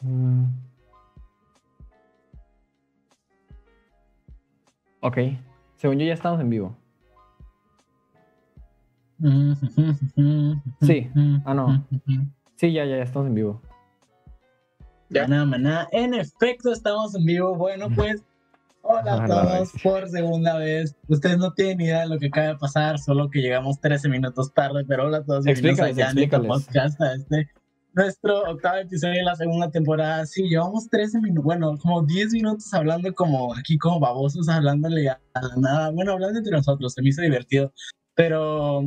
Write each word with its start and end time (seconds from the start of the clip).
Mm. 0.00 0.44
Ok, 5.00 5.18
según 5.76 5.98
yo 5.98 6.06
ya 6.06 6.14
estamos 6.14 6.40
en 6.40 6.50
vivo. 6.50 6.76
Sí, 10.80 11.10
ah 11.44 11.54
no. 11.54 11.86
Sí, 12.56 12.72
ya, 12.72 12.84
ya, 12.84 12.96
ya 12.96 13.02
estamos 13.02 13.28
en 13.28 13.34
vivo. 13.34 13.62
Ya. 15.08 15.22
Maná, 15.22 15.44
maná. 15.44 15.88
En 15.92 16.14
efecto, 16.14 16.72
estamos 16.72 17.14
en 17.14 17.24
vivo. 17.24 17.54
Bueno, 17.54 17.88
pues, 17.94 18.22
hola 18.82 19.24
a 19.24 19.26
todos 19.26 19.72
por 19.82 20.08
segunda 20.08 20.56
vez. 20.58 20.94
Ustedes 21.08 21.38
no 21.38 21.52
tienen 21.52 21.78
ni 21.78 21.84
idea 21.84 22.00
de 22.00 22.08
lo 22.08 22.18
que 22.18 22.26
acaba 22.26 22.48
de 22.48 22.56
pasar, 22.56 22.98
solo 22.98 23.28
que 23.28 23.40
llegamos 23.40 23.80
13 23.80 24.08
minutos 24.08 24.52
tarde, 24.52 24.84
pero 24.86 25.06
hola 25.06 25.18
a 25.18 25.24
todos. 25.24 25.46
Explícales, 25.46 25.98
explícales. 25.98 26.46
Podcast 26.46 27.00
a 27.00 27.14
este 27.14 27.48
nuestro 27.94 28.42
octavo 28.50 28.76
episodio 28.78 29.14
de 29.14 29.22
la 29.24 29.36
segunda 29.36 29.70
temporada. 29.70 30.26
Sí, 30.26 30.48
llevamos 30.48 30.88
13 30.88 31.20
minutos, 31.20 31.44
bueno, 31.44 31.76
como 31.78 32.02
10 32.02 32.32
minutos 32.32 32.72
hablando 32.72 33.12
como 33.14 33.54
aquí 33.54 33.78
como 33.78 34.00
babosos, 34.00 34.48
hablándole 34.48 35.08
a 35.08 35.20
nada. 35.56 35.90
Bueno, 35.90 36.12
hablando 36.12 36.38
entre 36.38 36.52
nosotros, 36.52 36.94
se 36.94 37.02
me 37.02 37.08
hizo 37.08 37.22
divertido. 37.22 37.72
Pero, 38.14 38.82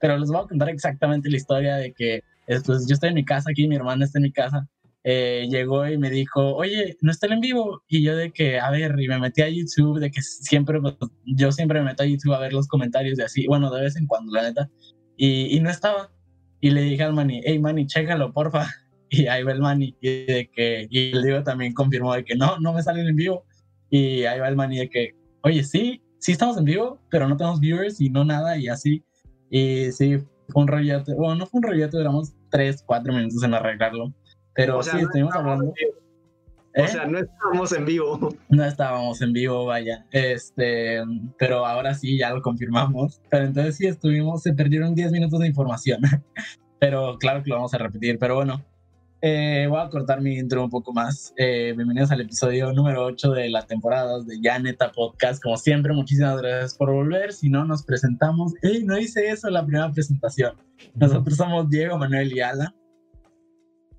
pero 0.00 0.18
les 0.18 0.28
voy 0.28 0.42
a 0.42 0.48
contar 0.48 0.68
exactamente 0.68 1.30
la 1.30 1.36
historia 1.36 1.76
de 1.76 1.92
que 1.92 2.20
pues, 2.46 2.86
yo 2.88 2.94
estoy 2.94 3.10
en 3.10 3.14
mi 3.16 3.24
casa 3.24 3.50
aquí, 3.50 3.66
mi 3.68 3.76
hermana 3.76 4.04
está 4.04 4.18
en 4.18 4.24
mi 4.24 4.32
casa 4.32 4.68
eh, 5.08 5.46
llegó 5.48 5.86
y 5.86 5.96
me 5.98 6.10
dijo, 6.10 6.56
oye, 6.56 6.96
¿no 7.00 7.12
está 7.12 7.28
en 7.28 7.40
vivo? 7.40 7.84
Y 7.86 8.02
yo 8.02 8.16
de 8.16 8.32
que, 8.32 8.58
a 8.58 8.72
ver, 8.72 8.96
y 8.98 9.06
me 9.06 9.20
metí 9.20 9.40
a 9.40 9.48
YouTube, 9.48 10.00
de 10.00 10.10
que 10.10 10.20
siempre, 10.20 10.80
pues, 10.80 10.96
yo 11.24 11.52
siempre 11.52 11.78
me 11.78 11.86
meto 11.86 12.02
a 12.02 12.06
YouTube 12.06 12.34
a 12.34 12.40
ver 12.40 12.52
los 12.52 12.66
comentarios 12.66 13.16
de 13.16 13.22
así, 13.22 13.46
bueno, 13.46 13.70
de 13.70 13.82
vez 13.82 13.94
en 13.94 14.08
cuando, 14.08 14.32
la 14.32 14.42
neta, 14.42 14.68
y, 15.16 15.56
y 15.56 15.60
no 15.60 15.70
estaba. 15.70 16.10
Y 16.60 16.70
le 16.70 16.82
dije 16.82 17.02
al 17.02 17.12
Manny, 17.12 17.40
hey, 17.44 17.58
Manny, 17.58 17.86
chécalo, 17.86 18.32
porfa. 18.32 18.66
Y 19.08 19.28
ahí 19.28 19.44
va 19.44 19.52
el 19.52 19.60
Manny, 19.60 19.96
y 20.00 20.26
de 20.26 20.50
que, 20.52 20.88
y 20.90 21.12
el 21.12 21.22
Diego 21.22 21.40
también 21.44 21.72
confirmó 21.72 22.12
de 22.12 22.24
que 22.24 22.34
no, 22.34 22.58
no 22.58 22.72
me 22.72 22.82
salen 22.82 23.06
en 23.06 23.14
vivo. 23.14 23.44
Y 23.88 24.24
ahí 24.24 24.40
va 24.40 24.48
el 24.48 24.56
Manny 24.56 24.78
de 24.78 24.90
que, 24.90 25.14
oye, 25.42 25.62
sí, 25.62 26.02
sí 26.18 26.32
estamos 26.32 26.58
en 26.58 26.64
vivo, 26.64 27.00
pero 27.08 27.28
no 27.28 27.36
tenemos 27.36 27.60
viewers 27.60 28.00
y 28.00 28.10
no 28.10 28.24
nada, 28.24 28.58
y 28.58 28.66
así. 28.66 29.04
Y 29.48 29.92
sí, 29.92 30.18
fue 30.48 30.62
un 30.62 30.66
rollete, 30.66 31.14
bueno, 31.14 31.36
no 31.36 31.46
fue 31.46 31.58
un 31.58 31.62
rollete, 31.62 31.96
duramos 31.96 32.34
tres, 32.50 32.82
cuatro 32.84 33.12
minutos 33.12 33.44
en 33.44 33.54
arreglarlo. 33.54 34.12
Pero 34.54 34.82
sí, 34.82 34.98
estuvimos 34.98 35.34
hablando. 35.36 35.66
O 35.66 35.74
¿Eh? 36.76 36.88
sea, 36.88 37.06
no 37.06 37.18
estábamos 37.18 37.72
en 37.72 37.84
vivo. 37.86 38.28
No 38.50 38.64
estábamos 38.64 39.22
en 39.22 39.32
vivo, 39.32 39.64
vaya. 39.64 40.04
Este, 40.10 41.02
pero 41.38 41.64
ahora 41.64 41.94
sí, 41.94 42.18
ya 42.18 42.30
lo 42.30 42.42
confirmamos. 42.42 43.20
Pero 43.30 43.46
entonces 43.46 43.76
sí 43.76 43.86
estuvimos, 43.86 44.42
se 44.42 44.52
perdieron 44.52 44.94
10 44.94 45.10
minutos 45.10 45.40
de 45.40 45.46
información. 45.46 46.02
pero 46.78 47.16
claro 47.18 47.42
que 47.42 47.48
lo 47.48 47.56
vamos 47.56 47.72
a 47.72 47.78
repetir. 47.78 48.18
Pero 48.18 48.34
bueno, 48.34 48.62
eh, 49.22 49.66
voy 49.70 49.80
a 49.80 49.88
cortar 49.88 50.20
mi 50.20 50.36
intro 50.36 50.62
un 50.62 50.68
poco 50.68 50.92
más. 50.92 51.32
Eh, 51.38 51.72
bienvenidos 51.74 52.10
al 52.10 52.20
episodio 52.20 52.70
número 52.72 53.06
8 53.06 53.32
de 53.32 53.48
la 53.48 53.66
temporada 53.66 54.22
de 54.22 54.38
Ya 54.42 54.58
Neta 54.58 54.92
Podcast. 54.92 55.42
Como 55.42 55.56
siempre, 55.56 55.94
muchísimas 55.94 56.42
gracias 56.42 56.74
por 56.74 56.92
volver. 56.92 57.32
Si 57.32 57.48
no, 57.48 57.64
nos 57.64 57.84
presentamos. 57.84 58.52
¡Ey! 58.60 58.84
No 58.84 58.98
hice 58.98 59.30
eso 59.30 59.48
en 59.48 59.54
la 59.54 59.64
primera 59.64 59.90
presentación. 59.90 60.54
Nosotros 60.94 61.38
somos 61.38 61.70
Diego, 61.70 61.96
Manuel 61.96 62.30
y 62.34 62.40
Alan. 62.40 62.74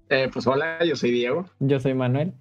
Eh, 0.09 0.29
pues 0.31 0.45
hola, 0.45 0.85
yo 0.85 0.95
soy 0.95 1.09
Diego. 1.09 1.45
Yo 1.59 1.79
soy 1.79 1.95
Manuel. 1.95 2.33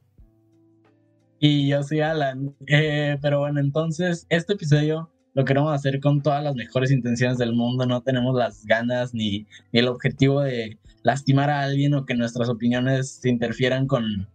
Y 1.39 1.69
yo 1.69 1.83
soy 1.83 2.01
Alan. 2.01 2.55
Eh, 2.67 3.19
pero 3.21 3.41
bueno, 3.41 3.61
entonces 3.61 4.27
este 4.29 4.55
episodio 4.55 5.11
lo 5.35 5.45
queremos 5.45 5.73
hacer 5.75 6.01
con 6.01 6.23
todas 6.23 6.43
las 6.43 6.55
mejores 6.55 6.91
intenciones 6.91 7.39
del 7.39 7.53
mundo. 7.53 7.87
No 7.87 8.03
tenemos 8.03 8.35
las 8.35 8.65
ganas 8.65 9.13
ni, 9.15 9.47
el 9.73 9.89
objetivo 9.89 10.41
de 10.41 10.79
lastimar 11.03 11.51
a 11.51 11.63
alguien 11.63 11.95
o 11.95 12.07
que 12.07 12.15
nuestras 12.15 12.49
opiniones 12.49 13.19
se 13.21 13.29
interfieran 13.29 13.87
con, 13.87 14.29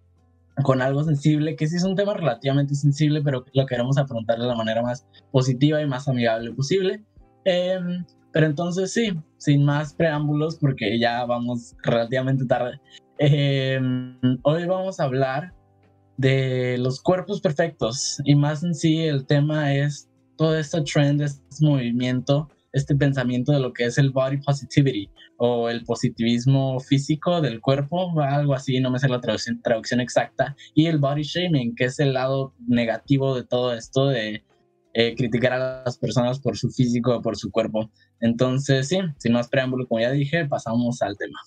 con 0.63 0.81
algo 0.81 1.03
sensible, 1.03 1.55
que 1.55 1.67
sí 1.67 1.77
es 1.77 1.83
un 1.83 1.95
tema 1.95 2.13
relativamente 2.13 2.75
sensible, 2.75 3.21
pero 3.21 3.45
lo 3.53 3.65
queremos 3.65 3.97
afrontar 3.97 4.39
de 4.39 4.45
la 4.45 4.55
manera 4.55 4.81
más 4.81 5.07
positiva 5.31 5.81
y 5.81 5.87
más 5.87 6.07
amigable 6.07 6.51
posible. 6.53 7.03
Em, 7.45 8.05
pero 8.31 8.45
entonces 8.45 8.93
sí, 8.93 9.11
sin 9.37 9.65
más 9.65 9.93
preámbulos, 9.93 10.57
porque 10.57 10.99
ya 10.99 11.25
vamos 11.25 11.75
relativamente 11.83 12.45
tarde, 12.45 12.79
Em, 13.23 14.17
hoy 14.41 14.65
vamos 14.65 14.99
a 14.99 15.03
hablar 15.03 15.53
de 16.21 16.77
los 16.77 17.01
cuerpos 17.01 17.41
perfectos 17.41 18.21
y 18.25 18.35
más 18.35 18.63
en 18.63 18.75
sí 18.75 18.99
el 18.99 19.25
tema 19.25 19.73
es 19.73 20.07
todo 20.37 20.55
este 20.57 20.81
trend, 20.81 21.21
este 21.21 21.41
movimiento, 21.65 22.47
este 22.73 22.95
pensamiento 22.95 23.51
de 23.51 23.59
lo 23.59 23.73
que 23.73 23.85
es 23.85 23.97
el 23.97 24.11
body 24.11 24.37
positivity 24.37 25.09
o 25.37 25.67
el 25.67 25.83
positivismo 25.83 26.79
físico 26.79 27.41
del 27.41 27.59
cuerpo, 27.59 28.11
algo 28.21 28.53
así, 28.53 28.79
no 28.79 28.91
me 28.91 28.99
sé 28.99 29.09
la 29.09 29.19
traducción, 29.19 29.61
traducción 29.63 29.99
exacta, 29.99 30.55
y 30.75 30.85
el 30.85 30.99
body 30.99 31.23
shaming, 31.23 31.73
que 31.75 31.85
es 31.85 31.99
el 31.99 32.13
lado 32.13 32.53
negativo 32.67 33.35
de 33.35 33.43
todo 33.43 33.73
esto 33.73 34.05
de 34.05 34.43
eh, 34.93 35.15
criticar 35.15 35.53
a 35.53 35.83
las 35.83 35.97
personas 35.97 36.39
por 36.39 36.55
su 36.55 36.69
físico 36.69 37.17
o 37.17 37.21
por 37.23 37.35
su 37.35 37.49
cuerpo. 37.49 37.89
Entonces, 38.19 38.87
sí, 38.87 38.99
sin 39.17 39.33
más 39.33 39.49
preámbulo, 39.49 39.87
como 39.87 40.01
ya 40.01 40.11
dije, 40.11 40.45
pasamos 40.45 41.01
al 41.01 41.17
tema. 41.17 41.39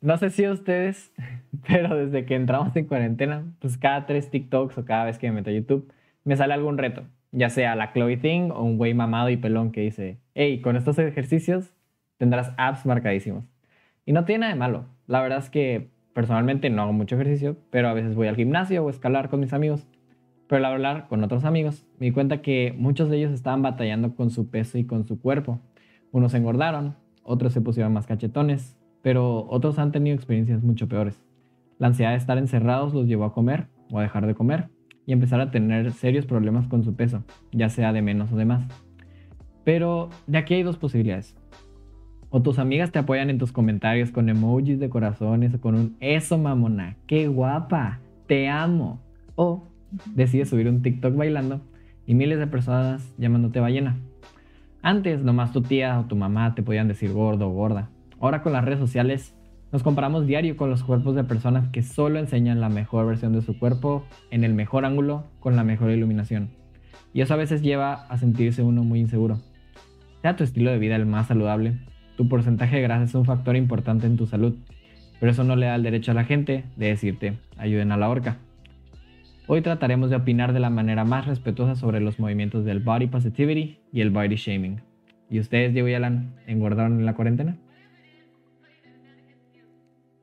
No, 0.00 0.16
sé 0.16 0.30
si 0.30 0.46
ustedes, 0.46 1.12
pero 1.66 1.96
desde 1.96 2.24
que 2.24 2.34
entramos 2.34 2.74
en 2.76 2.86
cuarentena, 2.86 3.44
pues 3.60 3.76
cada 3.78 4.06
tres 4.06 4.30
TikToks 4.30 4.78
o 4.78 4.84
cada 4.84 5.04
vez 5.04 5.18
que 5.18 5.28
me 5.28 5.34
meto 5.36 5.50
a 5.50 5.52
YouTube, 5.52 5.92
me 6.24 6.36
sale 6.36 6.54
algún 6.54 6.78
reto. 6.78 7.04
Ya 7.32 7.50
sea 7.50 7.74
la 7.74 7.92
Chloe 7.92 8.16
Thing 8.16 8.50
o 8.52 8.62
un 8.62 8.78
güey 8.78 8.94
mamado 8.94 9.28
y 9.28 9.36
pelón 9.36 9.72
que 9.72 9.82
dice, 9.82 10.18
hey, 10.34 10.60
con 10.60 10.76
estos 10.76 10.98
ejercicios 10.98 11.74
tendrás 12.16 12.52
abs 12.56 12.86
marcadísimos. 12.86 13.44
Y 14.06 14.12
no 14.12 14.24
tiene 14.24 14.40
nada 14.40 14.52
de 14.52 14.58
malo. 14.58 14.86
La 15.06 15.20
verdad 15.20 15.38
es 15.38 15.50
que 15.50 15.90
personalmente 16.14 16.70
no 16.70 16.82
hago 16.82 16.92
mucho 16.92 17.16
ejercicio, 17.16 17.56
pero 17.70 17.88
a 17.88 17.92
veces 17.92 18.14
voy 18.14 18.28
al 18.28 18.36
gimnasio 18.36 18.84
o 18.84 18.90
escalar 18.90 19.28
con 19.28 19.40
mis 19.40 19.52
amigos. 19.52 19.86
Pero 20.46 20.64
al 20.64 20.72
hablar 20.72 21.08
con 21.08 21.22
otros 21.22 21.44
amigos, 21.44 21.84
me 21.98 22.06
di 22.06 22.12
cuenta 22.12 22.40
que 22.40 22.74
muchos 22.76 23.10
de 23.10 23.18
ellos 23.18 23.32
estaban 23.32 23.62
batallando 23.62 24.14
con 24.14 24.30
su 24.30 24.48
peso 24.48 24.78
y 24.78 24.84
con 24.84 25.06
su 25.06 25.20
cuerpo. 25.20 25.60
Unos 26.10 26.32
engordaron, 26.32 26.96
otros 27.22 27.52
se 27.52 27.60
pusieron 27.60 27.92
más 27.92 28.06
cachetones, 28.06 28.77
pero 29.02 29.46
otros 29.48 29.78
han 29.78 29.92
tenido 29.92 30.16
experiencias 30.16 30.62
mucho 30.62 30.88
peores. 30.88 31.22
La 31.78 31.88
ansiedad 31.88 32.10
de 32.10 32.16
estar 32.16 32.38
encerrados 32.38 32.92
los 32.92 33.06
llevó 33.06 33.24
a 33.24 33.32
comer 33.32 33.68
o 33.90 33.98
a 33.98 34.02
dejar 34.02 34.26
de 34.26 34.34
comer 34.34 34.68
y 35.06 35.12
empezar 35.12 35.40
a 35.40 35.50
tener 35.50 35.92
serios 35.92 36.26
problemas 36.26 36.66
con 36.66 36.84
su 36.84 36.94
peso, 36.94 37.22
ya 37.52 37.68
sea 37.68 37.92
de 37.92 38.02
menos 38.02 38.32
o 38.32 38.36
de 38.36 38.44
más. 38.44 38.66
Pero 39.64 40.10
de 40.26 40.38
aquí 40.38 40.54
hay 40.54 40.62
dos 40.62 40.76
posibilidades. 40.76 41.36
O 42.30 42.42
tus 42.42 42.58
amigas 42.58 42.92
te 42.92 42.98
apoyan 42.98 43.30
en 43.30 43.38
tus 43.38 43.52
comentarios 43.52 44.10
con 44.10 44.28
emojis 44.28 44.78
de 44.78 44.90
corazones 44.90 45.54
o 45.54 45.60
con 45.60 45.74
un 45.74 45.96
eso 46.00 46.36
mamona, 46.36 46.96
qué 47.06 47.26
guapa, 47.26 48.00
te 48.26 48.48
amo. 48.48 49.00
O 49.34 49.64
decides 50.14 50.50
subir 50.50 50.68
un 50.68 50.82
TikTok 50.82 51.16
bailando 51.16 51.62
y 52.06 52.14
miles 52.14 52.38
de 52.38 52.46
personas 52.46 53.14
llamándote 53.16 53.60
ballena. 53.60 53.96
Antes 54.82 55.22
nomás 55.22 55.52
tu 55.52 55.62
tía 55.62 55.98
o 55.98 56.04
tu 56.04 56.16
mamá 56.16 56.54
te 56.54 56.62
podían 56.62 56.88
decir 56.88 57.12
gordo 57.12 57.48
o 57.48 57.52
gorda. 57.52 57.88
Ahora 58.20 58.42
con 58.42 58.52
las 58.52 58.64
redes 58.64 58.80
sociales 58.80 59.34
nos 59.70 59.82
comparamos 59.82 60.26
diario 60.26 60.56
con 60.56 60.70
los 60.70 60.82
cuerpos 60.82 61.14
de 61.14 61.24
personas 61.24 61.68
que 61.68 61.82
solo 61.82 62.18
enseñan 62.18 62.60
la 62.60 62.68
mejor 62.68 63.06
versión 63.06 63.32
de 63.32 63.42
su 63.42 63.58
cuerpo 63.58 64.04
en 64.30 64.42
el 64.42 64.54
mejor 64.54 64.84
ángulo 64.84 65.24
con 65.40 65.56
la 65.56 65.64
mejor 65.64 65.90
iluminación. 65.90 66.50
Y 67.12 67.20
eso 67.20 67.34
a 67.34 67.36
veces 67.36 67.62
lleva 67.62 68.06
a 68.06 68.18
sentirse 68.18 68.62
uno 68.62 68.82
muy 68.82 69.00
inseguro. 69.00 69.38
Sea 70.22 70.36
tu 70.36 70.42
estilo 70.42 70.70
de 70.70 70.78
vida 70.78 70.96
el 70.96 71.06
más 71.06 71.28
saludable, 71.28 71.78
tu 72.16 72.28
porcentaje 72.28 72.76
de 72.76 72.82
grasa 72.82 73.04
es 73.04 73.14
un 73.14 73.24
factor 73.24 73.56
importante 73.56 74.06
en 74.06 74.16
tu 74.16 74.26
salud, 74.26 74.56
pero 75.20 75.30
eso 75.30 75.44
no 75.44 75.54
le 75.54 75.66
da 75.66 75.76
el 75.76 75.82
derecho 75.84 76.10
a 76.10 76.14
la 76.14 76.24
gente 76.24 76.64
de 76.76 76.86
decirte, 76.86 77.38
ayuden 77.56 77.92
a 77.92 77.96
la 77.96 78.08
horca. 78.08 78.38
Hoy 79.46 79.62
trataremos 79.62 80.10
de 80.10 80.16
opinar 80.16 80.52
de 80.52 80.60
la 80.60 80.70
manera 80.70 81.04
más 81.04 81.26
respetuosa 81.26 81.76
sobre 81.76 82.00
los 82.00 82.18
movimientos 82.18 82.64
del 82.64 82.80
body 82.80 83.06
positivity 83.06 83.78
y 83.92 84.00
el 84.00 84.10
body 84.10 84.36
shaming. 84.36 84.80
¿Y 85.30 85.38
ustedes, 85.40 85.72
Diego 85.72 85.88
y 85.88 85.94
Alan, 85.94 86.34
engordaron 86.46 86.98
en 86.98 87.06
la 87.06 87.14
cuarentena? 87.14 87.56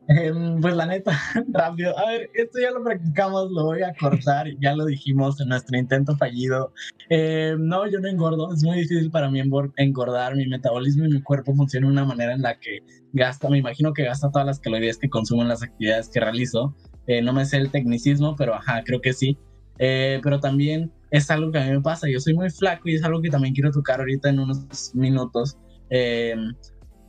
Em, 0.08 0.62
pues 0.62 0.76
la 0.76 0.86
neta, 0.86 1.12
rápido. 1.52 1.98
A 1.98 2.12
ver, 2.12 2.30
esto 2.36 2.60
ya 2.60 2.72
lo 2.72 2.84
practicamos, 2.84 3.52
lo 3.52 3.66
voy 3.66 3.82
a 3.82 3.94
cortar, 3.96 4.48
ya 4.60 4.76
lo 4.76 4.86
dijimos 4.86 5.40
en 5.42 5.50
nuestro 5.50 5.78
intento 5.78 6.16
fallido. 6.16 6.72
Em, 7.10 7.66
no, 7.66 7.90
yo 7.90 8.00
no 8.00 8.08
engordo, 8.08 8.54
es 8.54 8.64
muy 8.64 8.78
difícil 8.78 9.10
para 9.10 9.32
mí 9.32 9.42
engordar. 9.78 10.36
Mi 10.36 10.48
metabolismo 10.48 11.06
y 11.06 11.10
mi 11.10 11.22
cuerpo 11.22 11.56
funcionan 11.56 11.90
de 11.90 11.94
una 11.94 12.06
manera 12.06 12.34
en 12.34 12.44
la 12.44 12.60
que 12.60 12.80
gasta, 13.14 13.50
me 13.50 13.58
imagino 13.58 13.94
que 13.94 14.04
gasta 14.04 14.30
todas 14.30 14.46
las 14.46 14.60
calorías 14.60 14.98
que 14.98 15.10
consumo 15.10 15.42
en 15.42 15.48
las 15.48 15.64
actividades 15.64 16.10
que 16.10 16.20
realizo. 16.20 16.76
Eh, 17.08 17.22
no 17.22 17.34
me 17.34 17.46
sé 17.46 17.58
el 17.58 17.72
tecnicismo, 17.72 18.36
pero 18.36 18.54
ajá, 18.54 18.84
creo 18.86 19.02
que 19.02 19.14
sí. 19.14 19.38
Eh, 19.80 20.20
pero 20.24 20.40
también 20.40 20.92
es 21.12 21.30
algo 21.32 21.52
que 21.52 21.58
a 21.58 21.66
mí 21.66 21.72
me 21.72 21.82
pasa. 21.82 22.08
Yo 22.10 22.20
soy 22.20 22.36
muy 22.36 22.50
flaco 22.52 22.90
y 22.90 22.96
es 22.96 23.04
algo 23.04 23.22
que 23.22 23.30
también 23.30 23.56
quiero 23.56 23.72
tocar 23.72 24.00
ahorita 24.00 24.30
en 24.30 24.40
unos 24.40 24.92
minutos. 24.94 25.58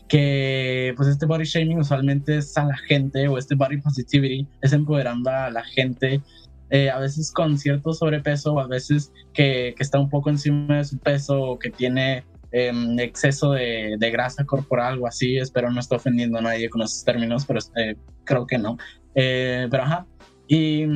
Eh, 0.08 0.88
que 0.88 0.94
pues 0.96 1.08
este 1.08 1.26
body 1.26 1.44
shaming 1.44 1.78
usualmente 1.78 2.38
es 2.38 2.56
a 2.56 2.64
la 2.64 2.76
gente 2.76 3.26
o 3.26 3.38
este 3.38 3.56
body 3.56 3.78
positivity 3.78 4.46
es 4.62 4.72
empoderando 4.72 5.30
a 5.30 5.50
la 5.50 5.64
gente 5.64 6.22
eh, 6.70 6.90
a 6.90 6.98
veces 6.98 7.30
con 7.30 7.58
cierto 7.58 7.92
sobrepeso 7.92 8.54
o 8.54 8.60
a 8.60 8.66
veces 8.66 9.12
que, 9.32 9.74
que, 9.76 9.82
está 9.82 10.00
un 10.00 10.10
poco 10.10 10.30
encima 10.30 10.78
de 10.78 10.84
su 10.84 10.98
peso 10.98 11.40
o 11.40 11.58
que 11.58 11.70
tiene 11.70 12.24
em, 12.50 12.98
exceso 12.98 13.52
de, 13.52 13.96
grasa 14.12 14.44
corporal 14.44 14.98
o 15.00 15.06
así. 15.06 15.36
Espero 15.36 15.70
no 15.70 15.78
estar 15.78 15.96
ofendiendo 15.96 16.38
a 16.38 16.42
nadie 16.42 16.68
con 16.68 16.82
esos 16.82 17.04
términos, 17.04 17.44
pero 17.46 17.60
eh, 17.76 17.96
creo 18.24 18.46
que 18.46 18.58
no. 18.58 18.78
Eh, 19.14 19.68
pero 19.70 19.84
ajá. 19.84 20.06
Y, 20.48 20.86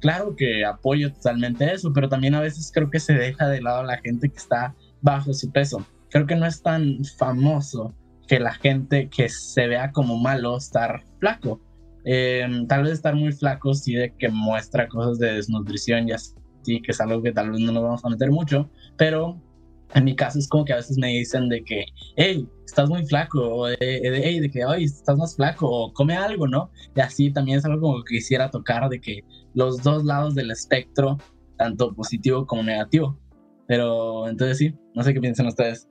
claro 0.00 0.34
que 0.36 0.64
apoyo 0.64 1.12
totalmente 1.12 1.72
eso, 1.72 1.92
pero 1.92 2.08
también 2.08 2.34
a 2.34 2.40
veces 2.40 2.70
creo 2.72 2.90
que 2.90 3.00
se 3.00 3.14
deja 3.14 3.48
de 3.48 3.60
lado 3.60 3.80
a 3.80 3.84
la 3.84 3.98
gente 3.98 4.28
que 4.28 4.36
está 4.36 4.74
bajo 5.02 5.32
su 5.34 5.50
peso. 5.50 5.84
Creo 6.10 6.26
que 6.26 6.36
no 6.36 6.46
es 6.46 6.62
tan 6.62 7.04
famoso 7.16 7.94
que 8.28 8.38
la 8.38 8.52
gente 8.52 9.08
que 9.08 9.28
se 9.28 9.66
vea 9.66 9.90
como 9.90 10.18
malo 10.18 10.56
estar 10.56 11.02
flaco. 11.18 11.60
Em, 12.04 12.66
tal 12.66 12.84
vez 12.84 12.92
estar 12.92 13.14
muy 13.14 13.32
flaco 13.32 13.74
sí 13.74 13.94
de 13.94 14.14
que 14.16 14.28
muestra 14.28 14.88
cosas 14.88 15.18
de 15.18 15.34
desnutrición 15.34 16.08
y 16.08 16.12
así, 16.12 16.34
que 16.64 16.92
es 16.92 17.00
algo 17.00 17.22
que 17.22 17.32
tal 17.32 17.50
vez 17.50 17.60
no 17.60 17.72
nos 17.72 17.82
vamos 17.82 18.04
a 18.04 18.08
meter 18.10 18.30
mucho, 18.30 18.70
pero 18.96 19.40
en 19.94 20.04
mi 20.04 20.14
caso 20.14 20.38
es 20.38 20.48
como 20.48 20.64
que 20.64 20.74
a 20.74 20.76
veces 20.76 20.98
me 20.98 21.08
dicen 21.08 21.48
de 21.48 21.64
que, 21.64 21.86
hey, 22.16 22.46
estás 22.66 22.88
muy 22.88 23.04
flaco, 23.06 23.40
o 23.40 23.66
de, 23.66 23.76
hey, 23.80 24.40
de 24.40 24.50
que, 24.50 24.62
ay, 24.62 24.84
estás 24.84 25.16
más 25.16 25.34
flaco, 25.34 25.66
o 25.66 25.92
come 25.92 26.14
algo, 26.14 26.46
¿no? 26.46 26.70
Y 26.94 27.00
así 27.00 27.32
también 27.32 27.58
es 27.58 27.64
algo 27.64 27.80
como 27.80 28.04
que 28.04 28.16
quisiera 28.16 28.50
tocar, 28.50 28.88
de 28.90 29.00
que 29.00 29.24
los 29.54 29.82
dos 29.82 30.04
lados 30.04 30.34
del 30.34 30.50
espectro, 30.50 31.16
tanto 31.56 31.94
positivo 31.94 32.46
como 32.46 32.62
negativo. 32.62 33.18
Pero 33.66 34.28
entonces 34.28 34.58
sí, 34.58 34.74
no 34.94 35.02
sé 35.02 35.14
qué 35.14 35.20
piensan 35.20 35.46
ustedes. 35.46 35.88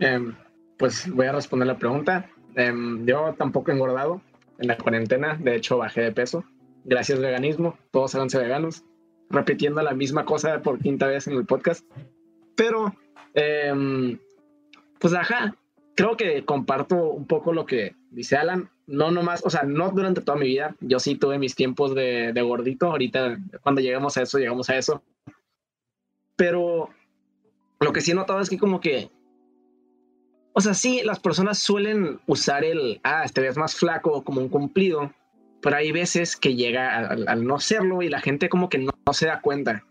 Em, 0.00 0.34
pues 0.78 1.10
voy 1.10 1.26
a 1.26 1.32
responder 1.32 1.66
la 1.66 1.78
pregunta. 1.78 2.30
Em, 2.54 3.04
yo 3.06 3.34
tampoco 3.36 3.70
he 3.70 3.74
engordado 3.74 4.20
en 4.58 4.68
la 4.68 4.78
cuarentena, 4.78 5.36
de 5.36 5.56
hecho 5.56 5.78
bajé 5.78 6.02
de 6.02 6.12
peso. 6.12 6.44
Gracias 6.84 7.18
veganismo, 7.18 7.76
todos 7.90 8.14
háganse 8.14 8.38
veganos. 8.38 8.84
Repitiendo 9.30 9.82
la 9.82 9.92
misma 9.92 10.24
cosa 10.24 10.62
por 10.62 10.78
quinta 10.78 11.06
vez 11.06 11.26
en 11.26 11.34
el 11.34 11.44
podcast. 11.44 11.84
Pero 12.56 12.94
Em, 13.34 14.18
pues 14.98 15.14
ajá, 15.14 15.54
creo 15.94 16.16
que 16.16 16.44
comparto 16.44 16.96
un 17.10 17.26
poco 17.26 17.52
lo 17.52 17.66
que 17.66 17.94
dice 18.10 18.36
Alan. 18.36 18.70
No 18.86 19.10
nomás, 19.10 19.44
o 19.44 19.50
sea, 19.50 19.62
no 19.62 19.90
durante 19.90 20.22
toda 20.22 20.38
mi 20.38 20.46
vida. 20.46 20.74
Yo 20.80 20.98
sí 20.98 21.14
tuve 21.14 21.38
mis 21.38 21.54
tiempos 21.54 21.94
de, 21.94 22.32
gordito. 22.42 22.86
Ahorita, 22.86 23.38
cuando 23.62 23.80
llegamos 23.80 24.16
a 24.16 24.22
eso, 24.22 24.38
llegamos 24.38 24.70
a 24.70 24.76
eso. 24.76 25.02
Pero 26.36 26.88
lo 27.80 27.92
que 27.92 28.00
sí 28.00 28.12
he 28.12 28.14
notado 28.14 28.40
es 28.40 28.48
que 28.48 28.58
como 28.58 28.80
que, 28.80 29.10
o 30.58 30.60
sea, 30.60 30.74
sí, 30.74 31.02
las 31.04 31.20
personas 31.20 31.60
suelen 31.60 32.18
usar 32.26 32.64
el, 32.64 33.00
ah, 33.04 33.22
este 33.24 33.40
ves 33.40 33.56
más 33.56 33.76
flaco 33.76 34.24
como 34.24 34.40
un 34.40 34.48
cumplido, 34.48 35.12
pero 35.62 35.76
hay 35.76 35.92
veces 35.92 36.36
que 36.36 36.56
llega 36.56 36.98
al, 36.98 37.46
no 37.46 37.60
serlo 37.60 38.02
y 38.02 38.08
la 38.08 38.20
gente 38.20 38.48
como 38.48 38.68
que 38.68 38.78
no 38.78 38.92
se 39.12 39.26
da 39.26 39.40
cuenta. 39.40 39.84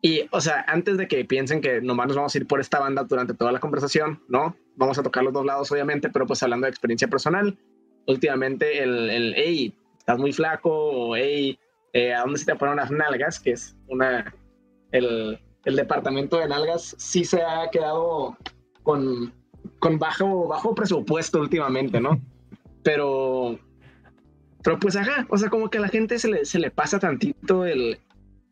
Y, 0.00 0.22
o 0.30 0.40
sea, 0.40 0.64
antes 0.68 0.96
de 0.96 1.06
que 1.06 1.26
piensen 1.26 1.60
que 1.60 1.82
nomás 1.82 2.06
nos 2.06 2.16
vamos 2.16 2.34
a 2.34 2.38
ir 2.38 2.46
por 2.46 2.60
esta 2.60 2.78
banda 2.78 3.04
durante 3.04 3.34
toda 3.34 3.52
la 3.52 3.60
conversación, 3.60 4.22
¿no? 4.26 4.56
Vamos 4.76 4.98
a 4.98 5.02
tocar 5.02 5.22
los 5.22 5.34
dos 5.34 5.44
lados, 5.44 5.70
obviamente, 5.70 6.08
pero 6.08 6.26
pues 6.26 6.42
hablando 6.42 6.64
de 6.64 6.70
experiencia 6.70 7.08
personal, 7.08 7.58
últimamente 8.06 8.82
el, 8.82 9.10
el 9.10 9.34
hey, 9.36 9.76
estás 9.98 10.18
muy 10.18 10.32
flaco, 10.32 10.70
o 10.72 11.14
hey, 11.14 11.58
eh, 11.92 12.14
¿a 12.14 12.22
dónde 12.22 12.38
se 12.38 12.46
te 12.46 12.56
ponen 12.56 12.72
unas 12.72 12.90
nalgas? 12.90 13.38
Que 13.38 13.50
es 13.50 13.76
una, 13.88 14.34
el, 14.92 15.38
el 15.66 15.76
departamento 15.76 16.38
de 16.38 16.48
nalgas 16.48 16.96
sí 16.96 17.22
se 17.26 17.42
ha 17.42 17.68
quedado 17.70 18.38
con, 18.82 19.43
con 19.84 19.98
bajo, 19.98 20.48
bajo 20.48 20.74
presupuesto 20.74 21.38
últimamente, 21.38 22.00
¿no? 22.00 22.18
Pero, 22.82 23.58
pero 24.62 24.78
pues 24.78 24.94
ajá, 24.94 25.26
o 25.30 25.38
sea, 25.38 25.48
como 25.48 25.70
que 25.70 25.78
a 25.78 25.80
la 25.80 25.88
gente 25.88 26.18
se 26.18 26.28
le, 26.28 26.44
se 26.44 26.58
le 26.58 26.70
pasa 26.70 26.98
tantito 26.98 27.64
el, 27.64 27.98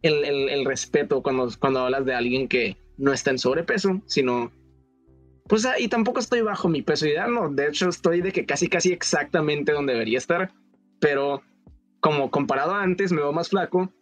el, 0.00 0.64
respeto 0.64 1.22
cuando, 1.22 1.50
cuando 1.58 1.80
hablas 1.80 2.06
de 2.06 2.14
alguien 2.14 2.48
que 2.48 2.78
no 2.96 3.12
está 3.12 3.30
en 3.30 3.38
sobrepeso, 3.38 4.00
sino 4.06 4.50
pues 5.48 5.68
y 5.78 5.88
tampoco 5.88 6.20
estoy 6.20 6.40
bajo 6.40 6.70
mi 6.70 6.80
peso 6.80 7.06
ideal, 7.06 7.34
no, 7.34 7.50
de 7.50 7.68
hecho 7.68 7.90
estoy 7.90 8.22
de 8.22 8.32
que 8.32 8.46
casi 8.46 8.68
casi 8.68 8.90
exactamente 8.90 9.72
donde 9.72 9.92
debería 9.92 10.16
estar, 10.16 10.50
pero 10.98 11.42
como 12.00 12.30
comparado 12.30 12.72
a 12.72 12.82
antes 12.82 13.12
me 13.12 13.20
veo 13.20 13.34
más 13.34 13.50
flaco 13.50 13.92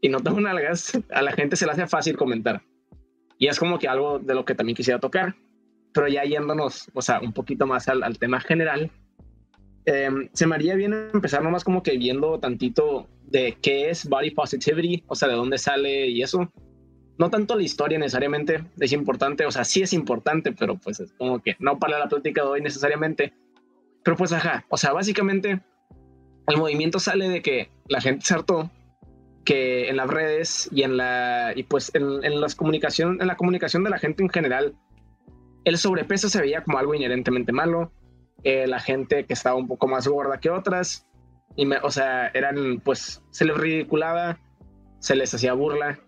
y 0.00 0.10
no 0.10 0.20
tengo 0.20 0.40
nalgas, 0.40 0.92
a 1.10 1.22
la 1.22 1.32
gente 1.32 1.56
se 1.56 1.66
le 1.66 1.72
hace 1.72 1.88
fácil 1.88 2.16
comentar. 2.16 2.62
Y 3.36 3.48
es 3.48 3.58
como 3.58 3.80
que 3.80 3.88
algo 3.88 4.20
de 4.20 4.34
lo 4.34 4.44
que 4.44 4.54
también 4.54 4.76
quisiera 4.76 5.00
tocar, 5.00 5.34
pero 5.94 6.08
ya 6.08 6.24
yéndonos, 6.24 6.90
o 6.92 7.00
sea, 7.00 7.20
un 7.20 7.32
poquito 7.32 7.66
más 7.66 7.88
al, 7.88 8.02
al 8.02 8.18
tema 8.18 8.40
general, 8.40 8.90
Em, 9.86 10.30
se 10.32 10.46
me 10.46 10.54
haría 10.54 10.74
bien 10.74 11.10
empezar 11.12 11.42
nomás 11.42 11.62
como 11.62 11.82
que 11.82 11.98
viendo 11.98 12.38
tantito 12.40 13.06
de 13.26 13.56
qué 13.60 13.90
es 13.90 14.08
body 14.08 14.30
positivity, 14.30 15.04
o 15.08 15.14
sea, 15.14 15.28
de 15.28 15.34
dónde 15.34 15.58
sale 15.58 16.06
y 16.08 16.22
eso. 16.22 16.50
No 17.18 17.30
tanto 17.30 17.54
la 17.54 17.62
historia 17.62 17.98
necesariamente 17.98 18.64
es 18.80 18.92
importante, 18.92 19.44
o 19.46 19.50
sea, 19.50 19.64
sí 19.64 19.82
es 19.82 19.92
importante, 19.92 20.52
pero 20.52 20.76
pues 20.76 21.00
es 21.00 21.12
como 21.12 21.40
que 21.40 21.56
no 21.58 21.78
para 21.78 21.98
la 21.98 22.08
plática 22.08 22.42
de 22.42 22.48
hoy 22.48 22.60
necesariamente. 22.60 23.34
Pero 24.02 24.16
pues 24.16 24.32
ajá, 24.32 24.64
o 24.68 24.76
sea, 24.76 24.92
básicamente 24.92 25.60
el 26.46 26.56
movimiento 26.56 26.98
sale 26.98 27.28
de 27.28 27.42
que 27.42 27.70
la 27.88 28.00
gente 28.00 28.24
se 28.24 28.34
hartó 28.34 28.70
que 29.44 29.90
en 29.90 29.96
las 29.98 30.08
redes 30.08 30.70
y 30.72 30.82
en 30.82 30.96
la 30.96 31.52
y 31.54 31.64
pues 31.64 31.94
en, 31.94 32.24
en 32.24 32.40
las 32.40 32.54
comunicación 32.54 33.20
en 33.20 33.26
la 33.26 33.36
comunicación 33.36 33.84
de 33.84 33.90
la 33.90 33.98
gente 33.98 34.22
en 34.22 34.30
general 34.30 34.74
el 35.64 35.78
sobrepeso 35.78 36.28
se 36.28 36.40
veía 36.40 36.62
como 36.62 36.78
algo 36.78 36.94
inherentemente 36.94 37.52
malo 37.52 37.92
eh, 38.44 38.66
la 38.66 38.78
gente 38.78 39.24
que 39.24 39.32
estaba 39.32 39.56
un 39.56 39.66
poco 39.66 39.88
más 39.88 40.06
gorda 40.06 40.38
que 40.38 40.50
otras. 40.50 41.06
Y 41.56 41.66
me, 41.66 41.78
o 41.78 41.90
sea, 41.90 42.28
eran, 42.28 42.80
pues, 42.84 43.22
se 43.30 43.44
les 43.44 43.56
ridiculaba, 43.56 44.38
se 44.98 45.16
les 45.16 45.32
hacía 45.32 45.54
burla. 45.54 45.98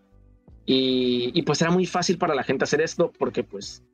Y, 0.67 1.43
pues 1.43 1.63
era 1.63 1.71
muy 1.71 1.87
fácil 1.87 2.19
para 2.19 2.35
la 2.35 2.43
gente 2.43 2.65
hacer 2.65 2.81
esto 2.81 3.13
porque 3.17 3.45
pues 3.45 3.85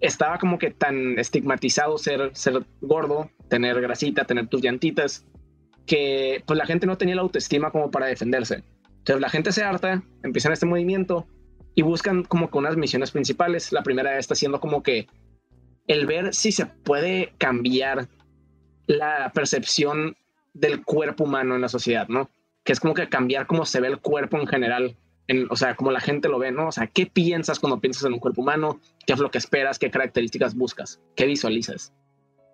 estaba 0.00 0.38
como 0.38 0.58
que 0.58 0.72
tan 0.72 1.16
estigmatizado 1.16 1.96
ser, 1.96 2.32
ser 2.34 2.66
gordo, 2.80 3.30
tener 3.48 3.80
grasita, 3.80 4.24
tener 4.24 4.48
tus 4.48 4.60
llantitas, 4.60 5.24
que 5.86 6.42
pues 6.44 6.58
la 6.58 6.66
gente 6.66 6.86
no 6.86 6.98
tenía 6.98 7.14
la 7.14 7.22
autoestima 7.22 7.70
como 7.70 7.92
para 7.92 8.06
defenderse. 8.06 8.64
Entonces 8.96 9.20
la 9.20 9.28
gente 9.28 9.52
se 9.52 9.62
harta, 9.62 10.02
empiezan 10.24 10.52
este 10.52 10.66
movimiento 10.66 11.24
y 11.78 11.82
buscan 11.82 12.24
como 12.24 12.50
que 12.50 12.58
unas 12.58 12.76
misiones 12.76 13.12
principales. 13.12 13.70
La 13.70 13.84
primera 13.84 14.18
está 14.18 14.34
siendo 14.34 14.58
como 14.58 14.82
que 14.82 15.06
el 15.86 16.06
ver 16.06 16.34
si 16.34 16.50
se 16.50 16.66
puede 16.66 17.34
cambiar 17.38 18.08
la 18.88 19.30
percepción 19.32 20.16
del 20.54 20.82
cuerpo 20.82 21.22
humano 21.22 21.54
en 21.54 21.60
la 21.60 21.68
sociedad, 21.68 22.08
¿no? 22.08 22.30
Que 22.64 22.72
es 22.72 22.80
como 22.80 22.94
que 22.94 23.08
cambiar 23.08 23.46
cómo 23.46 23.64
se 23.64 23.80
ve 23.80 23.86
el 23.86 24.00
cuerpo 24.00 24.40
en 24.40 24.48
general, 24.48 24.96
en, 25.28 25.46
o 25.50 25.54
sea, 25.54 25.76
como 25.76 25.92
la 25.92 26.00
gente 26.00 26.28
lo 26.28 26.40
ve, 26.40 26.50
¿no? 26.50 26.66
O 26.66 26.72
sea, 26.72 26.88
¿qué 26.88 27.06
piensas 27.06 27.60
cuando 27.60 27.78
piensas 27.78 28.02
en 28.06 28.14
un 28.14 28.18
cuerpo 28.18 28.42
humano? 28.42 28.80
¿Qué 29.06 29.12
es 29.12 29.20
lo 29.20 29.30
que 29.30 29.38
esperas? 29.38 29.78
¿Qué 29.78 29.88
características 29.88 30.56
buscas? 30.56 31.00
¿Qué 31.14 31.26
visualizas? 31.26 31.92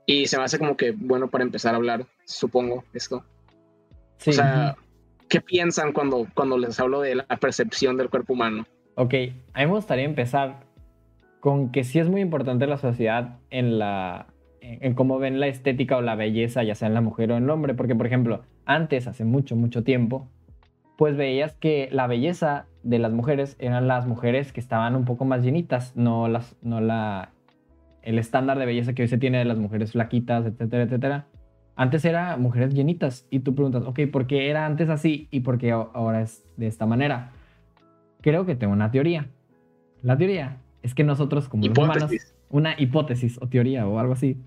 Y 0.05 0.27
se 0.27 0.37
me 0.37 0.45
hace 0.45 0.59
como 0.59 0.77
que 0.77 0.91
bueno 0.91 1.31
para 1.31 1.45
empezar 1.45 1.73
a 1.73 1.79
hablar, 1.79 2.07
supongo, 2.27 2.85
esto. 2.93 3.25
O 4.27 4.33
sea, 4.33 4.77
¿qué 5.31 5.41
piensan 5.41 5.95
cuando, 5.95 6.27
cuando 6.35 6.59
les 6.59 6.79
hablo 6.79 7.01
de 7.01 7.15
la 7.15 7.39
percepción 7.41 7.97
del 7.97 8.11
cuerpo 8.11 8.35
humano? 8.35 8.67
Ok, 8.97 9.15
a 9.55 9.61
mí 9.61 9.67
me 9.67 9.73
gustaría 9.73 10.05
empezar 10.05 10.61
con 11.41 11.73
que 11.73 11.85
sí 11.85 11.99
es 11.99 12.09
muy 12.09 12.21
importante 12.21 12.67
la 12.67 12.79
sociedad 12.79 13.39
en 13.51 13.79
la 13.79 14.27
en 14.61 14.95
cómo 14.95 15.19
ven 15.19 15.41
la 15.41 15.47
estética 15.47 15.97
o 15.97 16.01
la 16.01 16.15
belleza, 16.15 16.63
ya 16.63 16.75
sea 16.75 16.89
en 16.89 16.95
la 16.95 17.01
mujer 17.01 17.31
o 17.31 17.37
en 17.37 17.45
el 17.45 17.51
hombre, 17.51 17.75
porque 17.75 17.95
por 17.95 18.07
ejemplo, 18.07 18.43
antes, 18.65 19.07
hace 19.07 19.25
mucho, 19.25 19.57
mucho 19.57 19.85
tiempo, 19.85 20.31
pues 20.97 21.17
veías 21.17 21.55
que 21.55 21.89
la 21.93 22.07
belleza 22.07 22.67
de 22.83 22.99
las 22.99 23.13
mujeres 23.13 23.57
eran 23.59 23.89
las 23.89 24.07
mujeres 24.07 24.53
que 24.53 24.61
estaban 24.61 24.97
un 24.97 25.05
poco 25.05 25.25
más 25.25 25.43
llenitas, 25.43 25.95
no 25.97 26.29
las, 26.29 26.57
no 26.63 26.81
la, 26.81 27.33
el 28.03 28.19
estándar 28.19 28.59
de 28.59 28.67
belleza 28.67 28.95
que 28.95 29.03
hoy 29.03 29.09
se 29.09 29.19
tiene 29.19 29.39
de 29.39 29.45
las 29.45 29.59
mujeres 29.59 29.93
flaquitas, 29.93 30.47
etcétera, 30.47 30.85
etcétera. 30.85 31.27
Antes 31.77 32.05
era 32.05 32.37
mujeres 32.37 32.73
llenitas 32.73 33.27
y 33.31 33.41
tú 33.41 33.55
preguntas, 33.55 33.83
ok, 33.85 34.01
¿por 34.11 34.27
qué 34.27 34.49
era 34.49 34.65
antes 34.65 34.89
así 34.89 35.29
y 35.31 35.41
por 35.41 35.59
qué 35.59 35.73
ahora 35.73 36.23
es 36.23 36.45
de 36.57 36.69
esta 36.69 36.87
manera? 36.87 37.33
Creo 38.25 38.47
que 38.47 38.55
tengo 38.57 38.73
una 38.73 38.91
teoría. 38.91 39.27
La 40.01 40.17
teoría 40.17 40.57
es 40.83 40.95
que 40.95 41.05
nosotros 41.05 41.47
como 41.47 41.67
humanos, 41.67 42.11
una 42.49 42.75
hipótesis 42.79 43.37
o 43.43 43.49
teoría 43.51 43.87
o 43.87 43.99
algo 43.99 44.15
así, 44.15 44.39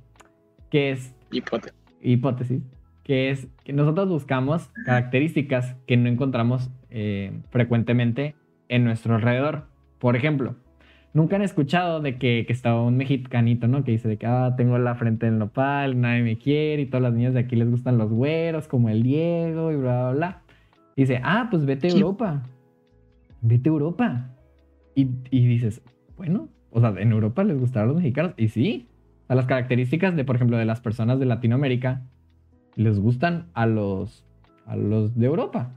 que 0.71 0.89
es... 0.89 1.13
Hipótesis. 1.29 1.77
Hipótesis. 2.01 2.63
Que 3.03 3.29
es 3.29 3.47
que 3.63 3.73
nosotros 3.73 4.09
buscamos 4.09 4.71
características 4.83 5.75
que 5.85 5.95
no 5.95 6.09
encontramos 6.09 6.71
eh, 6.89 7.39
frecuentemente 7.51 8.33
en 8.67 8.83
nuestro 8.83 9.13
alrededor. 9.13 9.67
Por 9.99 10.15
ejemplo, 10.15 10.55
nunca 11.13 11.35
han 11.35 11.43
escuchado 11.43 11.99
de 11.99 12.17
que, 12.17 12.45
que 12.47 12.53
estaba 12.53 12.81
un 12.81 12.97
mexicanito, 12.97 13.67
¿no? 13.67 13.83
Que 13.83 13.91
dice 13.91 14.07
de 14.07 14.17
que, 14.17 14.25
ah, 14.25 14.55
tengo 14.57 14.79
la 14.79 14.95
frente 14.95 15.27
del 15.27 15.37
nopal, 15.37 16.01
nadie 16.01 16.23
me 16.23 16.39
quiere 16.39 16.81
y 16.81 16.85
todas 16.87 17.03
las 17.03 17.13
niñas 17.13 17.35
de 17.35 17.41
aquí 17.41 17.55
les 17.55 17.69
gustan 17.69 17.99
los 17.99 18.09
güeros, 18.11 18.67
como 18.67 18.89
el 18.89 19.03
Diego 19.03 19.71
y 19.71 19.75
bla, 19.75 20.09
bla, 20.09 20.11
bla. 20.13 20.41
dice, 20.95 21.21
ah, 21.23 21.49
pues 21.51 21.63
vete 21.63 21.89
a 21.89 21.91
Europa. 21.91 22.41
Vete 23.41 23.69
a 23.69 23.71
Europa. 23.71 24.29
Y, 24.95 25.09
y 25.29 25.47
dices, 25.47 25.81
bueno, 26.15 26.49
o 26.71 26.79
sea, 26.79 26.93
en 26.97 27.11
Europa 27.11 27.43
les 27.43 27.59
gustaron 27.59 27.89
los 27.89 27.97
mexicanos. 27.97 28.33
Y 28.37 28.49
sí, 28.49 28.87
a 29.27 29.35
las 29.35 29.45
características 29.45 30.15
de, 30.15 30.25
por 30.25 30.35
ejemplo, 30.35 30.57
de 30.57 30.65
las 30.65 30.81
personas 30.81 31.19
de 31.19 31.25
Latinoamérica, 31.25 32.01
les 32.75 32.99
gustan 32.99 33.47
a 33.53 33.65
los, 33.65 34.25
a 34.65 34.75
los 34.75 35.15
de 35.17 35.25
Europa. 35.25 35.71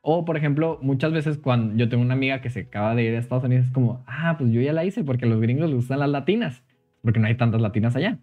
O, 0.00 0.24
por 0.24 0.36
ejemplo, 0.36 0.78
muchas 0.82 1.12
veces 1.12 1.36
cuando 1.36 1.74
yo 1.74 1.88
tengo 1.88 2.02
una 2.02 2.14
amiga 2.14 2.40
que 2.40 2.48
se 2.48 2.60
acaba 2.60 2.94
de 2.94 3.02
ir 3.02 3.14
a 3.14 3.18
Estados 3.18 3.44
Unidos, 3.44 3.66
es 3.66 3.72
como, 3.72 4.04
ah, 4.06 4.36
pues 4.38 4.52
yo 4.52 4.60
ya 4.60 4.72
la 4.72 4.84
hice 4.84 5.02
porque 5.02 5.24
a 5.24 5.28
los 5.28 5.40
gringos 5.40 5.66
les 5.68 5.74
gustan 5.74 5.98
las 5.98 6.08
latinas, 6.08 6.62
porque 7.02 7.18
no 7.18 7.26
hay 7.26 7.36
tantas 7.36 7.60
latinas 7.60 7.96
allá. 7.96 8.20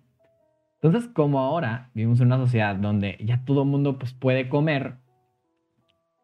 Entonces, 0.81 1.09
como 1.09 1.39
ahora 1.39 1.89
vivimos 1.93 2.21
en 2.21 2.27
una 2.27 2.37
sociedad 2.37 2.75
donde 2.75 3.17
ya 3.23 3.43
todo 3.43 3.63
el 3.63 3.69
mundo 3.69 3.99
pues, 3.99 4.13
puede 4.13 4.47
comer, 4.47 4.95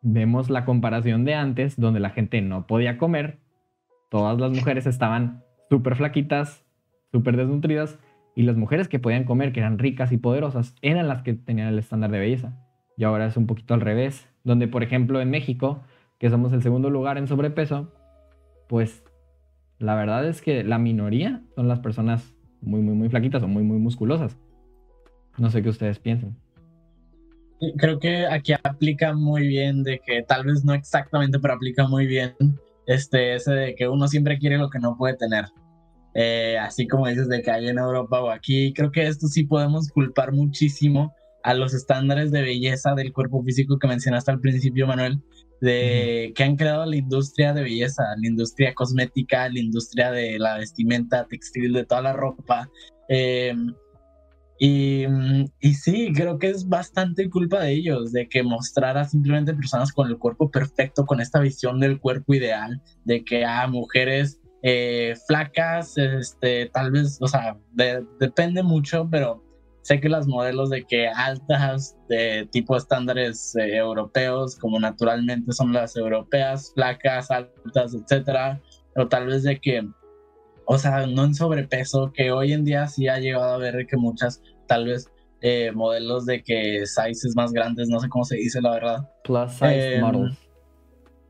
vemos 0.01 0.49
la 0.49 0.65
comparación 0.65 1.25
de 1.25 1.35
antes, 1.35 1.79
donde 1.79 1.99
la 1.99 2.09
gente 2.09 2.41
no 2.41 2.67
podía 2.67 2.97
comer, 2.97 3.39
todas 4.09 4.39
las 4.39 4.51
mujeres 4.51 4.85
estaban 4.85 5.43
súper 5.69 5.95
flaquitas, 5.95 6.65
súper 7.11 7.37
desnutridas, 7.37 7.99
y 8.35 8.43
las 8.43 8.55
mujeres 8.55 8.87
que 8.87 8.99
podían 8.99 9.25
comer, 9.25 9.51
que 9.51 9.59
eran 9.59 9.79
ricas 9.79 10.11
y 10.11 10.17
poderosas, 10.17 10.75
eran 10.81 11.07
las 11.07 11.23
que 11.23 11.33
tenían 11.33 11.67
el 11.67 11.79
estándar 11.79 12.11
de 12.11 12.19
belleza. 12.19 12.57
Y 12.95 13.03
ahora 13.03 13.25
es 13.25 13.37
un 13.37 13.47
poquito 13.47 13.73
al 13.73 13.81
revés 13.81 14.29
donde 14.43 14.67
por 14.67 14.83
ejemplo 14.83 15.21
en 15.21 15.29
México, 15.29 15.83
que 16.17 16.29
somos 16.29 16.53
el 16.53 16.61
segundo 16.61 16.89
lugar 16.89 17.17
en 17.17 17.27
sobrepeso, 17.27 17.93
pues 18.67 19.03
la 19.77 19.95
verdad 19.95 20.27
es 20.27 20.41
que 20.41 20.63
la 20.63 20.77
minoría 20.77 21.41
son 21.55 21.67
las 21.67 21.79
personas 21.79 22.33
muy, 22.61 22.81
muy, 22.81 22.95
muy 22.95 23.09
flaquitas 23.09 23.43
o 23.43 23.47
muy, 23.47 23.63
muy 23.63 23.77
musculosas. 23.77 24.37
No 25.37 25.49
sé 25.49 25.63
qué 25.63 25.69
ustedes 25.69 25.99
piensan. 25.99 26.35
Creo 27.77 27.99
que 27.99 28.25
aquí 28.25 28.53
aplica 28.63 29.13
muy 29.13 29.47
bien 29.47 29.83
de 29.83 29.99
que 30.05 30.23
tal 30.23 30.45
vez 30.45 30.63
no 30.63 30.73
exactamente, 30.73 31.39
pero 31.39 31.55
aplica 31.55 31.87
muy 31.87 32.07
bien 32.07 32.33
este, 32.87 33.35
ese 33.35 33.51
de 33.51 33.75
que 33.75 33.87
uno 33.87 34.07
siempre 34.07 34.39
quiere 34.39 34.57
lo 34.57 34.69
que 34.69 34.79
no 34.79 34.97
puede 34.97 35.15
tener. 35.15 35.45
Eh, 36.15 36.57
así 36.57 36.87
como 36.87 37.07
dices 37.07 37.29
de 37.29 37.41
que 37.41 37.51
hay 37.51 37.67
en 37.67 37.77
Europa 37.77 38.21
o 38.21 38.31
aquí, 38.31 38.73
creo 38.73 38.91
que 38.91 39.07
esto 39.07 39.27
sí 39.27 39.43
podemos 39.43 39.89
culpar 39.89 40.31
muchísimo 40.31 41.13
a 41.43 41.53
los 41.53 41.73
estándares 41.73 42.31
de 42.31 42.41
belleza 42.41 42.95
del 42.95 43.13
cuerpo 43.13 43.43
físico 43.43 43.77
que 43.77 43.87
mencionaste 43.87 44.31
al 44.31 44.39
principio, 44.39 44.87
Manuel, 44.87 45.21
de 45.61 46.31
que 46.35 46.43
han 46.43 46.55
creado 46.55 46.85
la 46.85 46.95
industria 46.95 47.53
de 47.53 47.63
belleza, 47.63 48.03
la 48.17 48.27
industria 48.27 48.73
cosmética, 48.73 49.49
la 49.49 49.59
industria 49.59 50.11
de 50.11 50.39
la 50.39 50.57
vestimenta 50.57 51.25
textil, 51.27 51.73
de 51.73 51.85
toda 51.85 52.01
la 52.01 52.13
ropa. 52.13 52.69
Eh, 53.09 53.53
y, 54.59 55.05
y, 55.61 55.73
sí, 55.73 56.11
creo 56.13 56.37
que 56.37 56.49
es 56.49 56.67
bastante 56.67 57.29
culpa 57.29 57.61
de 57.61 57.71
ellos, 57.71 58.11
de 58.11 58.27
que 58.27 58.43
mostrara 58.43 59.05
simplemente 59.05 59.53
personas 59.53 59.93
con 59.93 60.09
el 60.09 60.17
cuerpo 60.17 60.51
perfecto, 60.51 61.05
con 61.05 61.21
esta 61.21 61.39
visión 61.39 61.79
del 61.79 61.99
cuerpo 61.99 62.33
ideal, 62.33 62.81
de 63.05 63.23
que 63.23 63.45
a 63.45 63.63
ah, 63.63 63.67
mujeres 63.67 64.41
eh, 64.61 65.15
flacas, 65.27 65.97
este, 65.97 66.69
tal 66.73 66.91
vez, 66.91 67.17
o 67.21 67.27
sea, 67.27 67.57
depende 68.19 68.61
mucho, 68.61 69.07
pero 69.09 69.41
sé 69.81 70.01
que 70.01 70.09
las 70.09 70.27
modelos 70.27 70.69
de 70.69 70.83
que 70.83 71.07
altas 71.07 71.97
de 72.09 72.47
tipo 72.51 72.75
estándares 72.75 73.55
eh, 73.55 73.77
europeos, 73.77 74.57
como 74.57 74.77
naturalmente 74.79 75.53
son 75.53 75.71
las 75.71 75.95
europeas, 75.95 76.73
flacas, 76.75 77.31
altas, 77.31 77.93
etcétera, 77.93 78.61
pero 78.93 79.07
tal 79.07 79.27
vez 79.27 79.43
de 79.43 79.59
que, 79.59 79.87
o 80.71 80.77
sea, 80.77 81.07
no 81.07 81.23
en 81.23 81.33
sobrepeso, 81.33 82.11
que 82.13 82.31
hoy 82.31 82.53
en 82.53 82.63
día 82.63 82.87
sí 82.87 83.07
ha 83.07 83.17
llegado 83.17 83.53
a 83.53 83.57
ver 83.57 83.87
que 83.87 83.97
muchas, 83.97 84.41
tal 84.67 84.85
vez 84.85 85.09
eh, 85.41 85.71
modelos 85.73 86.25
de 86.25 86.43
que 86.43 86.85
sizes 86.85 87.35
más 87.35 87.51
grandes, 87.51 87.89
no 87.89 87.99
sé 87.99 88.07
cómo 88.09 88.23
se 88.23 88.35
dice 88.35 88.61
la 88.61 88.71
verdad. 88.71 89.09
Plus 89.23 89.51
size 89.51 89.95
em, 89.95 90.01
models. 90.01 90.37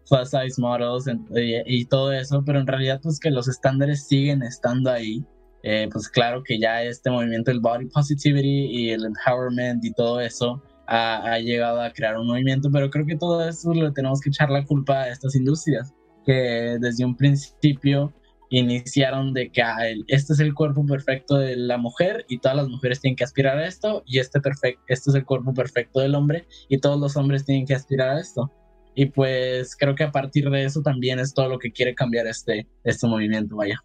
Plus 0.09 0.29
size 0.29 0.61
models 0.61 1.05
y 1.35 1.85
todo 1.85 2.11
eso, 2.11 2.43
pero 2.45 2.59
en 2.59 2.67
realidad 2.67 2.99
pues 3.01 3.19
que 3.19 3.31
los 3.31 3.47
estándares 3.47 4.07
siguen 4.07 4.43
estando 4.43 4.91
ahí 4.91 5.23
eh, 5.63 5.89
pues 5.91 6.07
claro 6.07 6.41
que 6.43 6.59
ya 6.59 6.83
este 6.83 7.09
movimiento 7.09 7.51
del 7.51 7.59
body 7.59 7.85
positivity 7.87 8.67
y 8.67 8.91
el 8.91 9.05
empowerment 9.05 9.83
y 9.83 9.93
todo 9.93 10.21
eso 10.21 10.61
ha, 10.87 11.37
llegado 11.39 11.81
a 11.81 11.91
crear 11.91 12.17
un 12.17 12.27
movimiento, 12.27 12.71
pero 12.71 12.89
creo 12.89 13.05
que 13.05 13.15
todo 13.15 13.47
eso 13.47 13.73
le 13.73 13.91
tenemos 13.91 14.21
que 14.21 14.29
echar 14.29 14.49
la 14.49 14.65
culpa 14.65 15.01
a 15.01 15.09
estas 15.09 15.35
industrias 15.35 15.93
que 16.25 16.77
desde 16.79 17.05
un 17.05 17.15
principio 17.15 18.11
iniciaron 18.49 19.33
de 19.33 19.51
que 19.51 19.61
ah, 19.61 19.77
este 20.07 20.33
es 20.33 20.39
el 20.39 20.53
cuerpo 20.53 20.85
perfecto 20.85 21.37
de 21.37 21.55
la 21.55 21.77
mujer 21.77 22.25
y 22.27 22.39
todas 22.39 22.57
las 22.57 22.67
mujeres 22.67 22.99
tienen 22.99 23.15
que 23.15 23.23
aspirar 23.23 23.57
a 23.57 23.67
esto 23.67 24.03
y 24.05 24.19
este, 24.19 24.41
perfecto, 24.41 24.81
este 24.87 25.11
es 25.11 25.15
el 25.15 25.25
cuerpo 25.25 25.53
perfecto 25.53 25.99
del 25.99 26.15
hombre 26.15 26.47
y 26.67 26.79
todos 26.79 26.99
los 26.99 27.15
hombres 27.15 27.45
tienen 27.45 27.65
que 27.65 27.75
aspirar 27.75 28.09
a 28.09 28.19
esto. 28.19 28.51
Y 28.95 29.05
pues 29.05 29.75
creo 29.75 29.95
que 29.95 30.03
a 30.03 30.11
partir 30.11 30.49
de 30.49 30.65
eso 30.65 30.81
también 30.81 31.19
es 31.19 31.33
todo 31.33 31.47
lo 31.47 31.59
que 31.59 31.71
quiere 31.71 31.95
cambiar 31.95 32.27
este, 32.27 32.67
este 32.83 33.07
movimiento, 33.07 33.55
vaya. 33.55 33.79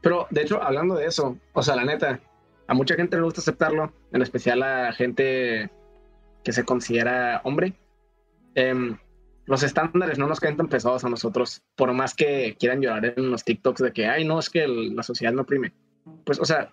Pero, 0.00 0.26
de 0.30 0.42
hecho, 0.42 0.62
hablando 0.62 0.94
de 0.94 1.06
eso, 1.06 1.36
o 1.52 1.62
sea, 1.62 1.74
la 1.76 1.84
neta, 1.84 2.20
a 2.68 2.74
mucha 2.74 2.94
gente 2.94 3.16
le 3.16 3.24
gusta 3.24 3.40
aceptarlo, 3.40 3.92
en 4.12 4.22
especial 4.22 4.62
a 4.62 4.92
gente 4.92 5.70
que 6.44 6.52
se 6.52 6.64
considera 6.64 7.40
hombre. 7.44 7.74
Em, 8.54 8.96
los 9.46 9.62
estándares 9.62 10.18
no 10.18 10.26
nos 10.26 10.40
caen 10.40 10.56
tan 10.56 10.68
pesados 10.68 11.04
a 11.04 11.08
nosotros, 11.08 11.62
por 11.76 11.92
más 11.92 12.14
que 12.14 12.56
quieran 12.58 12.80
llorar 12.80 13.14
en 13.16 13.30
los 13.30 13.44
TikToks 13.44 13.82
de 13.82 13.92
que, 13.92 14.06
ay, 14.06 14.24
no, 14.24 14.38
es 14.38 14.50
que 14.50 14.66
la 14.66 15.02
sociedad 15.02 15.32
no 15.32 15.42
oprime. 15.42 15.72
Pues, 16.24 16.38
o 16.40 16.44
sea, 16.44 16.72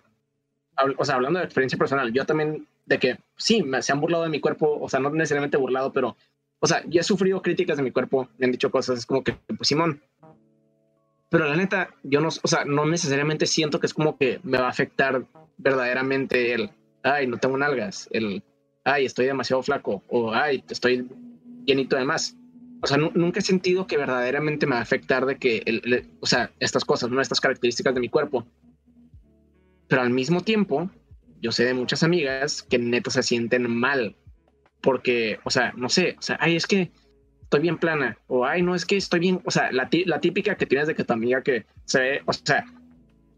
o 0.98 1.06
sea, 1.06 1.16
hablando 1.16 1.40
de 1.40 1.46
experiencia 1.46 1.78
personal, 1.78 2.12
yo 2.12 2.26
también, 2.26 2.68
de 2.86 3.00
que 3.00 3.18
sí, 3.38 3.62
me, 3.62 3.82
se 3.82 3.92
han 3.92 4.02
burlado 4.02 4.24
de 4.24 4.30
mi 4.30 4.40
cuerpo, 4.40 4.80
o 4.82 4.90
sea, 4.90 5.00
no 5.00 5.12
necesariamente 5.12 5.58
burlado, 5.58 5.94
pero, 5.94 6.18
o 6.60 6.68
sea, 6.68 6.84
yo 6.88 7.02
he 7.02 7.04
sufrido 7.04 7.42
críticas 7.42 7.78
de 7.78 7.84
mi 7.84 7.92
cuerpo, 7.92 8.28
me 8.38 8.46
han 8.46 8.52
dicho 8.52 8.72
cosas, 8.72 9.00
es 9.00 9.06
como 9.06 9.24
que, 9.24 9.34
pues, 9.34 9.68
Simón, 9.68 10.02
pero 11.30 11.48
la 11.48 11.56
neta, 11.56 11.90
yo 12.04 12.22
no, 12.22 12.30
o 12.30 12.48
sea, 12.48 12.66
no 12.66 12.86
necesariamente 12.86 13.46
siento 13.46 13.80
que 13.80 13.88
es 13.88 13.94
como 13.94 14.18
que 14.18 14.40
me 14.44 14.58
va 14.58 14.66
a 14.66 14.70
afectar 14.70 15.26
verdaderamente 15.58 16.54
el, 16.54 16.72
ay, 17.04 17.28
no 17.28 17.38
tengo 17.38 17.58
nalgas, 17.58 18.08
el, 18.12 18.44
ay, 18.84 19.06
estoy 19.06 19.28
demasiado 19.28 19.64
flaco, 19.64 20.04
o 20.10 20.32
ay, 20.34 20.64
estoy 20.70 21.08
llenito 21.66 21.96
de 21.96 22.06
más. 22.06 22.36
O 22.84 22.88
sea, 22.88 22.98
nunca 22.98 23.40
he 23.40 23.42
sentido 23.42 23.88
que 23.88 23.96
verdaderamente 23.96 24.66
me 24.66 24.74
va 24.74 24.80
a 24.80 24.82
afectar 24.82 25.26
de 25.26 25.38
que, 25.38 26.12
o 26.20 26.26
sea, 26.26 26.52
estas 26.60 26.84
cosas, 26.84 27.10
¿no? 27.10 27.22
Estas 27.22 27.40
características 27.40 27.94
de 27.94 28.02
mi 28.02 28.10
cuerpo. 28.10 28.46
Pero 29.88 30.02
al 30.02 30.10
mismo 30.10 30.42
tiempo, 30.42 30.90
yo 31.42 31.54
sé 31.54 31.64
de 31.64 31.74
muchas 31.74 32.04
amigas 32.04 32.62
que 32.62 32.78
neto 32.80 33.10
se 33.10 33.24
sienten 33.24 33.74
mal. 33.74 34.18
Porque, 34.82 35.40
o 35.46 35.50
sea, 35.50 35.72
no 35.78 35.88
sé, 35.88 36.18
o 36.20 36.22
sea, 36.22 36.38
ay, 36.42 36.58
es 36.58 36.68
que 36.68 36.92
estoy 37.44 37.62
bien 37.62 37.78
plana, 37.78 38.18
o 38.28 38.44
ay, 38.44 38.62
no, 38.62 38.76
es 38.76 38.86
que 38.86 38.98
estoy 38.98 39.22
bien, 39.22 39.40
o 39.46 39.52
sea, 39.52 39.72
la, 39.72 39.88
la 40.06 40.20
típica 40.20 40.56
que 40.56 40.66
tienes 40.66 40.88
de 40.88 40.96
que 40.96 41.06
tu 41.06 41.14
amiga 41.14 41.42
que 41.42 41.66
se 41.86 42.02
ve, 42.02 42.22
o 42.26 42.34
sea, 42.34 42.66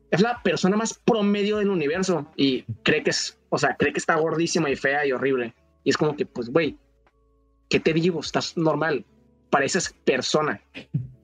es 0.09 0.21
la 0.21 0.41
persona 0.41 0.75
más 0.75 0.95
promedio 0.95 1.57
del 1.57 1.69
universo 1.69 2.31
y 2.35 2.63
cree 2.81 3.03
que 3.03 3.11
es, 3.11 3.37
o 3.49 3.59
sea, 3.59 3.75
cree 3.75 3.93
que 3.93 3.99
está 3.99 4.15
gordísima 4.15 4.71
y 4.71 4.75
fea 4.75 5.05
y 5.05 5.11
horrible. 5.11 5.53
Y 5.83 5.91
es 5.91 5.97
como 5.97 6.15
que, 6.15 6.25
pues, 6.25 6.49
güey, 6.49 6.79
¿qué 7.69 7.79
te 7.79 7.93
digo? 7.93 8.21
Estás 8.21 8.57
normal, 8.57 9.05
pareces 9.49 9.95
persona, 10.03 10.61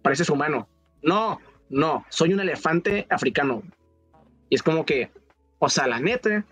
pareces 0.01 0.29
humano. 0.29 0.67
No, 1.01 1.39
no, 1.69 2.05
soy 2.09 2.33
un 2.33 2.39
elefante 2.39 3.07
africano. 3.09 3.63
Y 4.49 4.55
es 4.55 4.63
como 4.63 4.85
que, 4.85 5.09
o 5.59 5.69
sea, 5.69 5.87
la 5.87 5.99
neta, 5.99 6.45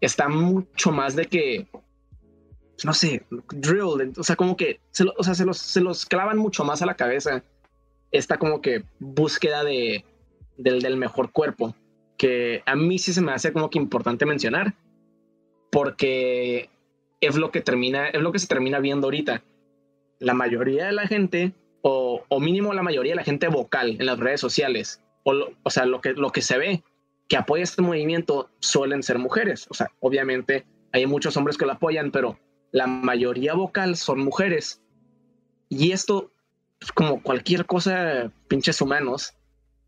está 0.00 0.28
mucho 0.28 0.92
más 0.92 1.16
de 1.16 1.26
que 1.26 1.66
no 2.84 2.94
sé, 2.94 3.24
drill, 3.50 4.12
o 4.16 4.22
sea, 4.22 4.36
como 4.36 4.56
que 4.56 4.80
se, 4.90 5.04
o 5.16 5.24
sea, 5.24 5.34
se, 5.34 5.44
los, 5.44 5.58
se 5.58 5.80
los 5.80 6.06
clavan 6.06 6.38
mucho 6.38 6.64
más 6.64 6.82
a 6.82 6.86
la 6.86 6.94
cabeza 6.94 7.42
esta 8.10 8.38
como 8.38 8.60
que 8.60 8.84
búsqueda 9.00 9.64
de, 9.64 10.04
del, 10.56 10.80
del 10.80 10.96
mejor 10.96 11.32
cuerpo, 11.32 11.74
que 12.16 12.62
a 12.66 12.74
mí 12.74 12.98
sí 12.98 13.12
se 13.12 13.20
me 13.20 13.32
hace 13.32 13.52
como 13.52 13.68
que 13.68 13.78
importante 13.78 14.26
mencionar, 14.26 14.74
porque 15.70 16.70
es 17.20 17.36
lo 17.36 17.50
que 17.50 17.60
termina, 17.60 18.08
es 18.08 18.22
lo 18.22 18.32
que 18.32 18.38
se 18.38 18.46
termina 18.46 18.78
viendo 18.78 19.08
ahorita. 19.08 19.42
La 20.18 20.34
mayoría 20.34 20.86
de 20.86 20.92
la 20.92 21.06
gente, 21.06 21.52
o, 21.82 22.24
mínimo 22.40 22.72
la 22.74 22.82
mayoría 22.82 23.12
de 23.12 23.16
la 23.16 23.24
gente 23.24 23.48
vocal 23.48 23.96
en 23.98 24.06
las 24.06 24.18
redes 24.18 24.40
sociales, 24.40 25.02
o, 25.24 25.34
o 25.62 25.70
sea, 25.70 25.86
lo 25.86 26.00
que, 26.00 26.12
lo 26.12 26.30
que 26.30 26.42
se 26.42 26.58
ve 26.58 26.82
que 27.28 27.36
apoya 27.36 27.62
este 27.62 27.82
movimiento 27.82 28.50
suelen 28.58 29.02
ser 29.02 29.18
mujeres. 29.18 29.66
O 29.70 29.74
sea, 29.74 29.92
obviamente 30.00 30.64
hay 30.92 31.06
muchos 31.06 31.36
hombres 31.36 31.58
que 31.58 31.66
lo 31.66 31.72
apoyan, 31.72 32.10
pero 32.10 32.38
la 32.72 32.86
mayoría 32.86 33.54
vocal 33.54 33.96
son 33.96 34.20
mujeres. 34.20 34.80
Y 35.68 35.92
esto, 35.92 36.32
pues, 36.78 36.90
como 36.90 37.22
cualquier 37.22 37.66
cosa, 37.66 38.32
pinches 38.48 38.80
humanos, 38.80 39.34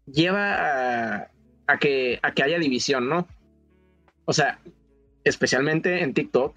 lleva 0.06 1.30
a, 1.66 1.78
que, 1.78 2.20
a 2.22 2.34
que 2.34 2.42
haya 2.42 2.58
división, 2.58 3.08
¿no? 3.08 3.26
O 4.26 4.34
sea, 4.34 4.60
especialmente 5.24 6.02
en 6.02 6.12
TikTok. 6.12 6.54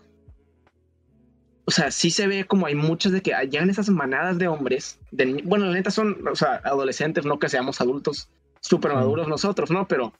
O 1.66 1.72
sea, 1.72 1.92
sí 1.92 2.10
se 2.10 2.28
ve 2.28 2.46
como 2.46 2.66
hay 2.66 2.76
muchas 2.76 3.12
de 3.12 3.22
que 3.22 3.32
llegan 3.50 3.70
esas 3.70 3.90
manadas 3.90 4.38
de 4.38 4.48
hombres. 4.48 5.00
De, 5.12 5.42
bueno, 5.44 5.66
la 5.66 5.74
neta 5.74 5.92
son, 5.92 6.28
o 6.28 6.36
sea, 6.36 6.62
adolescentes, 6.64 7.26
no 7.26 7.40
que 7.40 7.50
seamos 7.50 7.80
adultos 7.80 8.30
súper 8.60 8.94
maduros 8.94 9.28
nosotros, 9.28 9.72
¿no? 9.72 9.88
Pero 9.88 10.14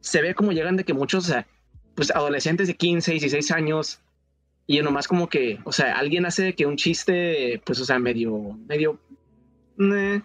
se 0.00 0.22
ve 0.22 0.34
como 0.34 0.52
llegan 0.52 0.76
de 0.76 0.84
que 0.84 0.94
muchos, 0.94 1.24
o 1.24 1.32
sea, 1.32 1.46
pues 1.94 2.10
adolescentes 2.14 2.68
de 2.68 2.74
15, 2.74 3.12
16 3.12 3.50
años, 3.50 4.00
y 4.66 4.80
nomás 4.82 5.06
como 5.06 5.28
que, 5.28 5.60
o 5.64 5.72
sea, 5.72 5.96
alguien 5.96 6.26
hace 6.26 6.54
que 6.54 6.66
un 6.66 6.76
chiste, 6.76 7.60
pues, 7.64 7.80
o 7.80 7.84
sea, 7.84 7.98
medio, 7.98 8.58
medio 8.68 8.98
eh, 9.78 10.20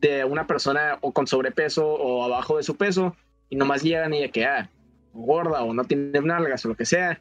de 0.00 0.24
una 0.24 0.46
persona 0.46 0.98
o 1.00 1.12
con 1.12 1.26
sobrepeso 1.26 1.86
o 1.86 2.24
abajo 2.24 2.56
de 2.56 2.62
su 2.62 2.76
peso 2.76 3.16
y 3.50 3.56
nomás 3.56 3.82
llegan 3.82 4.14
y 4.14 4.20
de 4.20 4.30
que, 4.30 4.44
ah, 4.44 4.70
gorda 5.12 5.62
o 5.62 5.74
no 5.74 5.84
tiene 5.84 6.20
nalgas 6.20 6.64
o 6.64 6.68
lo 6.68 6.76
que 6.76 6.86
sea. 6.86 7.20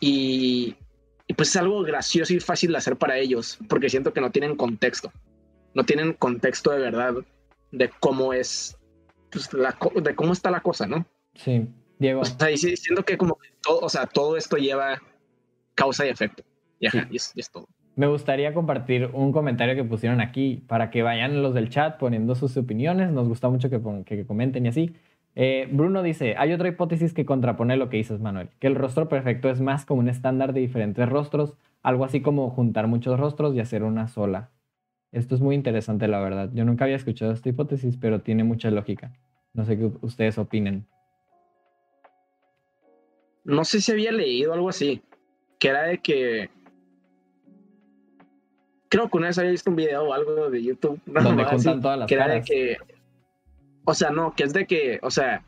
Y, 0.00 0.76
y 1.26 1.34
pues 1.34 1.50
es 1.50 1.56
algo 1.56 1.82
gracioso 1.82 2.32
y 2.32 2.40
fácil 2.40 2.72
de 2.72 2.78
hacer 2.78 2.96
para 2.96 3.18
ellos, 3.18 3.58
porque 3.68 3.88
siento 3.88 4.12
que 4.12 4.20
no 4.20 4.30
tienen 4.30 4.56
contexto. 4.56 5.12
No 5.74 5.84
tienen 5.84 6.12
contexto 6.14 6.70
de 6.70 6.78
verdad 6.78 7.14
de 7.72 7.90
cómo 8.00 8.32
es, 8.32 8.78
pues, 9.30 9.52
la, 9.52 9.76
de 10.02 10.14
cómo 10.14 10.32
está 10.32 10.50
la 10.50 10.60
cosa, 10.60 10.86
¿no? 10.86 11.06
Sí, 11.34 11.68
Diego. 11.98 12.20
O 12.20 12.24
sea, 12.24 12.48
diciendo 12.48 13.04
que 13.04 13.18
como 13.18 13.38
todo, 13.62 13.80
o 13.80 13.88
sea, 13.88 14.06
todo 14.06 14.36
esto 14.36 14.56
lleva 14.56 15.02
causa 15.74 16.06
y 16.06 16.10
efecto. 16.10 16.44
Y, 16.78 16.86
es, 17.16 17.50
todo. 17.52 17.68
Me 17.96 18.06
gustaría 18.06 18.54
compartir 18.54 19.10
un 19.12 19.32
comentario 19.32 19.74
que 19.74 19.84
pusieron 19.84 20.20
aquí 20.20 20.62
para 20.66 20.90
que 20.90 21.02
vayan 21.02 21.42
los 21.42 21.54
del 21.54 21.70
chat 21.70 21.98
poniendo 21.98 22.34
sus 22.34 22.56
opiniones. 22.56 23.10
Nos 23.10 23.28
gusta 23.28 23.48
mucho 23.48 23.68
que, 23.70 23.80
que 24.04 24.26
comenten 24.26 24.66
y 24.66 24.68
así. 24.68 24.94
Eh, 25.38 25.68
Bruno 25.70 26.02
dice, 26.02 26.34
hay 26.38 26.54
otra 26.54 26.68
hipótesis 26.68 27.12
que 27.12 27.26
contrapone 27.26 27.76
lo 27.76 27.90
que 27.90 27.98
dices, 27.98 28.20
Manuel, 28.20 28.48
que 28.58 28.66
el 28.66 28.74
rostro 28.74 29.10
perfecto 29.10 29.50
es 29.50 29.60
más 29.60 29.84
como 29.84 30.00
un 30.00 30.08
estándar 30.08 30.54
de 30.54 30.60
diferentes 30.60 31.06
rostros, 31.06 31.58
algo 31.82 32.06
así 32.06 32.22
como 32.22 32.48
juntar 32.48 32.86
muchos 32.86 33.20
rostros 33.20 33.54
y 33.54 33.60
hacer 33.60 33.82
una 33.82 34.08
sola. 34.08 34.48
Esto 35.12 35.34
es 35.34 35.42
muy 35.42 35.54
interesante, 35.54 36.08
la 36.08 36.20
verdad. 36.20 36.50
Yo 36.54 36.64
nunca 36.64 36.84
había 36.84 36.96
escuchado 36.96 37.32
esta 37.32 37.50
hipótesis, 37.50 37.98
pero 37.98 38.22
tiene 38.22 38.44
mucha 38.44 38.70
lógica. 38.70 39.12
No 39.52 39.66
sé 39.66 39.76
qué 39.78 39.90
ustedes 40.00 40.38
opinen. 40.38 40.86
No 43.44 43.64
sé 43.64 43.82
si 43.82 43.92
había 43.92 44.12
leído 44.12 44.54
algo 44.54 44.70
así, 44.70 45.02
que 45.58 45.68
era 45.68 45.82
de 45.82 45.98
que... 45.98 46.48
Creo 48.88 49.10
que 49.10 49.16
una 49.18 49.26
vez 49.26 49.38
había 49.38 49.50
visto 49.50 49.68
un 49.68 49.76
video 49.76 50.04
o 50.04 50.14
algo 50.14 50.48
de 50.48 50.62
YouTube. 50.62 50.98
Donde 51.06 51.44
juntan 51.44 51.82
todas 51.82 51.98
las 51.98 52.08
que 52.08 52.14
Era 52.14 52.28
de 52.28 52.40
que 52.40 52.76
o 53.86 53.94
sea, 53.94 54.10
no, 54.10 54.34
que 54.34 54.42
es 54.42 54.52
de 54.52 54.66
que, 54.66 54.98
o 55.02 55.10
sea, 55.10 55.42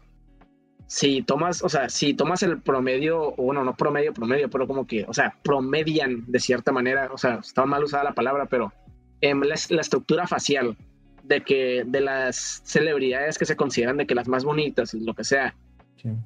si 0.86 1.22
tomas, 1.22 1.62
o 1.62 1.68
sea, 1.68 1.88
si 1.88 2.14
tomas 2.14 2.42
el 2.42 2.62
promedio, 2.62 3.32
bueno, 3.32 3.64
no 3.64 3.76
promedio, 3.76 4.14
promedio, 4.14 4.48
pero 4.48 4.66
como 4.66 4.86
que, 4.86 5.04
o 5.06 5.12
sea, 5.12 5.36
promedian 5.42 6.24
de 6.28 6.38
cierta 6.38 6.72
manera, 6.72 7.10
o 7.12 7.18
sea, 7.18 7.40
estaba 7.42 7.66
mal 7.66 7.84
usada 7.84 8.04
la 8.04 8.14
palabra, 8.14 8.46
pero 8.46 8.72
em, 9.20 9.42
la, 9.42 9.54
estructura 9.54 10.26
facial 10.28 10.76
de 11.24 11.42
que 11.42 11.82
de 11.84 12.00
las 12.00 12.62
celebridades 12.64 13.36
que 13.38 13.44
se 13.44 13.56
consideran 13.56 13.96
de 13.98 14.06
que 14.06 14.14
las 14.14 14.28
más 14.28 14.44
bonitas 14.44 14.94
y 14.94 15.00
lo 15.00 15.14
que 15.14 15.24
sea, 15.24 15.54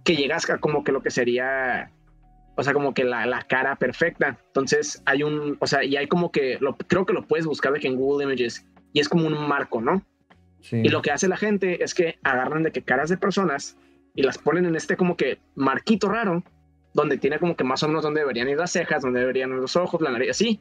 que 0.04 0.14
llegas 0.14 0.48
a 0.50 0.58
como 0.58 0.84
que 0.84 0.92
lo 0.92 1.02
que 1.02 1.10
sería, 1.10 1.90
o 2.56 2.62
sea, 2.62 2.74
como 2.74 2.92
que 2.92 3.04
la, 3.04 3.24
la, 3.24 3.42
cara 3.42 3.76
perfecta. 3.76 4.38
Entonces 4.48 5.02
hay 5.06 5.22
un, 5.22 5.56
o 5.60 5.66
sea, 5.66 5.82
y 5.82 5.96
hay 5.96 6.06
como 6.08 6.30
que, 6.30 6.58
lo, 6.60 6.76
creo 6.76 7.06
que 7.06 7.14
lo 7.14 7.26
puedes 7.26 7.46
buscar 7.46 7.72
de 7.72 7.80
que 7.80 7.88
en 7.88 7.96
Google 7.96 8.26
Images, 8.26 8.66
y 8.92 9.00
es 9.00 9.08
como 9.08 9.26
un 9.26 9.48
marco, 9.48 9.80
¿no? 9.80 10.04
Y 10.70 10.88
lo 10.88 11.02
que 11.02 11.10
hace 11.10 11.28
la 11.28 11.36
gente 11.36 11.82
es 11.82 11.94
que 11.94 12.18
agarran 12.22 12.62
de 12.62 12.72
que 12.72 12.82
caras 12.82 13.08
de 13.10 13.16
personas 13.16 13.76
y 14.14 14.22
las 14.22 14.38
ponen 14.38 14.66
en 14.66 14.76
este 14.76 14.96
como 14.96 15.16
que 15.16 15.38
marquito 15.54 16.08
raro, 16.08 16.44
donde 16.94 17.18
tiene 17.18 17.38
como 17.38 17.56
que 17.56 17.64
más 17.64 17.82
o 17.82 17.88
menos 17.88 18.02
donde 18.02 18.20
deberían 18.20 18.48
ir 18.48 18.58
las 18.58 18.70
cejas, 18.70 19.02
donde 19.02 19.20
deberían 19.20 19.50
ir 19.50 19.56
los 19.56 19.76
ojos, 19.76 20.00
la 20.00 20.10
nariz, 20.10 20.30
así. 20.30 20.60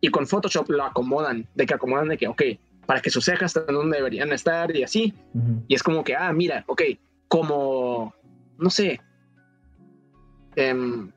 Y 0.00 0.08
con 0.08 0.26
Photoshop 0.26 0.70
lo 0.70 0.84
acomodan, 0.84 1.46
de 1.54 1.66
que 1.66 1.74
acomodan 1.74 2.08
de 2.08 2.16
que, 2.16 2.26
ok, 2.26 2.42
para 2.86 3.00
que 3.00 3.10
sus 3.10 3.24
cejas 3.24 3.54
estén 3.54 3.74
donde 3.74 3.98
deberían 3.98 4.32
estar 4.32 4.74
y 4.74 4.82
así. 4.82 5.14
Y 5.68 5.74
es 5.74 5.82
como 5.82 6.02
que, 6.02 6.16
ah, 6.16 6.32
mira, 6.32 6.64
ok, 6.66 6.82
como, 7.28 8.14
no 8.58 8.70
sé, 8.70 9.00
em, 10.56 11.12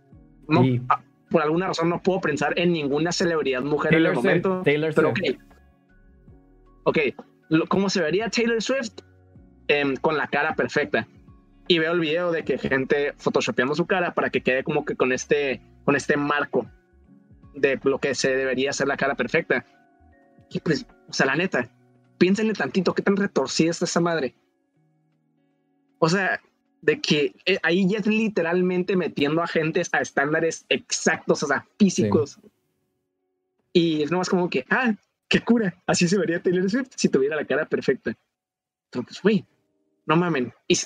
ah, 0.89 1.01
por 1.29 1.41
alguna 1.41 1.67
razón 1.67 1.89
no 1.89 2.01
puedo 2.03 2.22
pensar 2.22 2.53
en 2.60 2.74
ninguna 2.74 3.12
celebridad 3.12 3.63
mujer 3.63 3.96
en 3.96 4.05
el 4.05 4.13
momento. 4.13 4.62
Taylor 4.63 4.93
pero, 4.93 5.13
ok, 6.84 7.00
cómo 7.68 7.90
se 7.90 8.02
vería 8.02 8.30
Taylor 8.30 8.62
Swift 8.62 9.02
em, 9.68 9.96
con 9.96 10.18
la 10.18 10.28
cara 10.28 10.56
perfecta. 10.56 11.08
Y 11.68 11.80
veo 11.80 11.94
el 11.94 12.00
video 12.00 12.32
de 12.32 12.44
que 12.44 12.58
gente 12.58 13.14
photoshopeando 13.18 13.76
su 13.76 13.86
cara 13.86 14.14
para 14.14 14.30
que 14.30 14.42
quede 14.42 14.64
como 14.64 14.84
que 14.84 14.96
con 14.96 15.12
este, 15.12 15.62
con 15.86 15.96
este 15.96 16.18
marco 16.18 16.70
de 17.56 17.80
lo 17.84 18.00
que 18.00 18.16
se 18.16 18.36
debería 18.36 18.74
ser 18.74 18.88
la 18.88 18.98
cara 18.98 19.16
perfecta. 19.16 19.66
Y 20.50 20.60
pues, 20.60 20.86
o 21.08 21.14
sea, 21.14 21.26
la 21.26 21.36
neta, 21.36 21.70
piénsenle 22.18 22.54
tantito 22.54 22.94
qué 22.94 23.02
tan 23.02 23.16
retorcida 23.16 23.72
está 23.72 23.86
esa 23.86 24.02
madre. 24.02 24.36
O 26.00 26.10
sea, 26.10 26.42
de 26.82 27.00
que 27.00 27.34
eh, 27.46 27.60
ahí 27.64 27.88
ya 27.88 28.00
es 28.00 28.08
literalmente 28.08 28.98
metiendo 28.98 29.42
a 29.42 29.48
gente 29.48 29.82
a 29.94 30.02
estándares 30.02 30.66
exactos, 30.68 31.42
o 31.44 31.48
sea, 31.48 31.66
físicos. 31.80 32.40
Y 33.72 34.04
es 34.04 34.12
nomás 34.12 34.30
como 34.30 34.50
que, 34.50 34.66
ah, 34.70 34.94
qué 35.34 35.41
cura. 35.41 35.74
Así 35.88 36.08
se 36.08 36.17
vería 36.19 36.39
Taylor 36.39 36.69
Swift 36.69 36.91
si 36.96 37.10
tuviera 37.10 37.36
la 37.36 37.43
cara 37.43 37.65
perfecta. 37.65 38.13
Entonces, 38.91 39.19
güey, 39.19 39.43
no 40.06 40.15
mamen. 40.15 40.54
Y, 40.67 40.78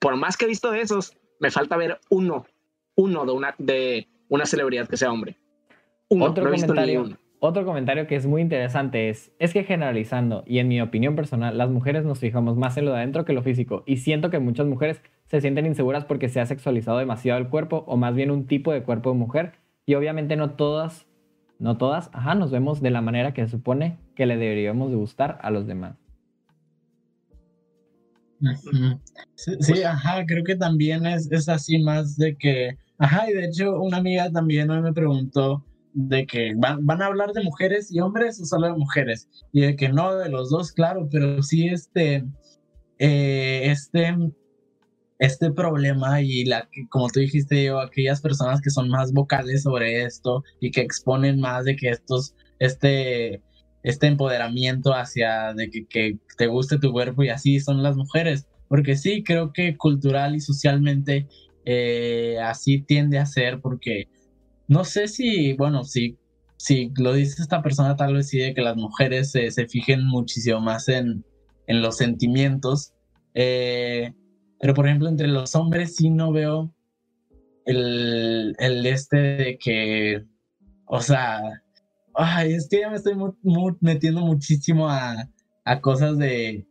por 0.00 0.16
más 0.16 0.36
que 0.36 0.44
he 0.44 0.48
visto 0.48 0.72
de 0.72 0.80
esos, 0.80 1.16
me 1.38 1.52
falta 1.52 1.76
ver 1.76 2.00
uno, 2.10 2.46
uno 2.96 3.24
de 3.24 3.32
una, 3.32 3.54
de 3.58 4.08
una 4.28 4.44
celebridad 4.44 4.88
que 4.88 4.96
sea 4.96 5.12
hombre. 5.12 5.36
otro, 6.08 6.42
comentario, 6.42 7.16
otro 7.38 7.64
comentario 7.64 8.08
que 8.08 8.16
es 8.16 8.26
muy 8.26 8.42
interesante 8.42 9.08
es, 9.08 9.30
es 9.38 9.52
que 9.52 9.62
generalizando, 9.62 10.42
y 10.48 10.58
en 10.58 10.66
mi 10.66 10.80
opinión 10.80 11.14
personal, 11.14 11.56
las 11.56 11.70
mujeres 11.70 12.04
nos 12.04 12.18
fijamos 12.18 12.56
más 12.56 12.76
en 12.76 12.86
lo 12.86 12.90
de 12.90 12.98
adentro 12.98 13.24
que 13.24 13.34
lo 13.34 13.44
físico. 13.44 13.84
Y 13.86 13.98
siento 13.98 14.30
que 14.30 14.40
muchas 14.40 14.66
mujeres 14.66 15.00
se 15.26 15.40
sienten 15.40 15.66
inseguras 15.66 16.04
porque 16.04 16.28
se 16.28 16.40
ha 16.40 16.46
sexualizado 16.46 16.98
demasiado 16.98 17.38
el 17.38 17.48
cuerpo, 17.48 17.84
o 17.86 17.96
más 17.96 18.16
bien 18.16 18.32
un 18.32 18.48
tipo 18.48 18.72
de 18.72 18.82
cuerpo 18.82 19.12
de 19.12 19.18
mujer. 19.18 19.52
Y 19.86 19.94
obviamente 19.94 20.34
no 20.34 20.50
todas 20.50 21.06
no 21.64 21.78
todas, 21.78 22.10
ajá, 22.12 22.34
nos 22.34 22.50
vemos 22.50 22.82
de 22.82 22.90
la 22.90 23.00
manera 23.00 23.32
que 23.32 23.42
se 23.46 23.52
supone 23.52 23.96
que 24.14 24.26
le 24.26 24.36
deberíamos 24.36 24.90
de 24.90 24.96
gustar 24.96 25.38
a 25.40 25.50
los 25.50 25.66
demás. 25.66 25.96
Sí, 29.34 29.82
ajá, 29.82 30.26
creo 30.26 30.44
que 30.44 30.56
también 30.56 31.06
es, 31.06 31.32
es 31.32 31.48
así 31.48 31.78
más 31.78 32.18
de 32.18 32.36
que, 32.36 32.76
ajá, 32.98 33.30
y 33.30 33.32
de 33.32 33.46
hecho 33.46 33.80
una 33.80 33.96
amiga 33.96 34.30
también 34.30 34.68
hoy 34.68 34.82
me 34.82 34.92
preguntó 34.92 35.64
de 35.94 36.26
que 36.26 36.52
van, 36.54 36.84
van 36.84 37.00
a 37.00 37.06
hablar 37.06 37.32
de 37.32 37.42
mujeres 37.42 37.90
y 37.90 37.98
hombres 37.98 38.38
o 38.42 38.44
solo 38.44 38.66
de 38.66 38.74
mujeres, 38.74 39.26
y 39.50 39.62
de 39.62 39.74
que 39.74 39.88
no, 39.88 40.16
de 40.16 40.28
los 40.28 40.50
dos, 40.50 40.70
claro, 40.70 41.08
pero 41.10 41.42
sí 41.42 41.68
este, 41.68 42.26
eh, 42.98 43.62
este 43.70 44.14
este 45.18 45.50
problema 45.52 46.20
y 46.20 46.44
la 46.44 46.68
como 46.90 47.08
tú 47.08 47.20
dijiste, 47.20 47.64
yo, 47.64 47.80
aquellas 47.80 48.20
personas 48.20 48.60
que 48.60 48.70
son 48.70 48.88
más 48.88 49.12
vocales 49.12 49.62
sobre 49.62 50.04
esto 50.04 50.42
y 50.60 50.70
que 50.70 50.80
exponen 50.80 51.40
más 51.40 51.64
de 51.64 51.76
que 51.76 51.90
estos, 51.90 52.34
este, 52.58 53.42
este 53.82 54.06
empoderamiento 54.06 54.92
hacia 54.92 55.54
de 55.54 55.70
que, 55.70 55.86
que 55.86 56.18
te 56.36 56.46
guste 56.46 56.78
tu 56.78 56.92
cuerpo 56.92 57.22
y 57.22 57.28
así 57.28 57.60
son 57.60 57.82
las 57.82 57.96
mujeres. 57.96 58.46
Porque 58.68 58.96
sí, 58.96 59.22
creo 59.22 59.52
que 59.52 59.76
cultural 59.76 60.34
y 60.34 60.40
socialmente 60.40 61.28
eh, 61.64 62.38
así 62.42 62.82
tiende 62.82 63.18
a 63.18 63.26
ser 63.26 63.60
porque 63.60 64.08
no 64.68 64.84
sé 64.84 65.08
si, 65.08 65.52
bueno, 65.54 65.84
si, 65.84 66.18
si 66.56 66.90
lo 66.96 67.12
dice 67.12 67.42
esta 67.42 67.62
persona 67.62 67.96
tal 67.96 68.14
vez 68.14 68.28
sí 68.28 68.38
de 68.38 68.54
que 68.54 68.62
las 68.62 68.76
mujeres 68.76 69.30
se, 69.30 69.50
se 69.50 69.68
fijen 69.68 70.04
muchísimo 70.06 70.60
más 70.60 70.88
en, 70.88 71.24
en 71.66 71.82
los 71.82 71.98
sentimientos. 71.98 72.92
Eh, 73.34 74.12
pero 74.60 74.74
por 74.74 74.86
ejemplo, 74.86 75.08
entre 75.08 75.28
los 75.28 75.54
hombres 75.54 75.96
sí 75.96 76.10
no 76.10 76.32
veo 76.32 76.72
el, 77.64 78.54
el 78.58 78.86
este 78.86 79.16
de 79.16 79.58
que, 79.58 80.24
o 80.86 81.00
sea, 81.00 81.40
ay, 82.14 82.52
es 82.54 82.68
que 82.68 82.80
ya 82.80 82.90
me 82.90 82.96
estoy 82.96 83.14
metiendo 83.80 84.20
muchísimo 84.20 84.88
a, 84.88 85.28
a 85.64 85.80
cosas 85.80 86.18
de, 86.18 86.66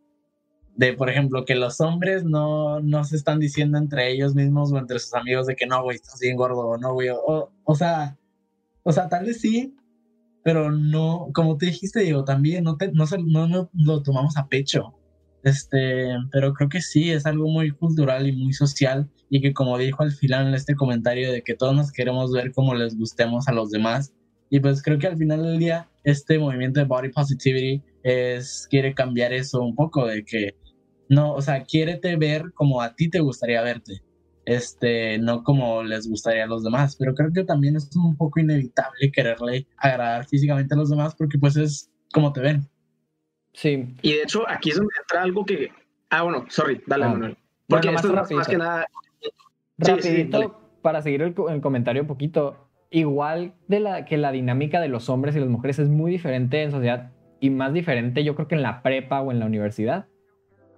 de, 0.75 0.93
por 0.93 1.09
ejemplo, 1.09 1.45
que 1.45 1.55
los 1.55 1.79
hombres 1.81 2.23
no, 2.23 2.79
no 2.79 3.03
se 3.03 3.15
están 3.15 3.39
diciendo 3.39 3.77
entre 3.77 4.11
ellos 4.11 4.35
mismos 4.35 4.71
o 4.71 4.77
entre 4.77 4.99
sus 4.99 5.13
amigos 5.13 5.47
de 5.47 5.55
que 5.55 5.67
no, 5.67 5.83
güey, 5.83 5.95
estás 5.95 6.19
bien 6.19 6.35
gordo 6.35 6.67
o 6.67 6.77
no, 6.77 6.93
güey. 6.93 7.09
O, 7.09 7.51
o, 7.63 7.75
sea, 7.75 8.17
o 8.83 8.91
sea, 8.91 9.09
tal 9.09 9.25
vez 9.25 9.41
sí, 9.41 9.75
pero 10.43 10.71
no, 10.71 11.29
como 11.33 11.57
te 11.57 11.67
dijiste, 11.67 12.01
digo, 12.01 12.23
también 12.23 12.63
no, 12.63 12.77
te, 12.77 12.91
no, 12.91 13.05
no, 13.25 13.47
no 13.47 13.69
lo 13.73 14.03
tomamos 14.03 14.37
a 14.37 14.47
pecho. 14.47 14.95
Este, 15.43 16.07
pero 16.31 16.53
creo 16.53 16.69
que 16.69 16.81
sí, 16.81 17.11
es 17.11 17.25
algo 17.25 17.47
muy 17.47 17.71
cultural 17.71 18.27
y 18.27 18.31
muy 18.31 18.53
social 18.53 19.09
y 19.29 19.41
que 19.41 19.53
como 19.53 19.77
dijo 19.77 20.03
al 20.03 20.11
final 20.11 20.47
en 20.47 20.53
este 20.53 20.75
comentario 20.75 21.31
de 21.31 21.41
que 21.41 21.53
todos 21.53 21.75
nos 21.75 21.91
queremos 21.91 22.31
ver 22.31 22.53
como 22.53 22.73
les 22.75 22.97
gustemos 22.97 23.47
a 23.47 23.53
los 23.53 23.69
demás. 23.69 24.13
Y 24.49 24.59
pues 24.59 24.81
creo 24.81 24.99
que 24.99 25.07
al 25.07 25.17
final 25.17 25.43
del 25.43 25.59
día 25.59 25.89
este 26.03 26.39
movimiento 26.39 26.79
de 26.79 26.85
body 26.85 27.09
positivity 27.09 27.83
es, 28.03 28.67
quiere 28.69 28.93
cambiar 28.93 29.33
eso 29.33 29.61
un 29.61 29.75
poco 29.75 30.05
de 30.05 30.23
que 30.23 30.55
no, 31.09 31.33
o 31.33 31.41
sea, 31.41 31.63
quiere 31.63 31.99
ver 32.17 32.53
como 32.53 32.81
a 32.81 32.95
ti 32.95 33.09
te 33.09 33.19
gustaría 33.19 33.61
verte, 33.61 34.01
este, 34.45 35.17
no 35.19 35.43
como 35.43 35.83
les 35.83 36.07
gustaría 36.07 36.45
a 36.45 36.47
los 36.47 36.63
demás, 36.63 36.95
pero 36.97 37.13
creo 37.13 37.31
que 37.33 37.43
también 37.43 37.75
es 37.75 37.89
un 37.95 38.15
poco 38.15 38.39
inevitable 38.39 39.11
quererle 39.11 39.67
agradar 39.77 40.25
físicamente 40.27 40.73
a 40.73 40.77
los 40.77 40.89
demás 40.89 41.15
porque 41.15 41.37
pues 41.37 41.55
es 41.57 41.89
como 42.13 42.31
te 42.31 42.41
ven. 42.41 42.69
Sí. 43.53 43.95
Y 44.01 44.13
de 44.13 44.23
hecho, 44.23 44.49
aquí 44.49 44.69
es 44.69 44.77
donde 44.77 44.93
entra 44.99 45.23
algo 45.23 45.45
que. 45.45 45.71
Ah, 46.09 46.23
bueno, 46.23 46.45
sorry, 46.49 46.81
dale, 46.87 47.05
ah. 47.05 47.09
Manuel. 47.09 47.37
Porque 47.67 47.89
esto 47.89 48.07
es 48.07 48.31
más, 48.31 48.47
que 48.47 48.57
nada. 48.57 48.87
Rapidito, 49.77 50.59
para 50.81 51.01
seguir 51.01 51.21
el, 51.21 51.33
el, 51.49 51.61
comentario 51.61 52.01
un 52.01 52.07
poquito, 52.07 52.69
igual 52.91 53.53
de 53.67 53.79
la, 53.79 54.05
que 54.05 54.17
la 54.17 54.31
dinámica 54.31 54.79
de 54.81 54.87
los 54.87 55.09
hombres 55.09 55.35
y 55.35 55.39
las 55.39 55.49
mujeres 55.49 55.79
es 55.79 55.89
muy 55.89 56.11
diferente 56.11 56.61
en 56.61 56.71
sociedad 56.71 57.11
y 57.39 57.49
más 57.49 57.73
diferente, 57.73 58.23
yo 58.23 58.35
creo 58.35 58.47
que 58.47 58.55
en 58.55 58.61
la 58.61 58.83
prepa 58.83 59.21
o 59.21 59.31
en 59.31 59.39
la 59.39 59.45
universidad. 59.45 60.05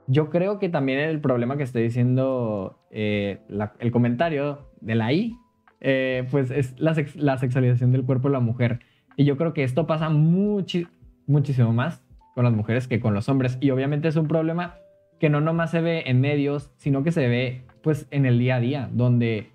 Yo 0.08 0.30
creo 0.30 0.60
que 0.60 0.70
también 0.70 1.00
el 1.00 1.20
problema 1.20 1.58
que 1.58 1.64
estoy 1.64 1.84
diciendo 1.84 2.80
eh, 2.92 3.40
el 3.80 3.92
comentario 3.92 4.70
de 4.80 4.96
la 4.96 5.12
I 5.12 5.36
eh, 5.82 6.28
pues 6.32 6.52
es 6.52 6.80
la, 6.80 6.96
la, 7.16 7.38
sexualización 7.38 7.92
del 7.92 8.06
cuerpo 8.06 8.30
de 8.30 8.34
la 8.34 8.40
mujer. 8.40 8.80
Y 9.18 9.26
yo 9.26 9.38
creo 9.38 9.54
que 9.54 9.64
esto 9.64 9.88
pasa 9.88 10.10
muchísimo 10.10 11.74
más 11.74 12.05
con 12.36 12.44
las 12.44 12.54
mujeres 12.54 12.88
que 12.88 13.00
con 13.00 13.16
los 13.16 13.28
hombres. 13.30 13.58
Y 13.62 13.72
obviamente 13.72 14.08
es 14.08 14.18
un 14.18 14.28
problema 14.28 14.76
que 15.20 15.30
no 15.30 15.42
nomás 15.42 15.72
se 15.72 15.82
ve 15.82 16.04
en 16.06 16.22
medios, 16.22 16.72
sino 16.76 17.04
que 17.04 17.12
se 17.12 17.28
ve 17.28 17.64
pues 17.82 18.08
en 18.12 18.26
el 18.26 18.38
día 18.38 18.58
a 18.58 18.60
día, 18.60 18.90
donde 18.92 19.50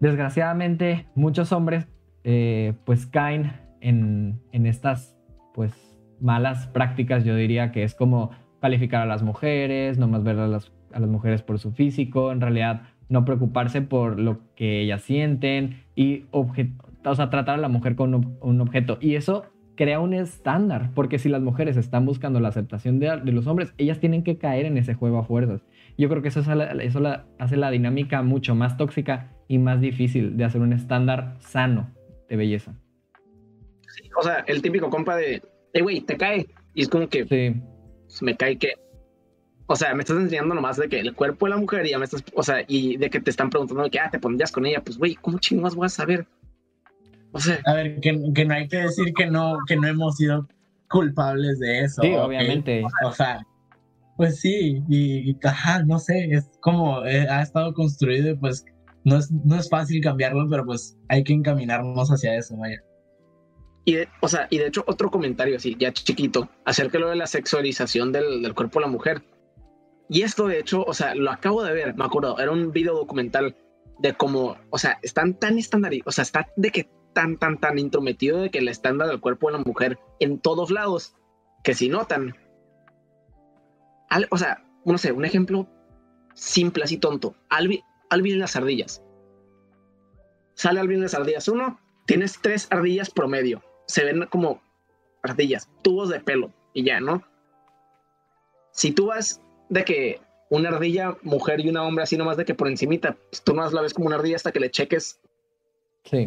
desgraciadamente 0.00 1.06
muchos 1.14 1.52
hombres 1.52 1.88
eh, 2.24 2.74
pues 2.84 3.06
caen 3.06 3.52
en, 3.80 4.40
en 4.52 4.66
estas 4.66 5.18
pues 5.52 5.72
malas 6.20 6.68
prácticas, 6.68 7.24
yo 7.24 7.34
diría 7.34 7.72
que 7.72 7.82
es 7.82 7.94
como 7.94 8.30
calificar 8.60 9.02
a 9.02 9.06
las 9.06 9.24
mujeres, 9.24 9.98
nomás 9.98 10.22
ver 10.22 10.38
a 10.38 10.46
las, 10.46 10.72
a 10.92 11.00
las 11.00 11.10
mujeres 11.10 11.42
por 11.42 11.58
su 11.58 11.72
físico, 11.72 12.30
en 12.30 12.40
realidad 12.40 12.82
no 13.08 13.24
preocuparse 13.24 13.82
por 13.82 14.20
lo 14.20 14.40
que 14.54 14.80
ellas 14.80 15.02
sienten 15.02 15.82
y 15.96 16.26
o 16.30 17.14
sea, 17.14 17.28
tratar 17.28 17.56
a 17.56 17.58
la 17.58 17.68
mujer 17.68 17.96
como 17.96 18.36
un 18.40 18.60
objeto. 18.60 18.98
Y 19.00 19.16
eso 19.16 19.44
crea 19.76 20.00
un 20.00 20.12
estándar, 20.12 20.90
porque 20.94 21.18
si 21.18 21.28
las 21.28 21.42
mujeres 21.42 21.76
están 21.76 22.04
buscando 22.06 22.40
la 22.40 22.48
aceptación 22.48 22.98
de, 22.98 23.16
los 23.32 23.46
hombres, 23.46 23.72
ellas 23.78 24.00
tienen 24.00 24.22
que 24.22 24.38
caer 24.38 24.66
en 24.66 24.76
ese 24.76 24.94
juego 24.94 25.18
a 25.18 25.24
fuerzas. 25.24 25.62
Yo 25.98 26.08
creo 26.08 26.22
que 26.22 26.28
eso, 26.28 26.40
eso 26.40 27.02
hace 27.38 27.56
la 27.56 27.70
dinámica 27.70 28.22
mucho 28.22 28.54
más 28.54 28.76
tóxica 28.76 29.32
y 29.48 29.58
más 29.58 29.80
difícil 29.80 30.36
de 30.36 30.44
hacer 30.44 30.60
un 30.60 30.72
estándar 30.72 31.36
sano 31.40 31.90
de 32.28 32.36
belleza. 32.36 32.74
o 34.16 34.22
sea, 34.22 34.44
el 34.46 34.62
típico 34.62 34.88
compa 34.90 35.16
de, 35.16 35.42
hey, 35.72 35.82
güey, 35.82 36.00
te 36.00 36.16
cae. 36.16 36.46
Y 36.74 36.82
es 36.82 36.88
como 36.88 37.08
que 37.08 37.26
sí. 37.26 38.24
me 38.24 38.36
cae 38.36 38.56
que. 38.56 38.74
O 39.66 39.76
sea, 39.76 39.94
me 39.94 40.02
estás 40.02 40.16
enseñando 40.16 40.54
nomás 40.54 40.76
de 40.76 40.88
que 40.88 41.00
el 41.00 41.14
cuerpo 41.14 41.46
de 41.46 41.50
la 41.50 41.56
mujer 41.56 41.86
y 41.86 41.90
ya 41.90 41.98
me 41.98 42.04
estás, 42.04 42.24
o 42.34 42.42
sea, 42.42 42.64
y 42.66 42.96
de 42.96 43.08
que 43.10 43.20
te 43.20 43.30
están 43.30 43.48
preguntando 43.48 43.84
de 43.84 43.90
que, 43.90 44.00
ah, 44.00 44.10
te 44.10 44.18
pondrías 44.18 44.52
con 44.52 44.66
ella. 44.66 44.82
Pues, 44.82 44.98
güey, 44.98 45.14
¿cómo 45.14 45.38
chingados 45.38 45.74
voy 45.74 45.86
a 45.86 45.88
saber? 45.88 46.26
O 47.32 47.40
sea, 47.40 47.58
a 47.64 47.74
ver, 47.74 48.00
que, 48.00 48.20
que, 48.34 48.44
no 48.44 48.54
hay 48.54 48.68
que 48.68 48.78
decir 48.78 49.12
que 49.14 49.26
no, 49.26 49.56
que 49.66 49.76
no 49.76 49.88
hemos 49.88 50.16
sido 50.16 50.46
culpables 50.88 51.58
de 51.58 51.80
eso. 51.80 52.02
Sí, 52.02 52.12
obviamente. 52.14 52.84
O 53.04 53.12
sea, 53.12 53.44
pues 54.16 54.40
sí, 54.40 54.82
y, 54.88 55.36
ajá, 55.44 55.82
no 55.84 55.98
sé, 55.98 56.28
es 56.30 56.50
como 56.60 57.04
eh, 57.06 57.26
ha 57.28 57.42
estado 57.42 57.72
construido 57.72 58.30
y 58.30 58.36
pues 58.36 58.64
no 59.04 59.16
es, 59.16 59.30
no 59.30 59.56
es 59.56 59.68
fácil 59.68 60.02
cambiarlo, 60.02 60.46
pero 60.48 60.64
pues 60.64 60.96
hay 61.08 61.24
que 61.24 61.32
encaminarnos 61.32 62.10
hacia 62.10 62.36
eso, 62.36 62.56
vaya. 62.56 62.82
Y 63.84 63.94
de, 63.94 64.08
o 64.20 64.28
sea, 64.28 64.46
y 64.50 64.58
de 64.58 64.68
hecho 64.68 64.84
otro 64.86 65.10
comentario 65.10 65.56
así, 65.56 65.74
ya 65.78 65.92
chiquito, 65.92 66.48
acerca 66.64 66.98
de 66.98 67.00
lo 67.00 67.10
de 67.10 67.16
la 67.16 67.26
sexualización 67.26 68.12
del, 68.12 68.42
del 68.42 68.54
cuerpo 68.54 68.78
de 68.78 68.86
la 68.86 68.92
mujer. 68.92 69.22
Y 70.08 70.22
esto 70.22 70.46
de 70.46 70.60
hecho, 70.60 70.84
o 70.84 70.94
sea, 70.94 71.14
lo 71.14 71.30
acabo 71.30 71.64
de 71.64 71.72
ver, 71.72 71.94
me 71.96 72.04
acuerdo, 72.04 72.38
era 72.38 72.52
un 72.52 72.70
video 72.70 72.94
documental 72.94 73.56
de 73.98 74.12
cómo, 74.14 74.56
o 74.70 74.78
sea, 74.78 74.98
están 75.02 75.34
tan 75.34 75.58
estandarizados, 75.58 76.06
o 76.06 76.12
sea, 76.12 76.22
está 76.22 76.46
de 76.56 76.70
que 76.70 76.88
tan, 77.12 77.38
tan, 77.38 77.58
tan 77.58 77.78
intrometido 77.78 78.38
de 78.40 78.50
que 78.50 78.58
el 78.58 78.68
estándar 78.68 79.08
del 79.08 79.20
cuerpo 79.20 79.48
de 79.48 79.58
la 79.58 79.64
mujer 79.64 79.98
en 80.20 80.38
todos 80.38 80.70
lados, 80.70 81.14
que 81.62 81.74
si 81.74 81.88
notan, 81.88 82.36
o 84.30 84.38
sea, 84.38 84.64
no 84.84 84.98
sé, 84.98 85.12
un 85.12 85.24
ejemplo 85.24 85.68
simple, 86.34 86.84
así 86.84 86.96
tonto, 86.96 87.34
Alvin, 87.48 87.82
Alvin 88.10 88.34
en 88.34 88.40
las 88.40 88.56
ardillas. 88.56 89.02
Sale 90.54 90.80
Alvin 90.80 90.96
en 90.96 91.02
las 91.02 91.14
ardillas 91.14 91.48
uno, 91.48 91.78
tienes 92.06 92.38
tres 92.40 92.68
ardillas 92.70 93.10
promedio, 93.10 93.62
se 93.86 94.04
ven 94.04 94.26
como 94.26 94.60
ardillas, 95.22 95.70
tubos 95.82 96.08
de 96.08 96.20
pelo 96.20 96.52
y 96.74 96.84
ya, 96.84 97.00
¿no? 97.00 97.22
Si 98.72 98.90
tú 98.90 99.06
vas 99.06 99.40
de 99.68 99.84
que 99.84 100.20
una 100.50 100.68
ardilla 100.68 101.16
mujer 101.22 101.60
y 101.60 101.68
una 101.68 101.82
hombre 101.82 102.04
así 102.04 102.16
nomás 102.16 102.36
de 102.36 102.44
que 102.44 102.54
por 102.54 102.68
encimita, 102.68 103.16
pues 103.30 103.42
tú 103.42 103.54
nomás 103.54 103.72
la 103.72 103.82
ves 103.82 103.94
como 103.94 104.08
una 104.08 104.16
ardilla 104.16 104.36
hasta 104.36 104.52
que 104.52 104.60
le 104.60 104.70
cheques 104.70 105.20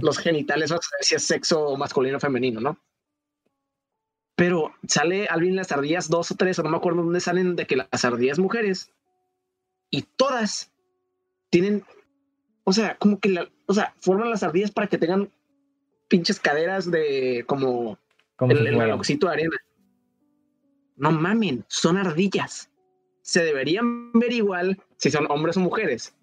los 0.01 0.17
genitales, 0.17 0.73
si 1.01 1.15
es 1.15 1.23
sexo 1.23 1.75
masculino 1.77 2.17
o 2.17 2.19
femenino, 2.19 2.59
¿no? 2.59 2.79
Pero 4.35 4.73
sale 4.88 5.27
Alvin 5.27 5.55
las 5.55 5.71
ardillas 5.71 6.09
dos 6.09 6.31
o 6.31 6.35
tres, 6.35 6.59
o 6.59 6.63
no 6.63 6.69
me 6.69 6.77
acuerdo 6.77 7.03
dónde 7.03 7.19
salen 7.19 7.55
de 7.55 7.65
que 7.65 7.77
las 7.77 8.05
ardillas 8.05 8.39
mujeres 8.39 8.91
y 9.89 10.01
todas 10.01 10.71
tienen, 11.49 11.83
o 12.63 12.73
sea, 12.73 12.97
como 12.97 13.19
que 13.19 13.29
la, 13.29 13.49
o 13.65 13.73
sea, 13.73 13.93
forman 13.99 14.29
las 14.29 14.43
ardillas 14.43 14.71
para 14.71 14.88
que 14.88 14.97
tengan 14.97 15.31
pinches 16.07 16.39
caderas 16.39 16.89
de 16.91 17.43
como, 17.47 17.97
el, 18.41 18.67
el 18.67 18.77
de 18.77 19.29
arena. 19.29 19.57
No 20.97 21.11
mamen, 21.11 21.65
son 21.67 21.97
ardillas. 21.97 22.69
Se 23.21 23.43
deberían 23.43 24.11
ver 24.13 24.33
igual 24.33 24.81
si 24.97 25.11
son 25.11 25.29
hombres 25.29 25.57
o 25.57 25.61
mujeres 25.61 26.13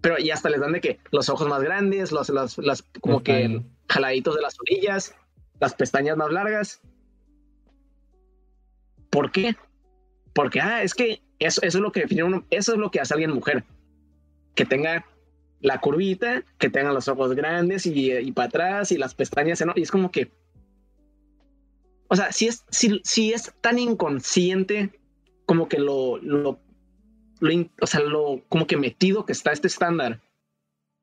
pero 0.00 0.18
ya 0.18 0.34
hasta 0.34 0.50
les 0.50 0.60
dan 0.60 0.72
de 0.72 0.80
que 0.80 0.98
los 1.10 1.28
ojos 1.28 1.48
más 1.48 1.62
grandes, 1.62 2.12
los, 2.12 2.28
las, 2.30 2.82
como 3.00 3.22
que 3.22 3.62
jaladitos 3.88 4.34
de 4.34 4.42
las 4.42 4.58
orillas, 4.60 5.14
las 5.58 5.74
pestañas 5.74 6.16
más 6.16 6.32
largas. 6.32 6.80
¿Por 9.10 9.30
qué? 9.30 9.56
Porque, 10.32 10.60
ah, 10.60 10.82
es 10.82 10.94
que 10.94 11.22
eso, 11.38 11.60
eso 11.62 11.78
es 11.78 11.82
lo 11.82 11.92
que 11.92 12.00
define 12.00 12.24
uno, 12.24 12.46
eso 12.50 12.72
es 12.72 12.78
lo 12.78 12.90
que 12.90 13.00
hace 13.00 13.14
alguien 13.14 13.32
mujer. 13.32 13.64
Que 14.54 14.64
tenga 14.64 15.04
la 15.60 15.80
curvita, 15.80 16.44
que 16.58 16.70
tenga 16.70 16.92
los 16.92 17.08
ojos 17.08 17.34
grandes 17.34 17.84
y, 17.84 18.12
y 18.12 18.32
para 18.32 18.48
atrás 18.48 18.92
y 18.92 18.98
las 18.98 19.14
pestañas, 19.14 19.62
y 19.74 19.82
es 19.82 19.90
como 19.90 20.10
que, 20.10 20.32
o 22.08 22.16
sea, 22.16 22.32
si 22.32 22.48
es, 22.48 22.64
si, 22.70 23.00
si 23.04 23.32
es 23.32 23.52
tan 23.60 23.78
inconsciente 23.78 24.98
como 25.44 25.68
que 25.68 25.78
lo, 25.78 26.16
lo 26.18 26.60
o 27.80 27.86
sea, 27.86 28.00
lo 28.00 28.42
como 28.48 28.66
que 28.66 28.76
metido 28.76 29.24
que 29.24 29.32
está 29.32 29.52
este 29.52 29.68
estándar, 29.68 30.20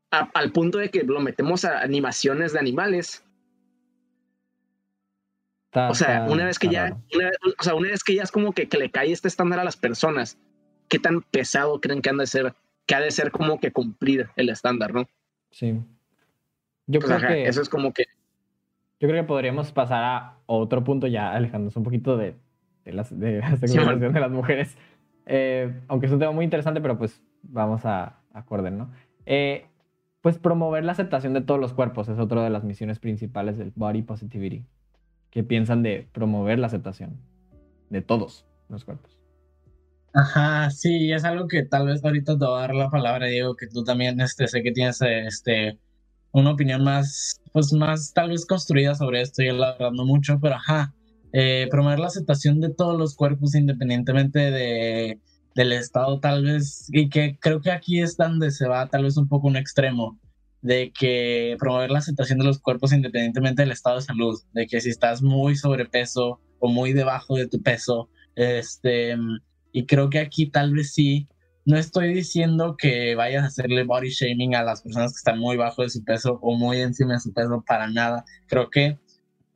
al 0.10 0.52
punto 0.52 0.78
de 0.78 0.89
que 0.89 1.04
lo 1.04 1.19
metemos 1.19 1.65
a 1.65 1.82
animaciones 1.82 2.54
de 2.54 2.60
animales. 2.60 3.23
o 5.73 5.93
sea, 5.93 6.26
una 6.30 6.45
vez 6.45 6.60
que 6.60 6.69
ya, 6.69 6.97
o 7.60 7.63
sea, 7.63 7.76
una 7.76 7.89
vez 7.89 8.04
que 8.04 8.15
ya 8.15 8.23
es 8.23 8.32
como 8.32 8.54
que, 8.54 8.67
que, 8.67 8.78
le 8.78 8.89
cae 8.89 9.12
este 9.12 9.28
estándar 9.28 9.60
a 9.60 9.63
las 9.63 9.78
personas, 9.78 10.38
¿qué 10.88 11.00
tan 11.00 11.21
pesado 11.21 11.82
creen 11.82 12.02
que 12.02 12.10
han 12.10 12.17
de 12.17 12.28
ser, 12.28 12.54
que 12.86 12.95
ha 12.95 13.02
de 13.02 13.12
ser 13.12 13.32
como 13.32 13.60
que 13.60 13.71
cumplir 13.71 14.30
el 14.36 14.50
estándar, 14.50 14.93
no? 14.93 15.08
Sí. 15.52 15.80
Yo 16.88 17.02
pues, 17.02 17.13
creo 17.13 17.30
que 17.30 17.47
eso 17.47 17.62
es 17.62 17.69
como 17.69 17.93
que. 17.93 18.06
Yo 19.00 19.08
creo 19.08 19.21
que 19.21 19.28
podríamos 19.28 19.71
pasar 19.71 20.04
a 20.04 20.38
otro 20.45 20.84
punto 20.84 21.06
ya, 21.06 21.32
alejándonos 21.32 21.76
un 21.76 21.84
poquito 21.84 22.17
de, 22.17 22.36
de, 22.86 22.93
las, 22.93 23.17
de 23.17 23.39
la 23.39 23.58
sexualización 23.58 24.13
de 24.13 24.19
las 24.19 24.32
mujeres. 24.32 24.78
Eh, 25.28 25.82
aunque 25.88 26.08
es 26.08 26.12
un 26.12 26.20
tema 26.20 26.32
muy 26.32 26.46
interesante, 26.46 26.82
pero 26.82 26.98
pues 26.98 27.22
vamos 27.44 27.86
a 27.86 28.22
acordar, 28.34 28.72
¿no? 28.72 28.90
Eh, 29.26 29.66
pues 30.22 30.38
promover 30.38 30.84
la 30.84 30.94
aceptación 30.94 31.34
de 31.34 31.42
todos 31.42 31.60
los 31.60 31.74
cuerpos 31.74 32.08
es 32.10 32.18
otra 32.18 32.44
de 32.44 32.50
las 32.50 32.63
misiones 32.63 33.00
principales 33.00 33.58
del 33.58 33.72
Body 33.76 34.02
Positivity. 34.02 34.66
¿Qué 35.30 35.44
piensan 35.44 35.84
de 35.84 36.08
promover 36.13 36.60
la 36.60 36.68
aceptación 36.68 37.18
de 37.90 38.02
todos 38.02 38.46
los 38.70 38.86
cuerpos? 38.86 39.18
Ajá, 40.13 40.72
sí, 40.72 41.12
es 41.12 41.24
algo 41.26 41.48
que 41.48 41.63
tal 41.63 41.88
vez 41.88 42.04
ahorita 42.04 42.40
te 42.40 42.46
voy 42.46 42.58
a 42.58 42.62
dar 42.62 42.74
la 42.74 42.90
palabra, 42.90 43.28
Diego, 43.28 43.56
que 43.56 43.68
tú 43.68 43.84
también 43.84 44.20
este, 44.20 44.48
sé 44.48 44.63
que 44.63 44.72
tienes 44.72 45.00
este, 45.02 45.78
una 46.32 46.52
opinión 46.52 46.84
más, 46.84 47.40
pues 47.52 47.72
más 47.74 48.13
tal 48.13 48.30
vez 48.30 48.46
construida 48.46 48.96
sobre 48.96 49.22
esto, 49.22 49.44
y 49.44 49.52
la 49.52 49.74
verdad 49.74 49.92
no 49.92 50.06
mucho, 50.06 50.40
pero 50.42 50.56
ajá, 50.56 50.94
eh, 51.39 51.67
promover 51.69 52.00
la 52.00 52.08
aceptación 52.08 52.60
de 52.62 52.73
todos 52.73 52.97
los 52.97 53.15
cuerpos 53.15 53.54
independientemente 53.54 54.39
de, 54.50 55.19
del 55.54 55.71
estado 55.71 56.19
tal 56.19 56.43
vez, 56.43 56.89
y 56.91 57.10
que 57.10 57.38
creo 57.39 57.62
que 57.62 57.69
aquí 57.69 58.02
es 58.02 58.17
donde 58.17 58.50
se 58.50 58.67
va 58.67 58.89
tal 58.89 59.04
vez 59.04 59.17
un 59.17 59.28
poco 59.28 59.47
un 59.47 59.56
extremo, 59.56 60.19
de 60.63 60.91
que 61.00 61.56
promover 61.60 61.91
la 61.91 62.00
aceptación 62.00 62.39
de 62.39 62.45
los 62.45 62.60
cuerpos 62.60 62.91
independientemente 62.91 63.62
del 63.62 63.71
estado 63.71 63.97
de 63.97 64.02
salud, 64.02 64.41
de 64.54 64.65
que 64.65 64.82
si 64.82 64.89
estás 64.89 65.21
muy 65.21 65.56
sobrepeso 65.56 66.39
o 66.58 66.69
muy 66.69 66.93
debajo 66.93 67.36
de 67.36 67.47
tu 67.47 67.62
peso, 67.62 68.10
este, 68.36 69.15
y 69.71 69.86
creo 69.86 70.10
que 70.10 70.17
aquí 70.17 70.50
tal 70.50 70.73
vez 70.73 70.91
sí, 70.91 71.28
no 71.65 71.78
estoy 71.78 72.15
diciendo 72.15 72.78
que 72.80 73.13
vayas 73.13 73.43
a 73.43 73.47
hacerle 73.47 73.84
body 73.84 74.10
shaming 74.10 74.56
a 74.56 74.63
las 74.63 74.82
personas 74.82 75.12
que 75.12 75.17
están 75.17 75.38
muy 75.38 75.56
bajo 75.56 75.84
de 75.84 75.89
su 75.89 76.04
peso 76.04 76.39
o 76.41 76.58
muy 76.58 76.82
encima 76.82 77.13
de 77.13 77.19
su 77.19 77.32
peso 77.32 77.63
para 77.67 77.88
nada, 77.91 78.26
creo 78.47 78.71
que 78.71 78.97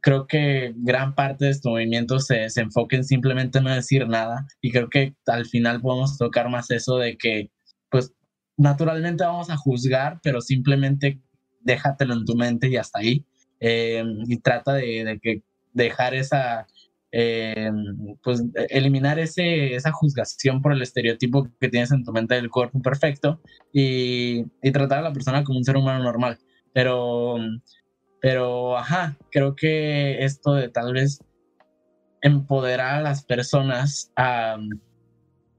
creo 0.02 0.28
que 0.28 0.74
gran 0.78 1.16
parte 1.16 1.46
de 1.46 1.52
este 1.52 1.70
movimiento 1.70 2.20
se, 2.20 2.50
se 2.50 2.62
enfoca 2.62 2.96
en 2.96 3.04
simplemente 3.04 3.62
no 3.62 3.74
decir 3.74 4.08
nada 4.08 4.48
y 4.60 4.72
creo 4.72 4.90
que 4.90 5.16
al 5.28 5.46
final 5.46 5.80
podemos 5.80 6.18
tocar 6.18 6.50
más 6.50 6.72
eso 6.72 6.98
de 6.98 7.18
que 7.18 7.52
pues 7.90 8.14
naturalmente 8.58 9.24
vamos 9.24 9.50
a 9.50 9.58
juzgar, 9.58 10.20
pero 10.24 10.42
simplemente 10.42 11.20
déjatelo 11.62 12.14
en 12.14 12.26
tu 12.26 12.36
mente 12.36 12.70
y 12.70 12.78
hasta 12.78 13.00
ahí. 13.00 13.26
Eh, 13.60 14.04
y 14.28 14.38
trata 14.38 14.74
de, 14.74 15.04
de, 15.04 15.20
que 15.20 15.44
dejar 15.74 16.16
esa, 16.16 16.66
eh, 17.12 17.72
pues 18.24 18.44
eliminar 18.70 19.20
ese, 19.20 19.76
esa 19.76 19.92
juzgación 19.92 20.62
por 20.62 20.74
el 20.74 20.82
estereotipo 20.82 21.48
que 21.60 21.70
tienes 21.70 21.92
en 21.92 22.04
tu 22.04 22.12
mente 22.12 22.36
del 22.36 22.50
cuerpo 22.50 22.82
perfecto 22.82 23.40
y, 23.72 24.46
y 24.64 24.72
tratar 24.72 25.00
a 25.00 25.04
la 25.04 25.14
persona 25.14 25.44
como 25.44 25.60
un 25.60 25.66
ser 25.66 25.78
humano 25.78 26.04
normal. 26.04 26.40
Pero 26.74 27.38
pero, 28.22 28.78
ajá, 28.78 29.18
creo 29.32 29.56
que 29.56 30.24
esto 30.24 30.54
de 30.54 30.70
tal 30.70 30.94
vez 30.94 31.20
empoderar 32.22 33.00
a 33.00 33.02
las 33.02 33.26
personas 33.26 34.12
a, 34.16 34.58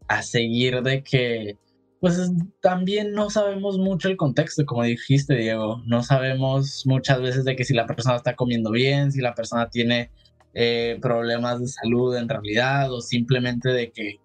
a 0.07 0.23
seguir 0.23 0.83
de 0.83 1.03
que, 1.03 1.59
pues 2.01 2.31
también 2.61 3.13
no 3.13 3.31
sabemos 3.31 3.79
mucho 3.79 4.09
el 4.09 4.17
contexto, 4.17 4.65
como 4.65 4.85
dijiste, 4.85 5.35
Diego. 5.35 5.83
No 5.87 6.03
sabemos 6.03 6.85
muchas 6.87 7.21
veces 7.21 7.45
de 7.45 7.57
que 7.57 7.65
si 7.65 7.75
la 7.75 7.87
persona 7.87 8.17
está 8.17 8.35
comiendo 8.35 8.71
bien, 8.71 9.13
si 9.13 9.21
la 9.21 9.35
persona 9.35 9.69
tiene 9.69 10.11
eh, 10.55 10.99
problemas 11.01 11.61
de 11.61 11.69
salud 11.69 12.17
en 12.17 12.29
realidad, 12.29 12.93
o 12.93 13.01
simplemente 13.01 13.71
de 13.71 13.91
que 13.91 14.21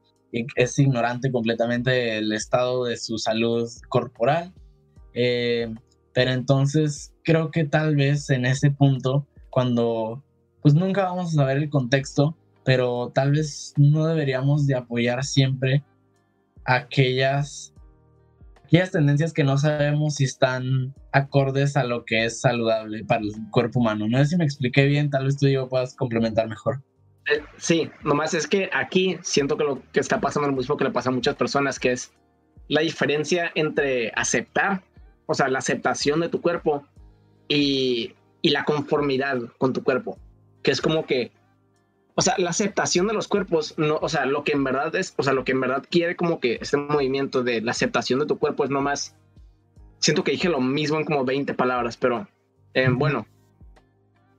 es 0.55 0.77
ignorante 0.77 1.31
completamente 1.31 1.89
del 1.89 2.31
estado 2.33 2.85
de 2.85 2.97
su 2.97 3.17
salud 3.17 3.67
corporal. 3.89 4.53
Eh, 5.13 5.73
pero 6.17 6.31
entonces 6.31 7.13
creo 7.23 7.51
que 7.51 7.63
tal 7.63 7.95
vez 7.95 8.31
en 8.31 8.47
ese 8.47 8.71
punto, 8.71 9.27
cuando 9.51 10.23
pues 10.63 10.73
nunca 10.73 11.03
vamos 11.03 11.27
a 11.27 11.35
saber 11.35 11.57
el 11.57 11.69
contexto, 11.69 12.35
pero 12.65 13.11
tal 13.13 13.33
vez 13.33 13.75
no 13.77 14.07
deberíamos 14.07 14.65
de 14.65 14.73
apoyar 14.73 15.23
siempre 15.23 15.83
aquellas, 16.65 17.71
aquellas 18.65 18.89
tendencias 18.89 19.31
que 19.31 19.43
no 19.43 19.59
sabemos 19.59 20.15
si 20.15 20.23
están 20.23 20.95
acordes 21.11 21.77
a 21.77 21.83
lo 21.83 22.03
que 22.03 22.25
es 22.25 22.41
saludable 22.41 23.03
para 23.03 23.21
el 23.21 23.33
cuerpo 23.51 23.79
humano. 23.79 24.07
No 24.07 24.17
sé 24.17 24.25
si 24.25 24.37
me 24.37 24.45
expliqué 24.45 24.87
bien, 24.87 25.11
tal 25.11 25.25
vez 25.25 25.37
tú 25.37 25.45
y 25.45 25.53
yo 25.53 25.69
puedas 25.69 25.95
complementar 25.95 26.49
mejor. 26.49 26.81
Eh, 27.31 27.43
sí, 27.57 27.91
nomás 28.03 28.33
es 28.33 28.47
que 28.47 28.71
aquí 28.73 29.19
siento 29.21 29.55
que 29.55 29.65
lo 29.65 29.83
que 29.91 29.99
está 29.99 30.19
pasando 30.19 30.47
es 30.47 30.51
lo 30.53 30.57
mismo 30.57 30.77
que 30.77 30.85
le 30.85 30.89
pasa 30.89 31.09
a 31.09 31.13
muchas 31.13 31.35
personas, 31.35 31.77
que 31.77 31.91
es 31.91 32.11
la 32.69 32.81
diferencia 32.81 33.51
entre 33.53 34.11
aceptar, 34.15 34.81
o 35.27 35.33
sea, 35.35 35.47
la 35.47 35.59
aceptación 35.59 36.19
de 36.19 36.29
tu 36.29 36.41
cuerpo 36.41 36.83
y, 37.47 38.15
y 38.41 38.49
la 38.49 38.65
conformidad 38.65 39.39
con 39.59 39.73
tu 39.73 39.83
cuerpo, 39.83 40.17
que 40.63 40.71
es 40.71 40.81
como 40.81 41.05
que 41.05 41.31
o 42.19 42.21
sea, 42.23 42.33
la 42.39 42.49
aceptación 42.49 43.05
de 43.05 43.13
los 43.13 43.27
cuerpos, 43.27 43.75
no, 43.77 43.99
o 44.01 44.09
sea, 44.09 44.25
lo 44.25 44.43
que 44.43 44.53
en 44.53 44.63
verdad 44.63 44.95
es, 44.95 45.13
o 45.17 45.23
sea, 45.23 45.33
lo 45.33 45.43
que 45.43 45.51
en 45.51 45.61
verdad 45.61 45.85
quiere 45.87 46.15
como 46.15 46.39
que 46.39 46.57
este 46.59 46.75
movimiento 46.75 47.43
de 47.43 47.61
la 47.61 47.69
aceptación 47.69 48.19
de 48.19 48.25
tu 48.25 48.39
cuerpo 48.39 48.63
es 48.63 48.71
nomás, 48.71 49.15
siento 49.99 50.23
que 50.23 50.31
dije 50.31 50.49
lo 50.49 50.59
mismo 50.59 50.97
en 50.97 51.05
como 51.05 51.23
20 51.23 51.53
palabras, 51.53 51.95
pero 51.95 52.27
eh, 52.73 52.89
bueno, 52.89 53.27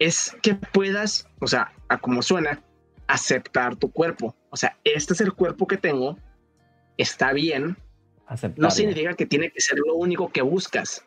es 0.00 0.36
que 0.42 0.54
puedas, 0.54 1.28
o 1.40 1.46
sea, 1.46 1.72
a 1.88 1.98
como 1.98 2.20
suena, 2.20 2.60
aceptar 3.06 3.76
tu 3.76 3.92
cuerpo. 3.92 4.34
O 4.50 4.56
sea, 4.56 4.76
este 4.82 5.14
es 5.14 5.20
el 5.20 5.32
cuerpo 5.32 5.68
que 5.68 5.76
tengo, 5.76 6.18
está 6.96 7.32
bien, 7.32 7.76
no 8.56 8.70
significa 8.70 9.14
que 9.14 9.26
tiene 9.26 9.50
que 9.50 9.60
ser 9.60 9.78
lo 9.78 9.94
único 9.94 10.30
que 10.30 10.42
buscas. 10.42 11.04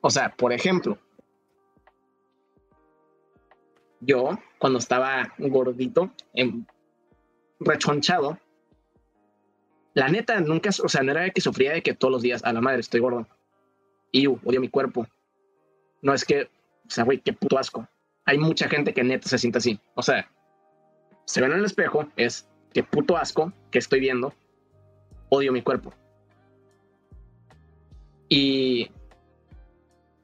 O 0.00 0.10
sea, 0.10 0.30
por 0.30 0.52
ejemplo, 0.52 0.98
yo, 4.00 4.38
cuando 4.58 4.80
estaba 4.80 5.32
gordito, 5.38 6.10
em, 6.34 6.64
rechonchado, 7.60 8.38
la 9.94 10.08
neta 10.08 10.40
nunca, 10.40 10.70
o 10.82 10.88
sea, 10.88 11.02
no 11.02 11.12
era 11.12 11.30
que 11.30 11.40
sufría 11.40 11.72
de 11.72 11.82
que 11.82 11.94
todos 11.94 12.10
los 12.10 12.22
días, 12.22 12.42
a 12.44 12.52
la 12.52 12.60
madre, 12.60 12.80
estoy 12.80 13.00
gordo. 13.00 13.26
Y 14.10 14.26
odio 14.26 14.60
mi 14.60 14.68
cuerpo. 14.68 15.06
No 16.00 16.12
es 16.12 16.24
que, 16.24 16.44
o 16.86 16.90
sea, 16.90 17.04
güey, 17.04 17.20
qué 17.20 17.32
puto 17.32 17.58
asco. 17.58 17.86
Hay 18.24 18.38
mucha 18.38 18.68
gente 18.68 18.92
que 18.92 19.04
neta 19.04 19.28
se 19.28 19.38
siente 19.38 19.58
así. 19.58 19.78
O 19.94 20.02
sea, 20.02 20.28
se 21.24 21.40
ven 21.40 21.52
en 21.52 21.58
el 21.58 21.64
espejo, 21.64 22.08
es 22.16 22.48
qué 22.72 22.82
puto 22.82 23.16
asco 23.16 23.52
que 23.70 23.78
estoy 23.78 24.00
viendo. 24.00 24.34
Odio 25.28 25.52
mi 25.52 25.62
cuerpo. 25.62 25.94
Y, 28.34 28.90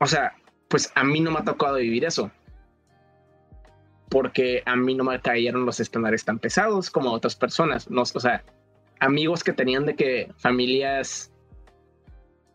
o 0.01 0.07
sea, 0.07 0.33
pues 0.69 0.91
a 0.95 1.05
mí 1.05 1.21
no 1.21 1.31
me 1.31 1.41
ha 1.41 1.45
tocado 1.45 1.77
vivir 1.77 2.07
eso 2.07 2.31
porque 4.09 4.63
a 4.65 4.77
mí 4.77 4.95
no 4.95 5.05
me 5.05 5.21
cayeron 5.21 5.67
los 5.67 5.79
estándares 5.79 6.25
tan 6.25 6.39
pesados 6.39 6.89
como 6.89 7.11
a 7.11 7.13
otras 7.13 7.37
personas. 7.37 7.91
No, 7.91 8.01
o 8.01 8.07
sea, 8.07 8.43
amigos 8.99 9.45
que 9.45 9.53
tenían 9.53 9.85
de 9.85 9.95
que 9.95 10.33
familias, 10.39 11.31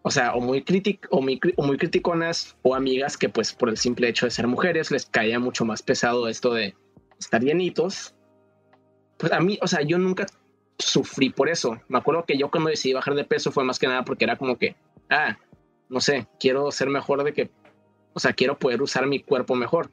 o 0.01 0.09
sea, 0.09 0.33
o 0.33 0.41
muy, 0.41 0.65
o 1.11 1.21
muy, 1.21 1.39
o 1.55 1.63
muy 1.63 1.77
criticonas, 1.77 2.57
o 2.63 2.73
amigas 2.73 3.15
que 3.15 3.29
pues 3.29 3.53
por 3.53 3.69
el 3.69 3.77
simple 3.77 4.09
hecho 4.09 4.25
de 4.25 4.31
ser 4.31 4.47
mujeres 4.47 4.89
les 4.89 5.05
caía 5.05 5.39
mucho 5.39 5.65
más 5.65 5.83
pesado 5.83 6.27
esto 6.27 6.51
de 6.51 6.75
estar 7.19 7.43
llenitos. 7.43 8.15
Pues 9.17 9.31
a 9.31 9.39
mí, 9.39 9.59
o 9.61 9.67
sea, 9.67 9.83
yo 9.83 9.99
nunca 9.99 10.25
sufrí 10.79 11.29
por 11.29 11.47
eso. 11.47 11.79
Me 11.87 11.99
acuerdo 11.99 12.25
que 12.25 12.39
yo 12.39 12.49
cuando 12.49 12.71
decidí 12.71 12.93
bajar 12.93 13.13
de 13.13 13.25
peso 13.25 13.51
fue 13.51 13.63
más 13.63 13.77
que 13.77 13.87
nada 13.87 14.03
porque 14.03 14.25
era 14.25 14.37
como 14.37 14.57
que, 14.57 14.75
ah, 15.11 15.37
no 15.93 16.01
sé, 16.01 16.27
quiero 16.39 16.71
ser 16.71 16.89
mejor 16.89 17.23
de 17.23 17.33
que, 17.33 17.51
o 18.13 18.19
sea, 18.19 18.33
quiero 18.33 18.57
poder 18.57 18.81
usar 18.81 19.07
mi 19.07 19.21
cuerpo 19.21 19.55
mejor 19.55 19.89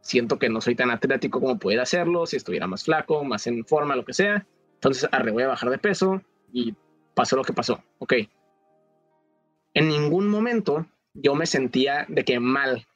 siento 0.00 0.38
que 0.38 0.48
no 0.48 0.60
soy 0.60 0.74
tan 0.74 0.90
atlético 0.90 1.40
como 1.40 1.58
pudiera 1.58 1.82
hacerlo, 1.82 2.26
si 2.26 2.36
estuviera 2.36 2.66
más 2.66 2.84
flaco, 2.84 3.24
más 3.24 3.46
en 3.46 3.64
forma, 3.64 3.96
lo 3.96 4.04
que 4.04 4.12
sea. 4.12 4.46
Entonces, 4.74 5.08
arre, 5.12 5.30
voy 5.30 5.42
a 5.42 5.48
bajar 5.48 5.70
de 5.70 5.78
peso 5.78 6.22
y 6.52 6.74
pasó 7.14 7.36
lo 7.36 7.44
que 7.44 7.52
pasó. 7.52 7.82
Ok. 7.98 8.14
En 9.74 9.88
ningún 9.88 10.28
momento 10.28 10.86
yo 11.14 11.34
me 11.34 11.46
sentía 11.46 12.06
de 12.08 12.24
que 12.24 12.40
mal 12.40 12.86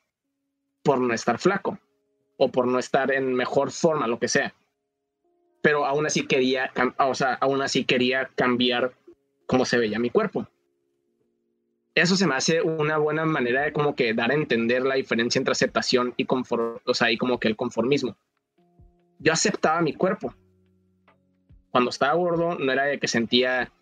por 0.82 1.00
no 1.00 1.14
estar 1.14 1.38
flaco 1.38 1.78
o 2.36 2.50
por 2.50 2.66
no 2.66 2.78
estar 2.78 3.12
en 3.12 3.34
mejor 3.34 3.70
forma, 3.70 4.06
lo 4.06 4.18
que 4.18 4.28
sea. 4.28 4.54
Pero 5.62 5.86
aún 5.86 6.06
así 6.06 6.26
quería, 6.26 6.72
o 6.98 7.14
sea, 7.14 7.34
aún 7.34 7.62
así 7.62 7.84
quería 7.84 8.30
cambiar 8.34 8.94
cómo 9.46 9.64
se 9.64 9.78
veía 9.78 9.98
mi 9.98 10.10
cuerpo 10.10 10.46
eso 11.94 12.16
se 12.16 12.26
me 12.26 12.35
hace 12.35 12.61
una 12.61 12.98
buena 12.98 13.24
manera 13.24 13.62
de 13.62 13.72
como 13.72 13.94
que 13.94 14.14
dar 14.14 14.30
a 14.30 14.35
entender 14.35 14.83
la 14.83 14.96
diferencia 14.96 15.38
entre 15.38 15.52
aceptación 15.52 16.12
y 16.16 16.26
o 16.28 17.18
como 17.18 17.38
que 17.38 17.48
el 17.48 17.57
conformismo. 17.57 18.16
Yo 19.20 19.33
aceptaba 19.33 19.80
mi 19.80 19.94
cuerpo. 19.94 20.35
Cuando 21.70 21.90
estaba 21.90 22.14
gordo, 22.14 22.59
no 22.59 22.72
era 22.72 22.85
de 22.85 22.98
que 22.98 23.09
sentía 23.09 23.72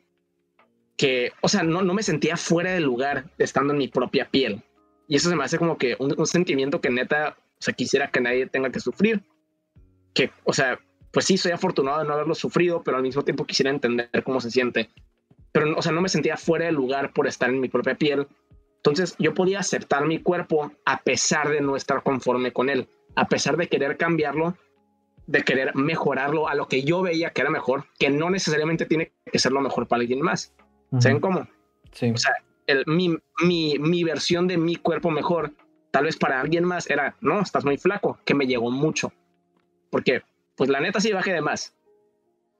que, 0.97 1.33
o 1.41 1.49
sea, 1.49 1.63
no, 1.63 1.83
no 1.83 1.95
me 1.95 2.03
sentía 2.03 2.37
fuera 2.37 2.73
de 2.73 2.81
lugar 2.81 3.31
estando 3.39 3.73
en 3.73 3.79
mi 3.79 3.89
propia 3.89 4.31
piel. 4.31 4.63
Y 5.09 5.17
eso 5.17 5.31
se 5.31 5.37
me 5.37 5.45
hace 5.45 5.59
como 5.59 5.79
que 5.79 5.97
un, 5.99 6.15
un 6.17 6.27
sentimiento 6.27 6.81
que 6.81 6.91
neta, 6.91 7.37
o 7.39 7.63
sea, 7.63 7.75
quisiera 7.75 8.11
que 8.11 8.21
nadie 8.21 8.47
tenga 8.47 8.71
que 8.71 8.81
sufrir. 8.81 9.23
Que, 10.15 10.31
o 10.45 10.53
sea, 10.53 10.79
pues 11.13 11.27
sí, 11.27 11.39
soy 11.39 11.53
afortunado 11.53 12.01
de 12.01 12.07
no 12.07 12.13
haberlo 12.13 12.35
sufrido, 12.35 12.83
pero 12.83 12.99
al 12.99 13.03
mismo 13.03 13.23
tiempo 13.23 13.47
quisiera 13.47 13.71
entender 13.71 14.11
cómo 14.23 14.41
se 14.41 14.51
siente 14.51 14.91
pero, 15.53 15.77
o 15.77 15.83
sea, 15.83 15.93
no 15.93 16.01
me 16.01 16.09
sentía 16.09 16.37
fuera 16.37 16.67
de 16.67 16.73
lugar 16.73 17.13
por 17.13 17.27
estar 17.27 17.51
en 17.51 17.61
mi 17.61 17.69
propia 17.69 17.95
piel. 17.95 18.27
Entonces 18.77 19.15
yo 19.19 19.35
podía 19.35 19.61
aceptar 19.61 20.07
mi 20.07 20.19
cuerpo 20.19 20.73
a 20.85 21.03
pesar 21.03 21.51
de 21.51 21.61
no 21.61 21.77
estar 21.77 22.03
conforme 22.03 22.53
con 22.53 22.69
él, 22.69 22.89
a 23.15 23.29
pesar 23.29 23.57
de 23.57 23.69
querer 23.69 23.97
cambiarlo, 23.97 24.57
de 25.27 25.43
querer 25.43 25.75
mejorarlo 25.77 26.49
a 26.49 26.55
lo 26.55 26.67
que 26.67 26.83
yo 26.83 27.03
veía 27.03 27.31
que 27.31 27.43
era 27.43 27.51
mejor, 27.51 27.85
que 27.99 28.11
no 28.11 28.29
necesariamente 28.31 28.87
tiene 28.87 29.13
que 29.31 29.39
ser 29.39 29.53
lo 29.53 29.61
mejor 29.61 29.87
para 29.87 30.01
alguien 30.01 30.21
más. 30.21 30.53
¿Saben 30.99 31.21
cómo? 31.21 31.47
Sí. 31.93 32.11
O 32.11 32.17
sea, 32.17 32.35
el, 32.67 32.85
mi, 32.87 33.17
mi, 33.43 33.79
mi 33.79 34.05
versión 34.05 34.47
de 34.47 34.59
mi 34.59 34.77
cuerpo 34.77 35.11
mejor, 35.11 35.53
tal 35.91 36.05
vez 36.05 36.17
para 36.17 36.41
alguien 36.41 36.65
más 36.65 36.91
era, 36.91 37.17
no, 37.21 37.41
estás 37.41 37.65
muy 37.65 37.79
flaco, 37.79 38.19
que 38.25 38.35
me 38.35 38.47
llegó 38.47 38.71
mucho. 38.71 39.13
Porque, 39.91 40.23
pues 40.57 40.69
la 40.69 40.81
neta 40.81 41.01
sí 41.01 41.13
bajé 41.13 41.33
de 41.33 41.41
más. 41.41 41.75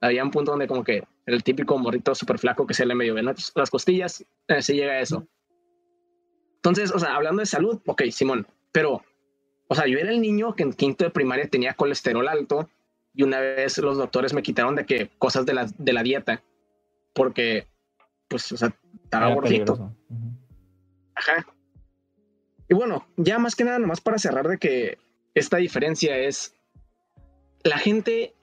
Había 0.03 0.21
un 0.21 0.31
punto 0.31 0.51
donde 0.51 0.67
como 0.67 0.83
que 0.83 1.01
el 1.25 1.43
típico 1.43 1.77
morrito 1.77 2.13
súper 2.13 2.37
flaco 2.37 2.67
que 2.67 2.73
se 2.73 2.85
le 2.85 2.93
medio 2.93 3.13
ven 3.13 3.25
las 3.25 3.69
costillas, 3.71 4.25
eh, 4.49 4.61
se 4.61 4.75
llega 4.75 4.91
a 4.91 4.99
eso. 4.99 5.25
Entonces, 6.57 6.91
o 6.91 6.99
sea, 6.99 7.15
hablando 7.15 7.39
de 7.39 7.45
salud, 7.45 7.81
ok, 7.85 8.03
Simón, 8.11 8.45
pero, 8.73 9.01
o 9.69 9.75
sea, 9.75 9.87
yo 9.87 9.97
era 9.97 10.11
el 10.11 10.19
niño 10.19 10.55
que 10.55 10.63
en 10.63 10.73
quinto 10.73 11.05
de 11.05 11.09
primaria 11.09 11.47
tenía 11.47 11.73
colesterol 11.73 12.27
alto 12.27 12.69
y 13.13 13.23
una 13.23 13.39
vez 13.39 13.77
los 13.77 13.97
doctores 13.97 14.33
me 14.33 14.43
quitaron 14.43 14.75
de 14.75 14.85
que 14.85 15.09
cosas 15.17 15.45
de 15.45 15.53
la, 15.53 15.67
de 15.77 15.93
la 15.93 16.03
dieta, 16.03 16.43
porque, 17.13 17.67
pues, 18.27 18.51
o 18.51 18.57
sea, 18.57 18.75
estaba 19.05 19.33
gordito. 19.33 19.95
Ajá. 21.15 21.47
Y 22.67 22.73
bueno, 22.73 23.07
ya 23.15 23.39
más 23.39 23.55
que 23.55 23.63
nada, 23.63 23.79
nomás 23.79 24.01
para 24.01 24.17
cerrar 24.17 24.49
de 24.49 24.57
que 24.57 24.97
esta 25.33 25.57
diferencia 25.57 26.17
es, 26.17 26.57
la 27.63 27.77
gente 27.77 28.35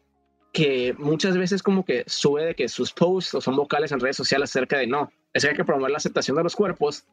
que 0.53 0.95
muchas 0.99 1.37
veces 1.37 1.63
como 1.63 1.85
que 1.85 2.05
sube 2.07 2.45
de 2.45 2.55
que 2.55 2.69
sus 2.69 2.93
posts 2.93 3.35
o 3.35 3.41
son 3.41 3.57
vocales 3.57 3.93
en 3.93 4.01
redes 4.01 4.17
sociales 4.17 4.51
acerca 4.51 4.79
de 4.79 4.87
no, 4.87 5.11
es 5.33 5.45
que 5.45 5.51
hay 5.51 5.57
que 5.57 5.65
promover 5.65 5.93
la 5.93 5.99
aceptación 5.99 6.37
de 6.37 6.43
los 6.43 6.57
cuerpos. 6.57 7.05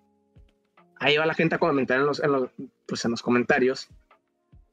Ahí 0.99 1.17
va 1.17 1.25
la 1.25 1.35
gente 1.35 1.55
a 1.55 1.59
comentar 1.59 1.99
en 1.99 2.07
los, 2.07 2.21
pues 2.87 3.05
en 3.05 3.11
los 3.11 3.21
comentarios. 3.21 3.87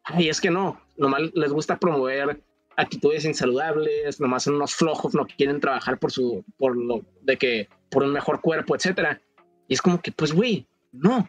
Ay, 0.04 0.28
es 0.28 0.40
que 0.40 0.50
no, 0.50 0.80
nomás 0.96 1.22
les 1.34 1.52
gusta 1.52 1.78
promover 1.78 2.42
actitudes 2.76 3.24
insaludables, 3.24 4.20
nomás 4.20 4.44
son 4.44 4.54
unos 4.54 4.74
flojos, 4.74 5.14
no 5.14 5.26
quieren 5.26 5.60
trabajar 5.60 5.98
por 5.98 6.10
su, 6.10 6.44
por 6.56 6.76
lo 6.76 7.02
de 7.22 7.36
que, 7.36 7.68
por 7.90 8.02
un 8.02 8.12
mejor 8.12 8.40
cuerpo, 8.40 8.74
etcétera. 8.74 9.20
Y 9.68 9.74
es 9.74 9.82
como 9.82 10.00
que, 10.00 10.12
pues, 10.12 10.32
güey, 10.32 10.66
no. 10.92 11.28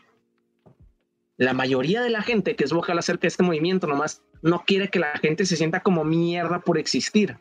La 1.37 1.53
mayoría 1.53 2.01
de 2.01 2.09
la 2.09 2.21
gente 2.21 2.55
que 2.55 2.63
es 2.63 2.71
vocal 2.71 2.97
acerca 2.97 3.23
de 3.23 3.27
este 3.27 3.43
movimiento 3.43 3.87
nomás 3.87 4.23
no 4.45 4.63
quiere 4.63 4.89
que 4.89 4.99
la 4.99 5.17
gente 5.17 5.43
se 5.43 5.55
sienta 5.55 5.79
como 5.79 6.03
mierda 6.03 6.59
por 6.59 6.77
existir. 6.77 7.35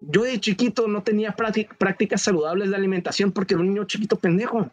Yo 0.00 0.22
de 0.22 0.40
chiquito 0.40 0.88
no 0.88 1.02
tenía 1.02 1.36
prácticas 1.36 2.22
saludables 2.22 2.70
de 2.70 2.76
alimentación 2.76 3.32
porque 3.32 3.52
era 3.52 3.60
un 3.60 3.68
niño 3.68 3.84
chiquito 3.84 4.16
pendejo. 4.16 4.70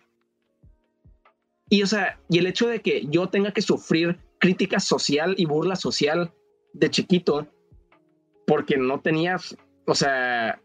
Y 1.68 1.84
o 1.84 1.88
sea, 1.88 2.18
y 2.30 2.38
el 2.38 2.48
hecho 2.48 2.70
de 2.70 2.80
que 2.80 3.06
yo 3.08 3.28
tenga 3.28 3.52
que 3.52 3.62
sufrir 3.62 4.18
crítica 4.40 4.80
social 4.80 5.36
y 5.38 5.46
burla 5.46 5.76
social 5.76 6.32
de 6.72 6.90
chiquito 6.90 7.46
porque 8.48 8.78
no 8.78 9.02
tenía, 9.02 9.36
o 9.88 9.96
sea, 9.96 10.62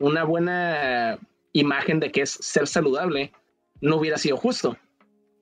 una 0.00 0.24
buena 0.24 1.20
imagen 1.52 2.00
de 2.00 2.10
que 2.10 2.22
es 2.22 2.30
ser 2.30 2.66
saludable 2.66 3.32
no 3.80 3.98
hubiera 3.98 4.18
sido 4.18 4.36
justo. 4.36 4.76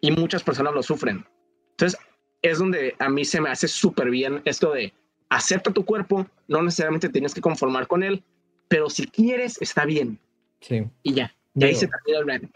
Y 0.02 0.10
muchas 0.10 0.42
personas 0.42 0.74
lo 0.74 0.82
sufren. 0.82 1.24
Entonces, 1.70 1.98
es 2.42 2.58
donde 2.58 2.94
a 2.98 3.08
mí 3.08 3.24
se 3.24 3.40
me 3.40 3.50
hace 3.50 3.68
súper 3.68 4.10
bien 4.10 4.42
esto 4.44 4.72
de 4.72 4.92
acepta 5.28 5.72
tu 5.72 5.84
cuerpo, 5.84 6.26
no 6.46 6.62
necesariamente 6.62 7.08
tienes 7.08 7.34
que 7.34 7.40
conformar 7.40 7.86
con 7.86 8.02
él, 8.02 8.22
pero 8.68 8.88
si 8.90 9.06
quieres, 9.06 9.60
está 9.60 9.84
bien. 9.84 10.18
Sí. 10.60 10.84
Y 11.02 11.14
ya. 11.14 11.34
Y 11.54 11.64
ahí 11.64 11.74
se 11.74 11.88
termina 11.88 12.18
el 12.18 12.24
brand. 12.24 12.50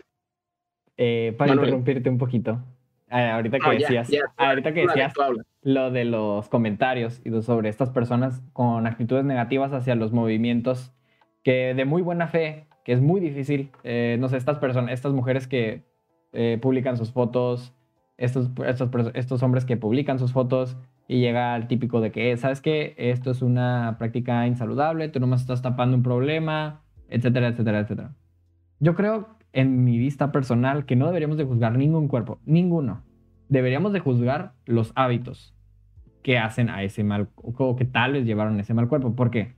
Eh, 0.96 1.34
para 1.36 1.54
interrumpirte 1.54 2.08
un 2.08 2.18
poquito. 2.18 2.62
Eh, 3.10 3.28
ahorita 3.30 3.58
que 3.58 3.70
decías, 3.70 4.10
ahorita 4.36 4.72
que 4.72 4.86
decías 4.86 5.12
lo 5.62 5.90
de 5.90 6.04
los 6.04 6.48
comentarios 6.48 7.20
y 7.24 7.42
sobre 7.42 7.68
estas 7.68 7.90
personas 7.90 8.42
con 8.52 8.86
actitudes 8.86 9.24
negativas 9.24 9.72
hacia 9.72 9.94
los 9.94 10.12
movimientos 10.12 10.92
que 11.42 11.74
de 11.74 11.84
muy 11.84 12.02
buena 12.02 12.28
fe, 12.28 12.66
que 12.84 12.92
es 12.92 13.00
muy 13.00 13.20
difícil, 13.20 13.70
eh, 13.84 14.16
no 14.18 14.28
sé, 14.28 14.38
estas 14.38 14.58
personas, 14.58 14.92
estas 14.92 15.12
mujeres 15.12 15.46
que 15.46 15.82
publican 16.62 16.96
sus 16.96 17.12
fotos, 17.12 17.74
estos, 18.16 18.50
estos, 18.66 18.90
estos 19.14 19.42
hombres 19.42 19.64
que 19.64 19.76
publican 19.76 20.18
sus 20.18 20.32
fotos 20.32 20.76
y 21.08 21.20
llega 21.20 21.54
al 21.54 21.66
típico 21.66 22.00
de 22.00 22.12
que, 22.12 22.36
¿sabes 22.36 22.60
qué? 22.60 22.94
Esto 22.96 23.30
es 23.30 23.42
una 23.42 23.96
práctica 23.98 24.46
insaludable, 24.46 25.08
tú 25.08 25.20
nomás 25.20 25.40
estás 25.40 25.62
tapando 25.62 25.96
un 25.96 26.02
problema, 26.02 26.82
etcétera, 27.08 27.48
etcétera, 27.48 27.80
etcétera. 27.80 28.14
Yo 28.80 28.94
creo, 28.94 29.28
en 29.52 29.84
mi 29.84 29.98
vista 29.98 30.32
personal, 30.32 30.86
que 30.86 30.96
no 30.96 31.06
deberíamos 31.06 31.36
de 31.36 31.44
juzgar 31.44 31.76
ningún 31.76 32.08
cuerpo, 32.08 32.40
ninguno. 32.44 33.02
Deberíamos 33.48 33.92
de 33.92 34.00
juzgar 34.00 34.52
los 34.64 34.92
hábitos 34.94 35.54
que 36.22 36.38
hacen 36.38 36.70
a 36.70 36.82
ese 36.82 37.04
mal, 37.04 37.28
o 37.36 37.76
que 37.76 37.84
tal 37.84 38.12
vez 38.12 38.24
llevaron 38.24 38.58
ese 38.60 38.74
mal 38.74 38.88
cuerpo. 38.88 39.14
¿Por 39.14 39.30
qué? 39.30 39.54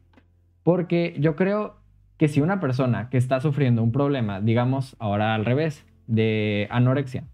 Porque 0.62 1.14
yo 1.20 1.36
creo 1.36 1.76
que 2.16 2.28
si 2.28 2.40
una 2.40 2.60
persona 2.60 3.08
que 3.10 3.18
está 3.18 3.40
sufriendo 3.40 3.82
un 3.82 3.92
problema, 3.92 4.40
digamos 4.40 4.96
ahora 4.98 5.34
al 5.34 5.44
revés, 5.44 5.86
de 6.06 6.68
anorexia, 6.70 7.24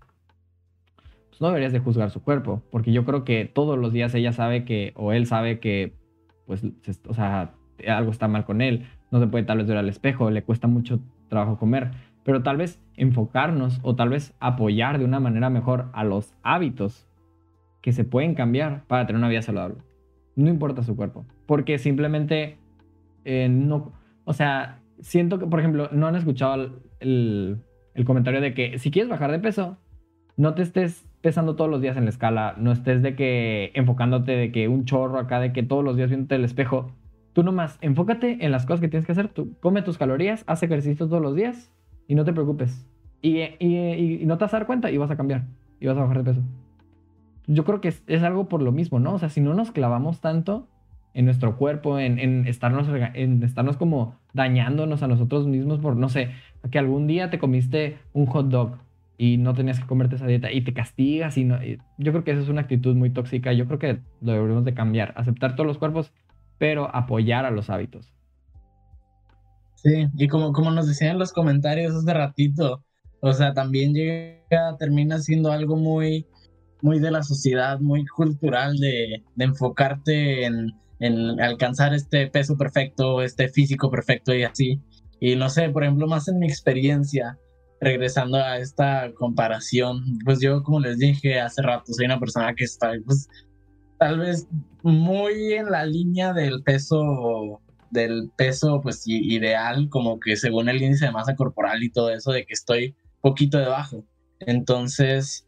no 1.41 1.49
deberías 1.49 1.73
de 1.73 1.81
juzgar 1.81 2.11
su 2.11 2.23
cuerpo, 2.23 2.63
porque 2.71 2.93
yo 2.93 3.05
creo 3.05 3.25
que 3.25 3.47
todos 3.47 3.79
los 3.79 3.93
días 3.93 4.15
ella 4.15 4.33
sabe 4.33 4.65
que, 4.65 4.93
o 4.95 5.13
él 5.13 5.27
sabe 5.27 5.59
que, 5.59 5.95
pues, 6.47 6.63
o 7.09 7.15
sea, 7.15 7.55
algo 7.89 8.11
está 8.11 8.29
mal 8.29 8.45
con 8.45 8.61
él, 8.61 8.87
no 9.11 9.19
se 9.21 9.27
puede 9.27 9.45
tal 9.45 9.59
vez 9.59 9.67
ver 9.67 9.79
al 9.79 9.89
espejo, 9.89 10.31
le 10.31 10.43
cuesta 10.43 10.69
mucho 10.69 11.01
trabajo 11.29 11.59
comer, 11.59 11.93
pero 12.25 12.43
tal 12.43 12.59
vez 12.59 12.79
enfocarnos 12.95 13.81
o 13.83 13.97
tal 13.97 14.11
vez 14.11 14.35
apoyar 14.39 14.99
de 14.99 15.07
una 15.07 15.19
manera 15.19 15.49
mejor 15.49 15.87
a 15.95 16.05
los 16.05 16.35
hábitos 16.43 17.09
que 17.81 17.93
se 17.93 18.05
pueden 18.05 18.35
cambiar 18.35 18.85
para 18.87 19.07
tener 19.07 19.19
una 19.19 19.31
vida 19.31 19.41
saludable. 19.41 19.79
No 20.37 20.51
importa 20.51 20.83
su 20.83 20.95
cuerpo, 20.95 21.25
porque 21.47 21.79
simplemente 21.79 22.59
eh, 23.25 23.49
no, 23.49 23.93
o 24.25 24.35
sea, 24.35 24.81
siento 25.01 25.39
que, 25.39 25.47
por 25.47 25.59
ejemplo, 25.61 25.89
no 25.91 26.07
han 26.07 26.17
escuchado 26.17 26.83
el, 27.01 27.63
el 27.95 28.05
comentario 28.05 28.43
de 28.43 28.53
que 28.53 28.79
si 28.79 28.91
quieres 28.91 29.09
bajar 29.09 29.33
de 29.33 29.39
peso, 29.39 29.79
no 30.37 30.55
te 30.55 30.63
estés 30.63 31.10
pesando 31.21 31.57
todos 31.57 31.71
los 31.71 31.81
días 31.81 31.97
en 31.97 32.05
la 32.05 32.11
escala, 32.11 32.55
no 32.59 32.73
estés 32.73 33.03
de 33.03 33.15
que 33.15 33.73
enfocándote 33.75 34.33
de 34.33 34.53
que 34.53 34.69
un 34.69 34.85
chorro 34.85 35.19
acá, 35.19 35.41
de 35.41 35.53
que 35.53 35.63
todos 35.63 35.85
los 35.85 35.97
días 35.97 36.09
viéndote 36.09 36.37
el 36.37 36.45
espejo, 36.45 36.93
Tú 37.33 37.45
nomás 37.45 37.79
enfócate 37.81 38.45
en 38.45 38.51
las 38.51 38.67
cosas 38.67 38.81
que 38.81 38.89
tienes 38.89 39.07
que 39.07 39.13
hacer. 39.13 39.29
Tú 39.29 39.55
come 39.61 39.83
tus 39.83 39.99
calorías, 39.99 40.45
haz 40.47 40.63
ejercicio 40.63 41.07
todos 41.07 41.23
los 41.23 41.37
días 41.37 41.71
y 42.09 42.15
no 42.15 42.25
te 42.25 42.33
preocupes. 42.33 42.87
Y, 43.23 43.41
y, 43.59 44.23
no 44.25 44.39
te 44.39 44.45
vas 44.45 44.55
a 44.55 44.59
dar 44.59 44.67
cuenta 44.67 44.91
y 44.91 44.97
vas 44.97 45.11
a 45.11 45.17
cambiar 45.17 45.45
y 45.79 45.87
vas 45.87 45.97
a 45.97 46.01
bajar 46.01 46.19
de 46.19 46.25
peso. 46.25 46.43
Yo 47.47 47.65
creo 47.65 47.81
que 47.81 47.89
es, 47.89 48.23
algo 48.23 48.49
por 48.49 48.63
lo 48.63 48.73
mismo, 48.73 48.99
¿no? 48.99 49.15
O 49.15 49.19
sea, 49.19 49.29
si 49.29 49.41
no 49.41 49.55
nos 49.55 49.71
clavamos 49.71 50.21
tanto 50.21 50.67
en 51.15 51.25
nuestro 51.25 51.57
cuerpo, 51.57 51.99
en, 51.99 52.19
en, 52.19 52.47
estarnos, 52.47 52.89
en 53.15 53.43
estarnos 53.43 53.77
como 53.77 54.15
dañándonos 54.33 55.03
a 55.03 55.09
nosotros 55.09 55.47
mismos 55.47 55.79
por, 55.81 55.97
no 55.97 56.09
sé, 56.09 56.31
que 56.71 56.79
algún 56.79 57.07
día 57.07 57.31
te 57.31 57.39
comiste 57.39 57.99
un 58.13 58.27
hot 58.27 58.49
dog 58.49 58.79
y 59.23 59.37
no 59.37 59.53
tenías 59.53 59.79
que 59.79 59.87
comerte 59.87 60.17
esa 60.17 60.27
dieta 60.27 60.51
y 60.51 60.63
te 60.63 60.73
castigas 60.73 61.37
y 61.37 61.45
no, 61.45 61.59
yo 61.63 62.13
creo 62.13 62.25
que 62.25 62.31
esa 62.31 62.41
es 62.41 62.49
una 62.49 62.63
actitud 62.63 62.97
muy 62.97 63.11
tóxica. 63.11 63.53
Yo 63.53 63.67
creo 63.67 63.79
que 63.79 64.01
lo 64.23 64.33
deberíamos 64.33 64.65
de 64.65 64.73
cambiar, 64.73 65.13
aceptar 65.15 65.57
todos 65.57 65.67
los 65.67 65.77
cuerpos 65.77 66.11
pero 66.57 66.89
apoyar 66.97 67.45
a 67.45 67.51
los 67.51 67.69
hábitos. 67.69 68.15
Sí, 69.75 70.09
y 70.17 70.27
como, 70.27 70.55
como 70.55 70.71
nos 70.71 70.89
decían 70.89 71.13
en 71.13 71.19
los 71.19 71.35
comentarios 71.35 71.95
hace 71.95 72.15
ratito, 72.15 72.83
o 73.21 73.35
sea, 73.35 73.53
también 73.53 73.93
llega, 73.93 74.79
termina 74.79 75.19
siendo 75.19 75.53
algo 75.53 75.77
muy, 75.77 76.27
muy 76.81 76.99
de 76.99 77.11
la 77.11 77.23
sociedad, 77.23 77.79
muy 77.79 78.07
cultural 78.07 78.79
de, 78.79 79.23
de 79.35 79.45
enfocarte 79.45 80.47
en, 80.47 80.73
en, 80.99 81.39
alcanzar 81.43 81.93
este 81.93 82.27
peso 82.29 82.57
perfecto, 82.57 83.21
este 83.21 83.51
físico 83.51 83.91
perfecto 83.91 84.35
y 84.35 84.45
así. 84.45 84.81
Y 85.21 85.37
no 85.37 85.51
sé, 85.51 85.69
por 85.69 85.85
ejemplo, 85.85 86.07
más 86.07 86.27
en 86.29 86.39
mi 86.39 86.47
experiencia, 86.47 87.39
regresando 87.81 88.37
a 88.37 88.59
esta 88.59 89.13
comparación, 89.15 90.19
pues 90.25 90.41
yo, 90.41 90.63
como 90.63 90.81
les 90.81 90.99
dije 90.99 91.41
hace 91.41 91.63
rato, 91.63 91.93
soy 91.93 92.07
una 92.07 92.21
persona 92.21 92.55
que 92.55 92.65
está, 92.65 92.93
pues, 93.05 93.29
tal 93.99 94.19
vez 94.19 94.47
muy 94.83 95.53
en 95.53 95.71
la 95.71 95.85
línea 95.85 96.33
del 96.33 96.63
peso 96.63 97.61
del 97.91 98.31
peso 98.37 98.81
pues 98.81 99.03
ideal 99.07 99.89
como 99.89 100.21
que 100.21 100.37
según 100.37 100.69
el 100.69 100.81
índice 100.81 101.07
de 101.07 101.13
masa 101.13 101.35
corporal 101.35 101.83
y 101.83 101.91
todo 101.91 102.11
eso 102.11 102.31
de 102.33 102.47
que 102.47 102.55
estoy 102.55 102.95
poquito 103.21 103.59
debajo. 103.59 104.05
Entonces 104.39 105.47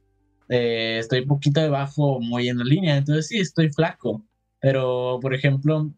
eh, 0.49 0.99
estoy 0.99 1.25
poquito 1.25 1.61
debajo 1.61 2.21
muy 2.21 2.49
en 2.49 2.59
la 2.59 2.65
línea. 2.65 2.97
Entonces 2.97 3.29
sí 3.29 3.39
estoy 3.39 3.71
flaco. 3.71 4.25
Pero 4.61 5.19
por 5.23 5.35
ejemplo 5.35 5.91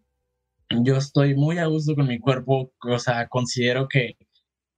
yo 0.82 0.96
estoy 0.96 1.34
muy 1.34 1.58
a 1.58 1.66
gusto 1.66 1.94
con 1.94 2.06
mi 2.06 2.18
cuerpo 2.18 2.72
o 2.82 2.98
sea 2.98 3.28
considero 3.28 3.88
que 3.88 4.16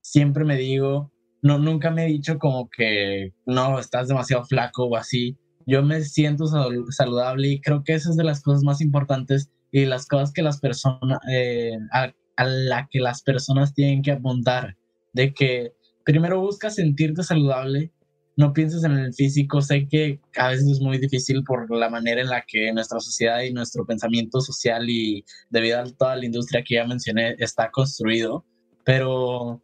siempre 0.01 0.45
me 0.45 0.55
digo 0.57 1.11
no 1.41 1.59
nunca 1.59 1.91
me 1.91 2.05
he 2.05 2.07
dicho 2.07 2.37
como 2.39 2.69
que 2.69 3.33
no 3.45 3.79
estás 3.79 4.07
demasiado 4.07 4.45
flaco 4.45 4.85
o 4.85 4.95
así 4.95 5.37
yo 5.67 5.83
me 5.83 6.01
siento 6.01 6.45
saludable 6.89 7.49
y 7.49 7.61
creo 7.61 7.83
que 7.83 7.93
esa 7.93 8.09
es 8.09 8.15
de 8.15 8.23
las 8.23 8.41
cosas 8.41 8.63
más 8.63 8.79
importantes 8.79 9.51
y 9.71 9.85
las 9.85 10.07
cosas 10.07 10.31
que 10.31 10.41
las 10.41 10.61
personas, 10.61 11.19
eh, 11.29 11.77
a, 11.91 12.13
la 12.45 12.87
que 12.89 12.99
las 12.99 13.21
personas 13.21 13.73
tienen 13.73 14.01
que 14.01 14.11
apuntar, 14.11 14.77
de 15.11 15.33
que 15.33 15.73
primero 16.05 16.39
busca 16.39 16.69
sentirte 16.69 17.21
saludable, 17.21 17.91
no 18.37 18.53
pienses 18.53 18.85
en 18.85 18.93
el 18.93 19.13
físico, 19.13 19.61
sé 19.61 19.87
que 19.89 20.21
a 20.37 20.49
veces 20.49 20.69
es 20.69 20.79
muy 20.79 20.99
difícil 20.99 21.43
por 21.43 21.69
la 21.75 21.89
manera 21.89 22.21
en 22.21 22.29
la 22.29 22.45
que 22.47 22.71
nuestra 22.71 23.01
sociedad 23.01 23.41
y 23.41 23.51
nuestro 23.51 23.85
pensamiento 23.85 24.39
social 24.39 24.89
y 24.89 25.25
debido 25.49 25.79
a 25.79 25.83
toda 25.83 26.15
la 26.15 26.25
industria 26.25 26.63
que 26.63 26.75
ya 26.75 26.85
mencioné 26.85 27.35
está 27.39 27.71
construido, 27.71 28.45
pero 28.85 29.61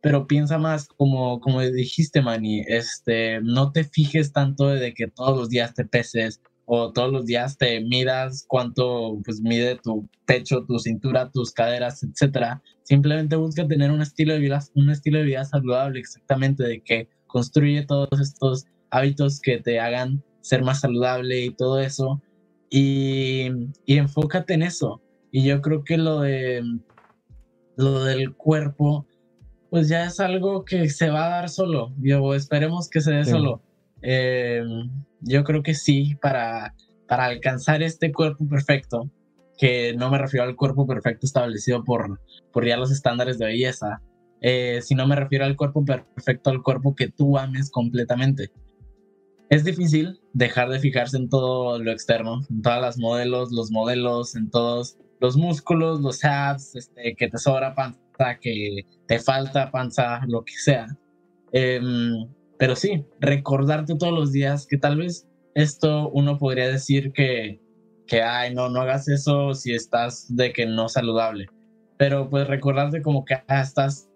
pero 0.00 0.26
piensa 0.26 0.58
más 0.58 0.88
como, 0.88 1.40
como 1.40 1.60
dijiste, 1.60 2.22
Manny, 2.22 2.62
este, 2.68 3.40
no 3.42 3.72
te 3.72 3.84
fijes 3.84 4.32
tanto 4.32 4.68
de 4.68 4.94
que 4.94 5.08
todos 5.08 5.36
los 5.36 5.48
días 5.48 5.74
te 5.74 5.84
peses 5.84 6.40
o 6.66 6.92
todos 6.92 7.12
los 7.12 7.26
días 7.26 7.56
te 7.56 7.80
midas 7.80 8.44
cuánto 8.48 9.18
pues 9.24 9.40
mide 9.40 9.78
tu 9.82 10.08
pecho, 10.26 10.64
tu 10.66 10.78
cintura, 10.78 11.30
tus 11.30 11.52
caderas, 11.52 12.02
etcétera. 12.02 12.62
Simplemente 12.82 13.36
busca 13.36 13.66
tener 13.66 13.90
un 13.90 14.02
estilo 14.02 14.34
de 14.34 14.40
vida, 14.40 14.60
un 14.74 14.90
estilo 14.90 15.18
de 15.18 15.24
vida 15.24 15.44
saludable, 15.44 16.00
exactamente, 16.00 16.64
de 16.64 16.80
que 16.80 17.08
construye 17.26 17.86
todos 17.86 18.20
estos 18.20 18.66
hábitos 18.90 19.40
que 19.40 19.58
te 19.58 19.80
hagan 19.80 20.22
ser 20.40 20.62
más 20.62 20.80
saludable 20.80 21.44
y 21.44 21.50
todo 21.50 21.80
eso. 21.80 22.20
Y, 22.68 23.48
y 23.86 23.98
enfócate 23.98 24.54
en 24.54 24.62
eso. 24.62 25.00
Y 25.30 25.44
yo 25.44 25.60
creo 25.62 25.84
que 25.84 25.96
lo 25.96 26.20
de 26.20 26.62
lo 27.76 28.04
del 28.04 28.34
cuerpo 28.34 29.06
pues 29.70 29.88
ya 29.88 30.06
es 30.06 30.20
algo 30.20 30.64
que 30.64 30.88
se 30.88 31.10
va 31.10 31.26
a 31.26 31.30
dar 31.30 31.48
solo. 31.48 31.92
Yo 31.98 32.34
esperemos 32.34 32.88
que 32.88 33.00
se 33.00 33.12
dé 33.12 33.24
solo. 33.24 33.62
Eh, 34.02 34.62
yo 35.20 35.44
creo 35.44 35.62
que 35.62 35.74
sí, 35.74 36.16
para, 36.20 36.74
para 37.08 37.24
alcanzar 37.24 37.82
este 37.82 38.12
cuerpo 38.12 38.46
perfecto, 38.48 39.10
que 39.58 39.94
no 39.96 40.10
me 40.10 40.18
refiero 40.18 40.44
al 40.44 40.56
cuerpo 40.56 40.86
perfecto 40.86 41.26
establecido 41.26 41.82
por, 41.82 42.20
por 42.52 42.66
ya 42.66 42.76
los 42.76 42.90
estándares 42.90 43.38
de 43.38 43.46
belleza, 43.46 44.02
eh, 44.40 44.80
sino 44.82 45.06
me 45.06 45.16
refiero 45.16 45.44
al 45.44 45.56
cuerpo 45.56 45.84
perfecto, 45.84 46.50
al 46.50 46.62
cuerpo 46.62 46.94
que 46.94 47.08
tú 47.08 47.38
ames 47.38 47.70
completamente. 47.70 48.50
Es 49.48 49.64
difícil 49.64 50.20
dejar 50.32 50.68
de 50.68 50.80
fijarse 50.80 51.16
en 51.16 51.28
todo 51.28 51.78
lo 51.78 51.92
externo, 51.92 52.40
en 52.50 52.62
todas 52.62 52.80
las 52.80 52.98
modelos, 52.98 53.52
los 53.52 53.70
modelos, 53.70 54.34
en 54.34 54.50
todos 54.50 54.98
los 55.20 55.36
músculos, 55.36 56.00
los 56.00 56.24
abs, 56.24 56.74
este, 56.74 57.14
que 57.16 57.28
te 57.28 57.38
sobra 57.38 57.74
panza 57.74 58.00
que 58.40 58.86
te 59.06 59.18
falta 59.18 59.70
panza, 59.70 60.20
lo 60.26 60.44
que 60.44 60.54
sea. 60.54 60.86
Em, 61.52 62.28
pero 62.58 62.76
sí, 62.76 63.04
recordarte 63.20 63.96
todos 63.96 64.12
los 64.12 64.32
días 64.32 64.66
que 64.66 64.78
tal 64.78 64.98
vez 64.98 65.28
esto 65.54 66.10
uno 66.10 66.38
podría 66.38 66.68
decir 66.68 67.12
que, 67.12 67.60
que, 68.06 68.22
ay, 68.22 68.54
no, 68.54 68.68
no 68.68 68.80
hagas 68.80 69.08
eso 69.08 69.54
si 69.54 69.74
estás 69.74 70.34
de 70.34 70.52
que 70.52 70.66
no 70.66 70.88
saludable. 70.88 71.46
Pero 71.98 72.28
pues 72.28 72.46
recordarte 72.46 73.02
como 73.02 73.24
que 73.24 73.34
ah, 73.34 73.60
estás 73.60 74.08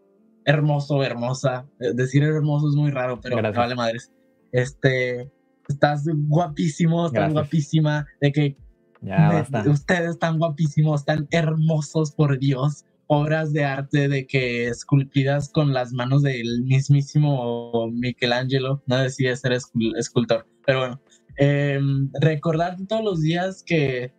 hermoso, 0.45 1.03
hermosa. 1.03 1.67
Eh, 1.81 1.93
decir 1.95 2.23
hermoso 2.23 2.69
es 2.69 2.75
muy 2.75 2.91
raro, 2.91 3.21
pero 3.21 3.41
vale 3.53 3.75
madres. 3.75 4.13
Este, 4.53 5.31
estás 5.69 6.05
guapísimo, 6.29 7.07
estás 7.07 7.33
guapísima, 7.33 8.07
de 8.21 8.33
que 8.33 8.57
ya, 9.03 9.47
ustedes 9.67 10.11
están 10.11 10.39
guapísimos, 10.39 11.01
están 11.01 11.27
hermosos, 11.31 12.13
por 12.13 12.39
Dios 12.39 12.85
obras 13.13 13.53
de 13.53 13.65
arte 13.65 14.09
de 14.09 14.25
que 14.25 14.69
esculpidas 14.69 15.51
con 15.51 15.73
las 15.73 15.93
manos 15.93 16.23
del 16.23 16.63
mismísimo 16.63 17.91
Michelangelo, 17.91 18.85
no 18.87 18.99
decía 18.99 19.35
ser 19.35 19.53
escultor, 19.53 20.47
pero 20.65 20.79
bueno, 20.79 21.01
eh, 21.37 21.81
recordar 22.21 22.77
todos 22.89 23.03
los 23.03 23.21
días 23.21 23.65
que 23.67 24.13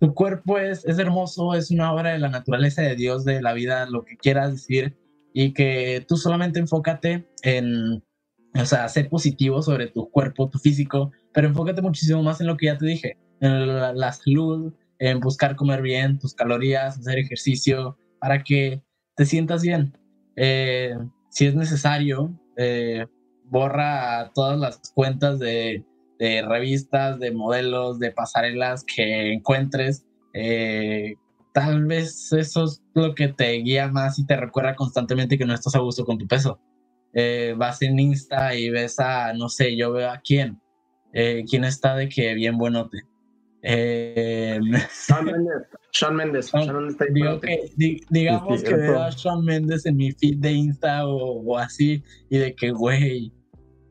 tu 0.00 0.14
cuerpo 0.14 0.58
es, 0.58 0.84
es 0.84 0.98
hermoso, 0.98 1.54
es 1.54 1.70
una 1.70 1.92
obra 1.92 2.12
de 2.12 2.18
la 2.18 2.28
naturaleza 2.28 2.82
de 2.82 2.96
Dios, 2.96 3.24
de 3.24 3.40
la 3.40 3.52
vida, 3.52 3.86
lo 3.86 4.04
que 4.04 4.16
quieras 4.16 4.50
decir, 4.50 4.96
y 5.32 5.52
que 5.52 6.04
tú 6.08 6.16
solamente 6.16 6.58
enfócate 6.58 7.28
en, 7.42 8.02
o 8.52 8.64
sea, 8.64 8.88
ser 8.88 9.08
positivo 9.10 9.62
sobre 9.62 9.86
tu 9.86 10.10
cuerpo, 10.10 10.50
tu 10.50 10.58
físico, 10.58 11.12
pero 11.32 11.46
enfócate 11.46 11.82
muchísimo 11.82 12.20
más 12.24 12.40
en 12.40 12.48
lo 12.48 12.56
que 12.56 12.66
ya 12.66 12.78
te 12.78 12.86
dije, 12.86 13.16
en 13.38 13.68
la, 13.96 14.12
salud, 14.12 14.74
en 14.98 15.20
buscar 15.20 15.54
comer 15.54 15.82
bien, 15.82 16.18
tus 16.18 16.34
calorías, 16.34 16.98
hacer 16.98 17.20
ejercicio, 17.20 17.96
para 18.24 18.42
que 18.42 18.82
te 19.16 19.26
sientas 19.26 19.60
bien. 19.60 19.92
Eh, 20.34 20.96
si 21.28 21.44
es 21.44 21.54
necesario, 21.54 22.32
eh, 22.56 23.04
borra 23.44 24.32
todas 24.34 24.58
las 24.58 24.80
cuentas 24.94 25.38
de 25.38 25.84
revistas, 26.18 27.20
de 27.20 27.32
modelos, 27.32 27.98
de 27.98 28.12
pasarelas 28.12 28.82
que 28.82 29.34
encuentres. 29.34 30.06
Eh, 30.32 31.16
tal 31.52 31.84
vez 31.84 32.32
eso 32.32 32.64
es 32.64 32.82
lo 32.94 33.14
que 33.14 33.28
te 33.28 33.52
guía 33.58 33.88
más 33.88 34.18
y 34.18 34.24
te 34.24 34.38
recuerda 34.38 34.74
constantemente 34.74 35.36
que 35.36 35.44
no 35.44 35.52
estás 35.52 35.74
a 35.74 35.80
gusto 35.80 36.06
con 36.06 36.16
tu 36.16 36.26
peso. 36.26 36.58
Vas 37.58 37.82
en 37.82 37.98
Insta 37.98 38.54
y 38.54 38.70
ves 38.70 38.98
a, 39.00 39.34
no 39.34 39.50
sé, 39.50 39.76
yo 39.76 39.92
veo 39.92 40.10
a 40.10 40.22
quién, 40.24 40.62
quién 41.12 41.64
está 41.64 41.94
de 41.94 42.08
que 42.08 42.32
bien 42.32 42.56
buenote. 42.56 43.02
Eh, 43.66 44.60
Sean 44.90 45.24
Mendes. 45.24 45.66
Sean 45.90 46.16
Mendes. 46.16 46.52
digamos 48.10 48.62
que 48.62 48.74
veo 48.74 49.02
a 49.02 49.10
Sean 49.10 49.42
Mendes 49.42 49.86
en 49.86 49.96
mi 49.96 50.12
feed 50.12 50.36
de 50.38 50.52
Insta 50.52 51.06
o, 51.06 51.40
o 51.40 51.58
así 51.58 52.02
y 52.28 52.36
de 52.36 52.54
que, 52.54 52.70
güey, 52.72 53.32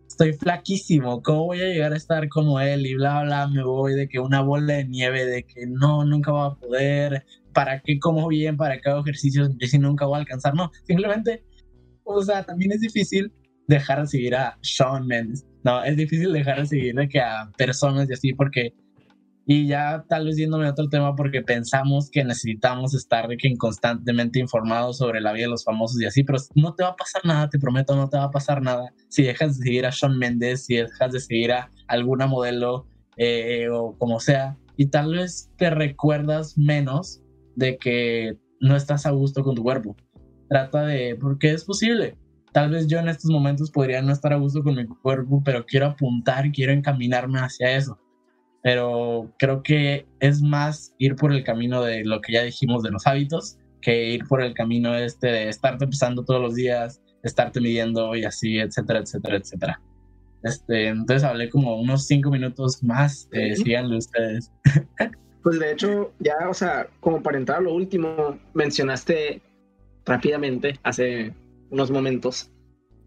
estoy 0.07 0.33
flaquísimo, 0.33 1.23
¿cómo 1.23 1.45
voy 1.45 1.61
a 1.61 1.65
llegar 1.65 1.91
a 1.91 1.97
estar 1.97 2.29
como 2.29 2.59
él? 2.59 2.85
Y 2.85 2.93
bla, 2.93 3.23
bla, 3.23 3.47
me 3.47 3.63
voy 3.63 3.95
de 3.95 4.07
que 4.07 4.19
una 4.19 4.41
bola 4.41 4.75
de 4.75 4.85
nieve, 4.85 5.25
de 5.25 5.43
que 5.43 5.65
no, 5.65 6.05
nunca 6.05 6.31
voy 6.31 6.51
a 6.51 6.55
poder, 6.55 7.25
¿para 7.51 7.81
qué 7.81 7.97
como 7.97 8.27
bien? 8.27 8.55
¿Para 8.55 8.79
qué 8.79 8.91
hago 8.91 9.01
ejercicios? 9.01 9.49
si 9.59 9.79
nunca 9.79 10.05
voy 10.05 10.17
a 10.17 10.19
alcanzar? 10.19 10.53
No, 10.53 10.71
simplemente, 10.85 11.43
o 12.03 12.21
sea, 12.21 12.43
también 12.43 12.73
es 12.73 12.81
difícil 12.81 13.33
dejar 13.67 14.01
de 14.01 14.07
seguir 14.07 14.35
a 14.35 14.55
Sean 14.61 15.07
Mendes, 15.07 15.47
no, 15.63 15.83
es 15.83 15.97
difícil 15.97 16.31
dejar 16.31 16.59
de 16.59 16.67
seguir 16.67 16.93
de 16.93 17.09
que 17.09 17.19
a 17.19 17.49
personas 17.57 18.07
y 18.07 18.13
así, 18.13 18.33
porque 18.33 18.75
y 19.45 19.67
ya 19.67 20.05
tal 20.07 20.25
vez 20.25 20.37
yéndome 20.37 20.67
a 20.67 20.71
otro 20.71 20.87
tema 20.87 21.15
porque 21.15 21.41
pensamos 21.41 22.09
que 22.09 22.23
necesitamos 22.23 22.93
estar 22.93 23.27
constantemente 23.57 24.39
informados 24.39 24.97
sobre 24.97 25.19
la 25.19 25.33
vida 25.33 25.45
de 25.45 25.51
los 25.51 25.65
famosos 25.65 26.01
y 26.01 26.05
así, 26.05 26.23
pero 26.23 26.39
no 26.55 26.73
te 26.75 26.83
va 26.83 26.89
a 26.89 26.95
pasar 26.95 27.25
nada, 27.25 27.49
te 27.49 27.59
prometo, 27.59 27.95
no 27.95 28.09
te 28.09 28.17
va 28.17 28.25
a 28.25 28.31
pasar 28.31 28.61
nada 28.61 28.93
si 29.09 29.23
dejas 29.23 29.57
de 29.57 29.65
seguir 29.65 29.85
a 29.85 29.91
Sean 29.91 30.17
Mendes, 30.17 30.65
si 30.65 30.75
dejas 30.75 31.11
de 31.11 31.19
seguir 31.19 31.51
a 31.51 31.69
alguna 31.87 32.25
modelo 32.25 32.87
eh, 33.17 33.67
o 33.69 33.97
como 33.97 34.19
sea, 34.19 34.57
y 34.77 34.87
tal 34.87 35.13
vez 35.13 35.51
te 35.57 35.69
recuerdas 35.69 36.57
menos 36.57 37.21
de 37.55 37.77
que 37.77 38.37
no 38.61 38.75
estás 38.75 39.05
a 39.05 39.11
gusto 39.11 39.43
con 39.43 39.55
tu 39.55 39.63
cuerpo. 39.63 39.95
Trata 40.49 40.85
de, 40.85 41.15
porque 41.19 41.51
es 41.51 41.63
posible. 41.63 42.17
Tal 42.53 42.71
vez 42.71 42.87
yo 42.87 42.99
en 42.99 43.09
estos 43.09 43.29
momentos 43.29 43.71
podría 43.71 44.01
no 44.01 44.11
estar 44.11 44.31
a 44.31 44.37
gusto 44.37 44.63
con 44.63 44.75
mi 44.75 44.85
cuerpo, 44.85 45.41
pero 45.43 45.65
quiero 45.65 45.87
apuntar, 45.87 46.51
quiero 46.51 46.71
encaminarme 46.71 47.39
hacia 47.39 47.75
eso 47.75 47.99
pero 48.63 49.31
creo 49.37 49.61
que 49.61 50.07
es 50.19 50.41
más 50.41 50.95
ir 50.97 51.15
por 51.15 51.33
el 51.33 51.43
camino 51.43 51.83
de 51.83 52.03
lo 52.05 52.21
que 52.21 52.33
ya 52.33 52.43
dijimos 52.43 52.81
de 52.81 52.91
los 52.91 53.05
hábitos 53.05 53.57
que 53.81 54.11
ir 54.11 54.25
por 54.27 54.41
el 54.41 54.53
camino 54.53 54.95
este 54.95 55.27
de 55.27 55.49
estarte 55.49 55.83
empezando 55.83 56.23
todos 56.23 56.41
los 56.41 56.55
días, 56.55 57.01
estarte 57.21 57.59
midiendo 57.59 58.15
y 58.15 58.23
así, 58.23 58.57
etcétera, 58.57 58.99
etcétera, 58.99 59.37
etcétera. 59.37 59.81
Este, 60.43 60.87
entonces 60.87 61.23
hablé 61.23 61.49
como 61.49 61.79
unos 61.79 62.07
cinco 62.07 62.31
minutos 62.31 62.81
más, 62.81 63.27
eh, 63.33 63.55
síganlo 63.55 63.97
ustedes. 63.97 64.51
Pues 65.43 65.59
de 65.59 65.73
hecho, 65.73 66.13
ya, 66.19 66.49
o 66.49 66.53
sea, 66.53 66.87
como 67.01 67.21
para 67.21 67.37
entrar 67.37 67.57
a 67.57 67.61
lo 67.61 67.73
último, 67.73 68.39
mencionaste 68.53 69.41
rápidamente 70.05 70.79
hace 70.83 71.33
unos 71.69 71.91
momentos 71.91 72.49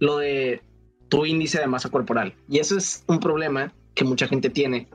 lo 0.00 0.18
de 0.18 0.60
tu 1.08 1.24
índice 1.24 1.58
de 1.58 1.66
masa 1.66 1.88
corporal. 1.88 2.34
Y 2.50 2.58
eso 2.58 2.76
es 2.76 3.04
un 3.08 3.20
problema 3.20 3.72
que 3.94 4.04
mucha 4.04 4.28
gente 4.28 4.50
tiene 4.50 4.86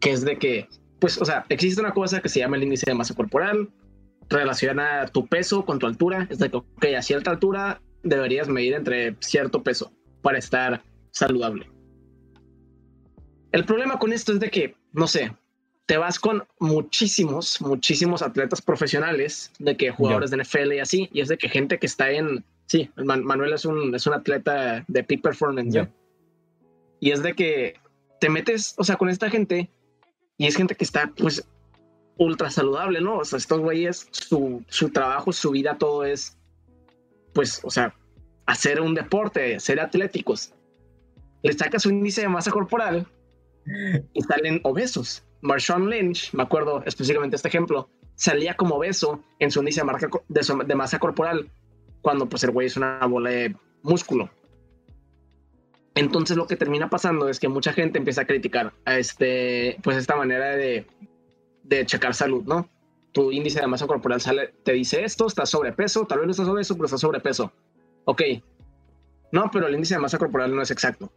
que 0.00 0.10
es 0.10 0.24
de 0.24 0.38
que, 0.38 0.68
pues, 0.98 1.20
o 1.20 1.24
sea, 1.24 1.44
existe 1.48 1.80
una 1.80 1.92
cosa 1.92 2.20
que 2.20 2.28
se 2.28 2.40
llama 2.40 2.56
el 2.56 2.64
índice 2.64 2.86
de 2.86 2.94
masa 2.94 3.14
corporal, 3.14 3.68
relaciona 4.28 5.06
tu 5.06 5.26
peso 5.26 5.64
con 5.64 5.78
tu 5.78 5.86
altura, 5.86 6.26
es 6.30 6.38
de 6.38 6.50
que, 6.50 6.56
ok, 6.56 6.86
a 6.96 7.02
cierta 7.02 7.30
altura 7.30 7.80
deberías 8.02 8.48
medir 8.48 8.74
entre 8.74 9.16
cierto 9.20 9.62
peso 9.62 9.92
para 10.22 10.38
estar 10.38 10.82
saludable. 11.10 11.68
El 13.52 13.64
problema 13.64 13.98
con 13.98 14.12
esto 14.12 14.32
es 14.32 14.40
de 14.40 14.50
que, 14.50 14.74
no 14.92 15.06
sé, 15.06 15.32
te 15.86 15.96
vas 15.96 16.20
con 16.20 16.44
muchísimos, 16.60 17.60
muchísimos 17.60 18.22
atletas 18.22 18.62
profesionales, 18.62 19.50
de 19.58 19.76
que 19.76 19.90
jugadores 19.90 20.30
de 20.30 20.36
NFL 20.36 20.72
y 20.74 20.78
así, 20.78 21.10
y 21.12 21.20
es 21.20 21.28
de 21.28 21.36
que 21.36 21.48
gente 21.48 21.78
que 21.78 21.86
está 21.86 22.12
en, 22.12 22.44
sí, 22.66 22.88
Manuel 22.96 23.52
es 23.52 23.64
un, 23.64 23.92
es 23.92 24.06
un 24.06 24.14
atleta 24.14 24.84
de 24.86 25.02
peak 25.02 25.20
performance, 25.20 25.88
y 27.00 27.10
es 27.10 27.22
de 27.24 27.34
que 27.34 27.74
te 28.20 28.28
metes, 28.28 28.74
o 28.78 28.84
sea, 28.84 28.96
con 28.96 29.08
esta 29.08 29.30
gente 29.30 29.68
y 30.40 30.46
es 30.46 30.56
gente 30.56 30.74
que 30.74 30.84
está, 30.84 31.12
pues, 31.18 31.46
ultra 32.16 32.48
saludable, 32.48 33.02
¿no? 33.02 33.18
O 33.18 33.24
sea, 33.26 33.36
estos 33.36 33.60
güeyes, 33.60 34.08
su, 34.10 34.64
su 34.68 34.88
trabajo, 34.88 35.32
su 35.32 35.50
vida, 35.50 35.76
todo 35.76 36.02
es, 36.02 36.38
pues, 37.34 37.60
o 37.62 37.68
sea, 37.68 37.94
hacer 38.46 38.80
un 38.80 38.94
deporte, 38.94 39.60
ser 39.60 39.80
atléticos. 39.80 40.54
Les 41.42 41.58
saca 41.58 41.78
su 41.78 41.90
índice 41.90 42.22
de 42.22 42.28
masa 42.28 42.50
corporal 42.50 43.06
y 44.14 44.22
salen 44.22 44.62
obesos. 44.64 45.22
Marshawn 45.42 45.90
Lynch, 45.90 46.32
me 46.32 46.42
acuerdo 46.42 46.82
específicamente 46.86 47.36
este 47.36 47.48
ejemplo, 47.48 47.90
salía 48.14 48.56
como 48.56 48.76
obeso 48.76 49.22
en 49.40 49.50
su 49.50 49.60
índice 49.60 49.82
de, 50.28 50.64
de 50.66 50.74
masa 50.74 50.98
corporal 50.98 51.50
cuando 52.00 52.26
pues 52.26 52.44
el 52.44 52.52
güey 52.52 52.66
es 52.66 52.78
una 52.78 53.04
bola 53.06 53.28
de 53.28 53.54
músculo. 53.82 54.30
Entonces 55.94 56.36
lo 56.36 56.46
que 56.46 56.56
termina 56.56 56.88
pasando 56.88 57.28
es 57.28 57.40
que 57.40 57.48
mucha 57.48 57.72
gente 57.72 57.98
empieza 57.98 58.22
a 58.22 58.26
criticar 58.26 58.72
a 58.84 58.98
este, 58.98 59.76
pues 59.82 59.96
esta 59.96 60.16
manera 60.16 60.56
de, 60.56 60.86
de 61.64 61.86
checar 61.86 62.14
salud, 62.14 62.44
¿no? 62.44 62.68
Tu 63.12 63.32
índice 63.32 63.60
de 63.60 63.66
masa 63.66 63.86
corporal 63.86 64.20
sale, 64.20 64.54
te 64.62 64.72
dice 64.72 65.04
esto, 65.04 65.26
estás 65.26 65.50
sobrepeso, 65.50 66.06
tal 66.06 66.18
vez 66.18 66.26
no 66.26 66.30
estás 66.30 66.46
sobrepeso, 66.46 66.74
pero 66.74 66.84
estás 66.84 67.00
sobrepeso. 67.00 67.52
Ok. 68.04 68.22
No, 69.32 69.50
pero 69.52 69.66
el 69.66 69.74
índice 69.74 69.94
de 69.94 70.00
masa 70.00 70.18
corporal 70.18 70.54
no 70.54 70.62
es 70.62 70.70
exacto. 70.70 71.12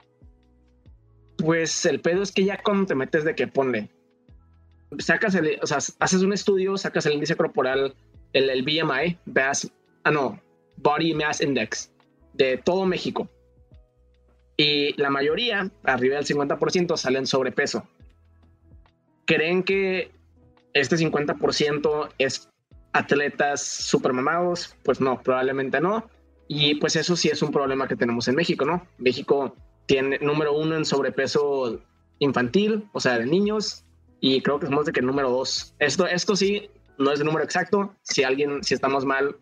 Pues 1.37 1.85
el 1.85 1.99
pedo 1.99 2.23
es 2.23 2.31
que 2.31 2.43
ya 2.43 2.61
cuando 2.61 2.87
te 2.87 2.95
metes 2.95 3.23
de 3.23 3.35
que 3.35 3.47
ponle, 3.47 3.89
sacas 4.97 5.35
el, 5.35 5.59
o 5.61 5.67
sea, 5.67 5.77
haces 5.77 6.21
un 6.21 6.33
estudio, 6.33 6.77
sacas 6.77 7.05
el 7.05 7.13
índice 7.13 7.35
corporal, 7.35 7.95
el, 8.33 8.49
el 8.49 8.63
BMI, 8.63 9.17
ah 10.03 10.11
no, 10.11 10.41
Body 10.77 11.13
Mass 11.13 11.41
Index, 11.41 11.91
de 12.33 12.57
todo 12.57 12.85
México 12.85 13.29
y 14.57 14.99
la 15.01 15.09
mayoría, 15.09 15.69
arriba 15.83 16.17
del 16.17 16.25
50%, 16.25 16.97
salen 16.97 17.25
sobrepeso. 17.25 17.87
¿Creen 19.25 19.63
que 19.63 20.11
este 20.73 20.95
50% 20.97 22.09
es 22.17 22.49
atletas 22.91 23.61
super 23.63 24.13
mamados? 24.13 24.75
Pues 24.83 25.01
no, 25.01 25.21
probablemente 25.21 25.81
no. 25.81 26.09
Y 26.47 26.75
pues 26.75 26.95
eso 26.95 27.15
sí 27.15 27.29
es 27.29 27.41
un 27.41 27.51
problema 27.51 27.87
que 27.87 27.95
tenemos 27.95 28.27
en 28.27 28.35
México, 28.35 28.65
¿no? 28.65 28.85
México 28.97 29.55
tiene 29.85 30.19
número 30.19 30.53
uno 30.53 30.75
en 30.75 30.85
sobrepeso 30.85 31.79
infantil, 32.19 32.87
o 32.93 32.99
sea, 32.99 33.17
de 33.17 33.25
niños, 33.25 33.83
y 34.19 34.41
creo 34.41 34.59
que 34.59 34.67
somos 34.67 34.85
de 34.85 34.91
que 34.91 35.01
número 35.01 35.29
dos. 35.29 35.73
Esto, 35.79 36.05
esto 36.05 36.35
sí 36.35 36.69
no 36.97 37.11
es 37.11 37.19
el 37.19 37.25
número 37.25 37.43
exacto. 37.43 37.95
Si 38.03 38.23
alguien, 38.23 38.63
si 38.63 38.73
estamos 38.73 39.03
mal, 39.05 39.35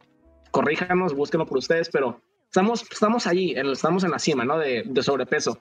corríjanos, 0.51 1.13
búsquenlo 1.13 1.45
por 1.45 1.57
ustedes, 1.57 1.89
pero 1.89 2.19
estamos, 2.51 2.83
estamos 2.91 3.27
allí, 3.27 3.53
estamos 3.55 4.03
en 4.03 4.11
la 4.11 4.19
cima, 4.19 4.43
¿no? 4.43 4.59
De, 4.59 4.83
de 4.85 5.03
sobrepeso. 5.03 5.57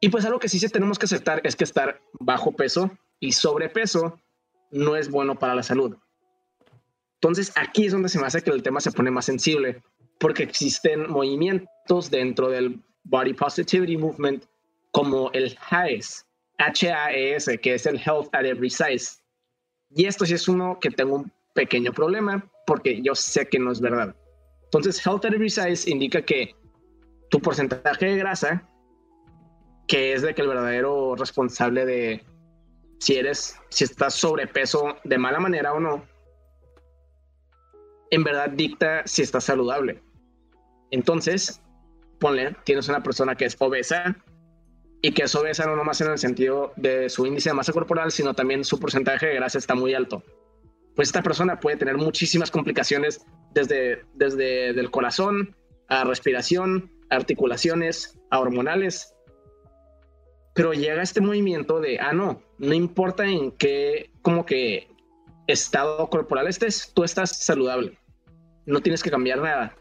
Y 0.00 0.08
pues 0.08 0.24
algo 0.24 0.40
que 0.40 0.48
sí 0.48 0.66
tenemos 0.68 0.98
que 0.98 1.04
aceptar 1.04 1.40
es 1.44 1.54
que 1.54 1.62
estar 1.62 2.00
bajo 2.18 2.52
peso 2.52 2.90
y 3.20 3.32
sobrepeso 3.32 4.18
no 4.72 4.96
es 4.96 5.08
bueno 5.08 5.38
para 5.38 5.54
la 5.54 5.62
salud. 5.62 5.96
Entonces 7.14 7.52
aquí 7.54 7.86
es 7.86 7.92
donde 7.92 8.08
se 8.08 8.18
me 8.18 8.26
hace 8.26 8.42
que 8.42 8.50
el 8.50 8.62
tema 8.62 8.80
se 8.80 8.90
pone 8.90 9.10
más 9.10 9.26
sensible, 9.26 9.82
porque 10.18 10.42
existen 10.42 11.08
movimientos 11.08 12.10
dentro 12.10 12.48
del 12.48 12.82
Body 13.04 13.34
Positivity 13.34 13.96
Movement 13.96 14.44
como 14.90 15.30
el 15.32 15.56
HAES, 15.70 16.26
H-A-E-S, 16.58 17.58
que 17.58 17.74
es 17.74 17.86
el 17.86 17.98
Health 17.98 18.28
at 18.32 18.46
Every 18.46 18.70
Size. 18.70 19.20
Y 19.90 20.06
esto 20.06 20.26
sí 20.26 20.34
es 20.34 20.48
uno 20.48 20.78
que 20.80 20.90
tengo 20.90 21.16
un 21.16 21.32
pequeño 21.54 21.92
problema, 21.92 22.44
porque 22.66 23.00
yo 23.02 23.14
sé 23.14 23.46
que 23.46 23.58
no 23.58 23.70
es 23.70 23.80
verdad. 23.80 24.16
Entonces, 24.72 25.04
Health 25.04 25.24
at 25.24 25.34
Every 25.34 25.50
Size 25.50 25.90
indica 25.90 26.22
que 26.22 26.54
tu 27.28 27.40
porcentaje 27.40 28.06
de 28.06 28.16
grasa, 28.16 28.68
que 29.88 30.12
es 30.12 30.22
de 30.22 30.32
que 30.32 30.42
el 30.42 30.48
verdadero 30.48 31.16
responsable 31.16 31.84
de 31.84 32.24
si 33.00 33.16
eres, 33.16 33.58
si 33.70 33.82
estás 33.82 34.14
sobrepeso 34.14 34.96
de 35.02 35.18
mala 35.18 35.40
manera 35.40 35.72
o 35.72 35.80
no, 35.80 36.04
en 38.12 38.22
verdad 38.22 38.50
dicta 38.50 39.02
si 39.06 39.22
estás 39.22 39.42
saludable. 39.42 40.00
Entonces, 40.92 41.60
ponle, 42.20 42.54
tienes 42.64 42.88
una 42.88 43.02
persona 43.02 43.34
que 43.34 43.46
es 43.46 43.56
obesa 43.58 44.16
y 45.02 45.10
que 45.12 45.24
es 45.24 45.34
obesa 45.34 45.66
no 45.66 45.74
nomás 45.74 46.00
en 46.00 46.12
el 46.12 46.18
sentido 46.18 46.72
de 46.76 47.08
su 47.08 47.26
índice 47.26 47.50
de 47.50 47.54
masa 47.54 47.72
corporal, 47.72 48.12
sino 48.12 48.34
también 48.34 48.64
su 48.64 48.78
porcentaje 48.78 49.26
de 49.26 49.34
grasa 49.34 49.58
está 49.58 49.74
muy 49.74 49.94
alto. 49.94 50.22
Pues 50.96 51.08
esta 51.08 51.22
persona 51.22 51.60
puede 51.60 51.76
tener 51.76 51.96
muchísimas 51.96 52.50
complicaciones 52.50 53.24
desde, 53.54 54.04
desde 54.14 54.70
el 54.70 54.90
corazón 54.90 55.56
a 55.88 56.04
respiración, 56.04 56.90
articulaciones, 57.10 58.18
a 58.30 58.38
hormonales. 58.38 59.14
Pero 60.54 60.72
llega 60.72 61.02
este 61.02 61.20
movimiento 61.20 61.80
de, 61.80 61.98
ah, 61.98 62.12
no, 62.12 62.42
no 62.58 62.74
importa 62.74 63.26
en 63.26 63.52
qué, 63.52 64.10
como 64.22 64.46
que 64.46 64.88
estado 65.46 66.08
corporal 66.08 66.46
estés, 66.46 66.92
tú 66.94 67.04
estás 67.04 67.36
saludable. 67.36 67.98
No 68.66 68.80
tienes 68.80 69.02
que 69.02 69.10
cambiar 69.10 69.40
nada. 69.40 69.76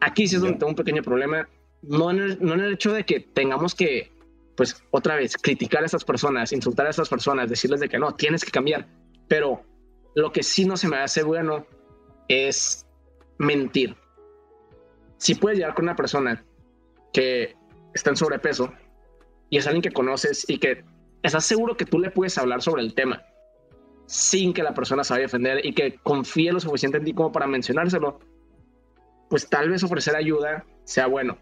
Aquí 0.00 0.26
sí 0.26 0.36
es 0.36 0.42
donde 0.42 0.58
tengo 0.58 0.70
un 0.70 0.76
pequeño 0.76 1.02
problema. 1.02 1.48
No 1.82 2.10
en, 2.10 2.18
el, 2.18 2.38
no 2.40 2.54
en 2.54 2.60
el 2.60 2.74
hecho 2.74 2.92
de 2.92 3.04
que 3.04 3.20
tengamos 3.20 3.74
que, 3.74 4.12
pues, 4.56 4.82
otra 4.90 5.16
vez, 5.16 5.36
criticar 5.36 5.82
a 5.82 5.86
estas 5.86 6.04
personas, 6.04 6.52
insultar 6.52 6.86
a 6.86 6.90
estas 6.90 7.08
personas, 7.08 7.48
decirles 7.48 7.80
de 7.80 7.88
que 7.88 7.98
no, 7.98 8.14
tienes 8.14 8.44
que 8.44 8.50
cambiar. 8.50 8.88
Pero 9.28 9.62
lo 10.14 10.32
que 10.32 10.42
sí 10.42 10.64
no 10.64 10.76
se 10.76 10.88
me 10.88 10.98
hace 10.98 11.22
bueno 11.22 11.66
es 12.28 12.86
mentir 13.38 13.96
si 15.24 15.34
puedes 15.34 15.58
llegar 15.58 15.74
con 15.74 15.86
una 15.86 15.96
persona 15.96 16.44
que 17.12 17.56
está 17.94 18.10
en 18.10 18.16
sobrepeso 18.16 18.72
y 19.48 19.56
es 19.56 19.66
alguien 19.66 19.82
que 19.82 19.90
conoces 19.90 20.44
y 20.48 20.58
que 20.58 20.84
estás 21.22 21.46
seguro 21.46 21.76
que 21.76 21.86
tú 21.86 21.98
le 21.98 22.10
puedes 22.10 22.36
hablar 22.36 22.60
sobre 22.60 22.82
el 22.82 22.94
tema 22.94 23.22
sin 24.06 24.52
que 24.52 24.62
la 24.62 24.74
persona 24.74 25.02
se 25.02 25.14
vaya 25.14 25.22
a 25.22 25.28
defender 25.28 25.64
y 25.64 25.72
que 25.72 25.94
confíe 26.02 26.52
lo 26.52 26.60
suficiente 26.60 26.98
en 26.98 27.04
ti 27.04 27.14
como 27.14 27.32
para 27.32 27.46
mencionárselo, 27.46 28.20
pues 29.30 29.48
tal 29.48 29.70
vez 29.70 29.82
ofrecer 29.82 30.14
ayuda 30.14 30.66
sea 30.84 31.06
bueno. 31.06 31.38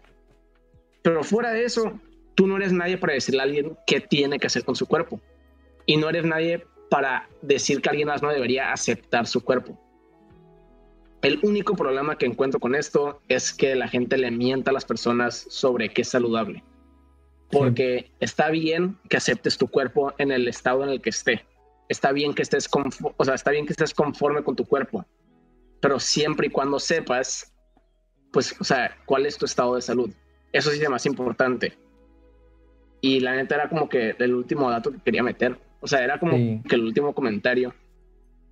Pero 1.01 1.21
fuera 1.25 1.51
de 1.51 1.65
eso, 1.65 1.99
tú 2.35 2.47
no 2.47 2.55
eres 2.55 2.71
nadie 2.71 2.97
para 2.97 3.13
decirle 3.13 3.41
a 3.41 3.43
alguien 3.43 3.77
qué 3.85 3.99
tiene 3.99 4.39
que 4.39 4.47
hacer 4.47 4.63
con 4.63 4.77
su 4.77 4.85
cuerpo. 4.85 5.19
Y 5.85 5.97
no 5.97 6.07
eres 6.07 6.23
nadie 6.23 6.65
para 6.93 7.27
decir 7.41 7.81
que 7.81 7.89
alguien 7.89 8.07
más 8.07 8.21
no 8.21 8.29
debería 8.29 8.71
aceptar 8.71 9.25
su 9.25 9.43
cuerpo. 9.43 9.75
El 11.23 11.39
único 11.41 11.75
problema 11.75 12.19
que 12.19 12.27
encuentro 12.27 12.59
con 12.59 12.75
esto 12.75 13.19
es 13.27 13.51
que 13.51 13.73
la 13.73 13.87
gente 13.87 14.15
le 14.15 14.29
mienta 14.29 14.69
a 14.69 14.75
las 14.75 14.85
personas 14.85 15.47
sobre 15.49 15.89
qué 15.89 16.03
es 16.03 16.09
saludable. 16.09 16.63
Porque 17.49 18.11
está 18.19 18.51
bien 18.51 18.99
que 19.09 19.17
aceptes 19.17 19.57
tu 19.57 19.67
cuerpo 19.69 20.13
en 20.19 20.31
el 20.31 20.47
estado 20.47 20.83
en 20.83 20.91
el 20.91 21.01
que 21.01 21.09
esté. 21.09 21.43
Está 21.89 22.11
bien 22.11 22.35
que 22.35 22.43
estés, 22.43 22.69
o 23.17 23.25
sea, 23.25 23.33
está 23.33 23.49
bien 23.49 23.65
que 23.65 23.73
estés 23.73 23.91
conforme 23.95 24.43
con 24.43 24.55
tu 24.55 24.63
cuerpo. 24.63 25.03
Pero 25.81 25.99
siempre 25.99 26.45
y 26.45 26.49
cuando 26.51 26.79
sepas, 26.79 27.55
pues, 28.31 28.55
o 28.61 28.63
sea, 28.63 28.95
cuál 29.07 29.25
es 29.25 29.35
tu 29.35 29.45
estado 29.45 29.73
de 29.73 29.81
salud. 29.81 30.11
Eso 30.51 30.69
sí 30.69 30.79
es 30.79 30.89
más 30.91 31.07
importante. 31.07 31.75
Y 33.01 33.19
la 33.19 33.33
neta 33.33 33.55
era 33.55 33.67
como 33.67 33.89
que 33.89 34.15
el 34.19 34.35
último 34.35 34.69
dato 34.69 34.91
que 34.91 34.99
quería 34.99 35.23
meter. 35.23 35.57
O 35.83 35.87
sea, 35.87 36.01
era 36.01 36.17
como 36.17 36.37
que 36.63 36.75
el 36.75 36.81
último 36.81 37.13
comentario. 37.13 37.73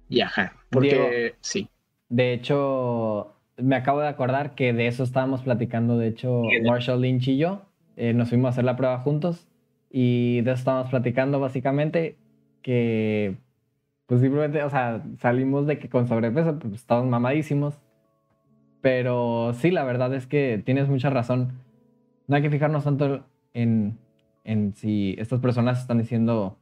Y 0.09 0.19
ajá. 0.19 0.53
Porque 0.69 1.35
sí. 1.39 1.69
De 2.09 2.33
hecho, 2.33 3.35
me 3.55 3.77
acabo 3.77 4.01
de 4.01 4.09
acordar 4.09 4.53
que 4.53 4.73
de 4.73 4.87
eso 4.87 5.03
estábamos 5.03 5.41
platicando, 5.41 5.97
de 5.97 6.07
hecho, 6.07 6.43
Marshall 6.65 6.99
Lynch 6.99 7.29
y 7.29 7.37
yo. 7.37 7.61
Eh, 7.95 8.13
nos 8.13 8.27
fuimos 8.27 8.47
a 8.47 8.49
hacer 8.49 8.65
la 8.65 8.75
prueba 8.75 8.99
juntos 8.99 9.47
y 9.89 10.41
de 10.41 10.51
eso 10.51 10.59
estábamos 10.59 10.89
platicando 10.89 11.39
básicamente 11.39 12.17
que, 12.61 13.37
pues 14.07 14.19
simplemente, 14.19 14.61
o 14.63 14.69
sea, 14.69 15.01
salimos 15.19 15.67
de 15.67 15.79
que 15.79 15.87
con 15.87 16.09
sobrepeso, 16.09 16.59
pues 16.59 16.73
estábamos 16.73 17.09
mamadísimos. 17.09 17.79
Pero 18.81 19.53
sí, 19.53 19.71
la 19.71 19.85
verdad 19.85 20.13
es 20.13 20.27
que 20.27 20.61
tienes 20.65 20.89
mucha 20.89 21.09
razón. 21.09 21.53
No 22.27 22.35
hay 22.35 22.41
que 22.41 22.49
fijarnos 22.49 22.83
tanto 22.83 23.23
en, 23.53 23.97
en 24.43 24.73
si 24.73 25.15
estas 25.17 25.39
personas 25.39 25.79
están 25.79 25.99
diciendo, 25.99 26.57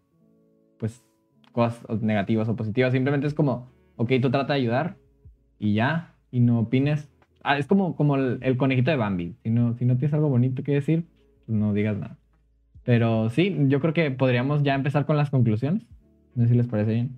pues, 0.79 1.03
cosas 1.51 2.01
negativas 2.01 2.49
o 2.49 2.55
positivas. 2.55 2.93
Simplemente 2.93 3.27
es 3.27 3.33
como, 3.33 3.69
ok, 3.97 4.13
tú 4.21 4.31
trata 4.31 4.53
de 4.53 4.59
ayudar, 4.59 4.97
y 5.59 5.73
ya, 5.73 6.15
y 6.31 6.39
no 6.39 6.59
opines. 6.59 7.09
Ah, 7.43 7.57
es 7.57 7.67
como, 7.67 7.95
como 7.95 8.15
el, 8.15 8.57
conejito 8.57 8.89
de 8.89 8.97
Bambi. 8.97 9.35
Si 9.43 9.49
no, 9.49 9.77
si 9.77 9.85
no 9.85 9.97
tienes 9.97 10.13
algo 10.13 10.29
bonito 10.29 10.63
que 10.63 10.73
decir, 10.73 11.05
pues 11.45 11.57
no 11.57 11.73
digas 11.73 11.97
nada. 11.97 12.17
Pero 12.83 13.29
sí, 13.29 13.55
yo 13.67 13.79
creo 13.81 13.93
que 13.93 14.09
podríamos 14.09 14.63
ya 14.63 14.73
empezar 14.73 15.05
con 15.05 15.17
las 15.17 15.29
conclusiones. 15.29 15.85
No 16.35 16.43
sé 16.43 16.49
si 16.49 16.57
les 16.57 16.67
parece 16.67 16.93
bien. 16.93 17.15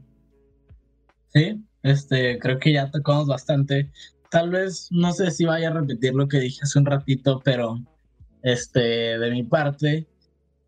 Sí, 1.27 1.63
este, 1.83 2.39
creo 2.39 2.59
que 2.59 2.73
ya 2.73 2.91
tocamos 2.91 3.27
bastante. 3.27 3.91
Tal 4.29 4.49
vez, 4.49 4.87
no 4.91 5.11
sé 5.13 5.31
si 5.31 5.45
vaya 5.45 5.69
a 5.69 5.73
repetir 5.73 6.13
lo 6.13 6.27
que 6.27 6.39
dije 6.39 6.59
hace 6.63 6.79
un 6.79 6.85
ratito, 6.85 7.41
pero 7.43 7.79
este, 8.41 8.79
de 8.79 9.31
mi 9.31 9.43
parte, 9.43 10.07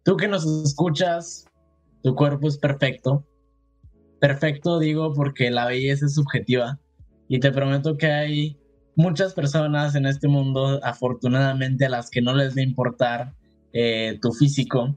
tú 0.03 0.15
que 0.15 0.27
nos 0.27 0.45
escuchas, 0.45 1.47
tu 2.03 2.15
cuerpo 2.15 2.47
es 2.47 2.57
perfecto. 2.57 3.25
Perfecto 4.19 4.79
digo 4.79 5.13
porque 5.13 5.49
la 5.49 5.65
belleza 5.65 6.05
es 6.05 6.15
subjetiva. 6.15 6.79
Y 7.27 7.39
te 7.39 7.51
prometo 7.51 7.97
que 7.97 8.07
hay 8.07 8.59
muchas 8.95 9.33
personas 9.33 9.95
en 9.95 10.05
este 10.05 10.27
mundo, 10.27 10.79
afortunadamente, 10.83 11.85
a 11.85 11.89
las 11.89 12.09
que 12.09 12.21
no 12.21 12.35
les 12.35 12.55
va 12.55 12.59
a 12.61 12.63
importar 12.63 13.33
eh, 13.71 14.19
tu 14.21 14.31
físico. 14.33 14.95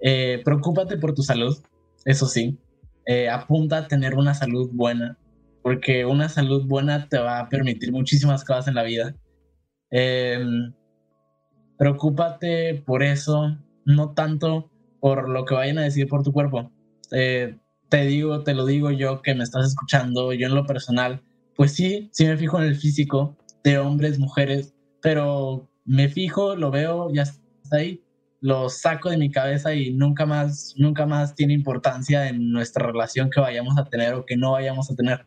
Eh, 0.00 0.42
preocúpate 0.44 0.96
por 0.98 1.14
tu 1.14 1.22
salud, 1.22 1.56
eso 2.04 2.26
sí. 2.26 2.58
Eh, 3.06 3.28
apunta 3.28 3.78
a 3.78 3.88
tener 3.88 4.14
una 4.14 4.34
salud 4.34 4.68
buena, 4.72 5.16
porque 5.62 6.04
una 6.04 6.28
salud 6.28 6.66
buena 6.66 7.08
te 7.08 7.18
va 7.18 7.38
a 7.38 7.48
permitir 7.48 7.92
muchísimas 7.92 8.44
cosas 8.44 8.68
en 8.68 8.74
la 8.74 8.82
vida. 8.82 9.14
Em, 9.90 10.72
preocúpate 11.78 12.82
por 12.84 13.02
eso, 13.02 13.56
no 13.84 14.12
tanto 14.12 14.71
por 15.02 15.28
lo 15.28 15.44
que 15.44 15.54
vayan 15.54 15.78
a 15.78 15.82
decir 15.82 16.06
por 16.06 16.22
tu 16.22 16.32
cuerpo. 16.32 16.70
te 17.10 18.04
digo, 18.06 18.44
te 18.44 18.54
lo 18.54 18.64
digo 18.64 18.92
yo 18.92 19.20
que 19.20 19.34
me 19.34 19.42
estás 19.42 19.66
escuchando, 19.66 20.32
yo 20.32 20.46
en 20.46 20.54
lo 20.54 20.64
personal 20.64 21.22
pues 21.56 21.72
sí, 21.72 22.08
sí 22.12 22.24
me 22.26 22.36
fijo 22.36 22.58
en 22.58 22.64
el 22.64 22.76
físico 22.76 23.36
de 23.64 23.78
hombres, 23.78 24.18
mujeres, 24.18 24.74
pero 25.00 25.68
me 25.84 26.08
fijo, 26.08 26.56
lo 26.56 26.70
veo, 26.70 27.12
ya 27.12 27.22
está 27.22 27.76
ahí, 27.76 28.02
lo 28.40 28.68
saco 28.68 29.10
de 29.10 29.16
mi 29.16 29.30
cabeza 29.30 29.74
y 29.74 29.92
nunca 29.92 30.26
más, 30.26 30.74
nunca 30.76 31.06
más 31.06 31.34
tiene 31.34 31.52
importancia 31.52 32.28
en 32.28 32.50
nuestra 32.50 32.86
relación 32.86 33.30
que 33.30 33.40
vayamos 33.40 33.76
a 33.78 33.84
tener 33.84 34.14
o 34.14 34.24
que 34.24 34.36
no 34.36 34.52
vayamos 34.52 34.90
a 34.90 34.96
tener. 34.96 35.26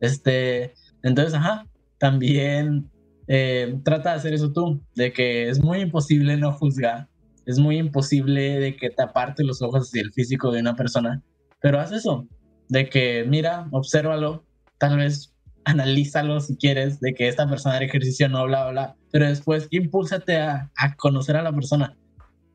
Este, 0.00 0.74
entonces, 1.02 1.34
ajá, 1.34 1.66
también 1.98 2.90
eh, 3.28 3.78
trata 3.84 4.10
de 4.10 4.16
hacer 4.16 4.34
eso 4.34 4.52
tú, 4.52 4.82
de 4.94 5.12
que 5.12 5.48
es 5.48 5.62
muy 5.62 5.80
imposible 5.80 6.36
no 6.36 6.52
juzgar, 6.52 7.09
es 7.46 7.58
muy 7.58 7.78
imposible 7.78 8.58
de 8.60 8.76
que 8.76 8.90
te 8.90 9.02
aparte 9.02 9.44
los 9.44 9.62
ojos 9.62 9.88
hacia 9.88 10.02
el 10.02 10.12
físico 10.12 10.50
de 10.50 10.60
una 10.60 10.76
persona, 10.76 11.22
pero 11.60 11.80
haz 11.80 11.92
eso, 11.92 12.26
de 12.68 12.88
que 12.88 13.24
mira, 13.28 13.66
obsérvalo, 13.70 14.44
tal 14.78 14.96
vez 14.96 15.34
analízalo 15.64 16.40
si 16.40 16.56
quieres, 16.56 17.00
de 17.00 17.14
que 17.14 17.28
esta 17.28 17.48
persona 17.48 17.78
de 17.78 17.86
ejercicio 17.86 18.28
no, 18.28 18.44
bla, 18.46 18.70
bla, 18.70 18.96
pero 19.10 19.28
después 19.28 19.68
impúlsate 19.70 20.38
a, 20.38 20.70
a, 20.76 20.94
conocer 20.96 21.36
a 21.36 21.42
la 21.42 21.52
persona. 21.52 21.96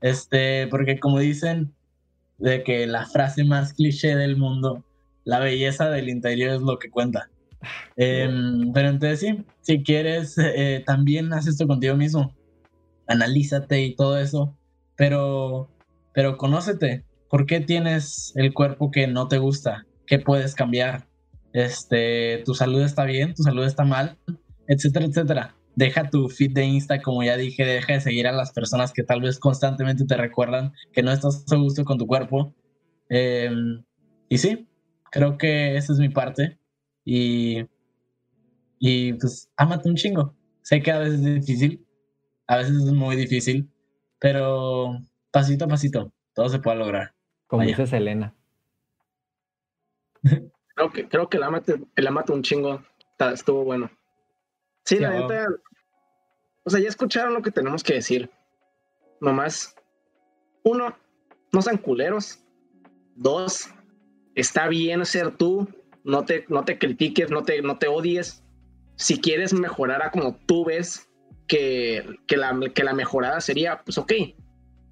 Este, 0.02 0.68
porque 0.68 1.00
como 1.00 1.20
dicen, 1.20 1.74
de 2.38 2.64
que 2.64 2.86
la 2.88 3.06
frase 3.06 3.44
más 3.44 3.74
cliché 3.74 4.16
del 4.16 4.38
mundo, 4.38 4.84
la 5.24 5.40
belleza 5.40 5.90
del 5.90 6.10
interior 6.10 6.56
es 6.56 6.62
lo 6.62 6.78
que 6.80 6.90
cuenta. 6.90 7.30
Em, 7.96 8.72
pero 8.74 8.90
entonces 8.90 9.20
sí, 9.20 9.46
si 9.62 9.84
quieres, 9.84 10.38
eh, 10.38 10.84
también 10.86 11.34
haz 11.34 11.48
esto 11.48 11.68
contigo 11.68 11.96
mismo. 11.96 12.36
Analízate 13.08 13.82
y 13.84 13.96
todo 13.96 14.20
eso, 14.20 14.58
pero, 14.96 15.70
pero 16.14 16.38
conócete. 16.38 17.04
¿Por 17.30 17.46
qué 17.46 17.60
tienes 17.60 18.32
el 18.36 18.54
cuerpo 18.54 18.92
que 18.92 19.08
no 19.08 19.28
te 19.28 19.38
gusta? 19.38 19.86
¿Qué 20.06 20.20
puedes 20.20 20.56
cambiar? 20.56 21.08
este, 21.56 22.44
tu 22.46 22.54
salud 22.54 22.82
está 22.82 23.06
bien, 23.06 23.34
tu 23.34 23.44
salud 23.44 23.64
está 23.64 23.86
mal, 23.86 24.18
etcétera, 24.68 25.06
etcétera. 25.06 25.56
Deja 25.74 26.10
tu 26.10 26.28
feed 26.28 26.52
de 26.52 26.66
Insta, 26.66 27.02
como 27.02 27.24
ya 27.24 27.38
dije, 27.38 27.64
deja 27.64 27.94
de 27.94 28.02
seguir 28.02 28.28
a 28.28 28.34
las 28.34 28.52
personas 28.52 28.92
que 28.92 29.04
tal 29.04 29.22
vez 29.22 29.40
constantemente 29.40 30.04
te 30.06 30.18
recuerdan 30.18 30.74
que 30.92 31.02
no 31.02 31.14
estás 31.14 31.46
a 31.50 31.56
gusto 31.56 31.86
con 31.86 31.98
tu 31.98 32.08
cuerpo. 32.08 32.54
Em, 33.08 33.86
y 34.28 34.38
sí, 34.38 34.68
creo 35.12 35.38
que 35.38 35.78
esa 35.78 35.94
es 35.94 36.00
mi 36.00 36.10
parte. 36.10 36.60
Y, 37.06 37.66
y 38.80 39.14
pues, 39.14 39.50
ámate 39.56 39.88
un 39.88 39.96
chingo. 39.96 40.36
Sé 40.62 40.82
que 40.82 40.92
a 40.92 41.00
veces 41.00 41.22
es 41.22 41.46
difícil, 41.46 41.86
a 42.48 42.58
veces 42.58 42.76
es 42.76 42.92
muy 42.92 43.16
difícil, 43.16 43.70
pero 44.20 45.00
pasito 45.32 45.66
a 45.66 45.68
pasito, 45.68 46.12
todo 46.34 46.50
se 46.50 46.60
puede 46.60 46.78
lograr. 46.78 47.14
Como 47.48 47.64
dice 47.64 47.86
Selena. 47.86 48.34
Creo 50.22 50.92
que, 50.92 51.08
creo 51.08 51.30
que 51.30 51.38
el 51.38 51.44
amate, 51.44 51.80
el 51.96 52.08
amate 52.08 52.34
un 52.34 52.44
chingo 52.44 52.84
estuvo 53.34 53.64
bueno. 53.64 53.90
Sí, 54.84 55.00
la 55.00 55.12
neta. 55.12 55.48
O 56.64 56.70
sea, 56.70 56.80
ya 56.80 56.90
escucharon 56.90 57.34
lo 57.34 57.42
que 57.42 57.52
tenemos 57.52 57.84
que 57.84 57.94
decir. 57.94 58.30
Nomás, 59.22 59.76
uno, 60.64 60.98
no 61.52 61.62
sean 61.62 61.78
culeros. 61.78 62.40
Dos, 63.16 63.70
está 64.36 64.68
bien 64.68 65.06
ser 65.06 65.38
tú 65.38 65.68
no 66.06 66.24
te, 66.24 66.46
no 66.50 66.64
te 66.64 66.78
critiques, 66.78 67.32
no 67.32 67.44
te, 67.44 67.62
no 67.62 67.78
te 67.78 67.88
odies. 67.88 68.44
Si 68.96 69.20
quieres 69.20 69.54
mejorar 69.54 70.04
a 70.04 70.12
como 70.12 70.36
tú 70.46 70.64
ves 70.64 71.10
que, 71.48 72.20
que, 72.28 72.38
la, 72.38 72.60
que 72.74 72.84
la 72.84 72.94
mejorada 72.94 73.42
sería, 73.42 73.82
pues 73.84 73.98
ok. 73.98 74.14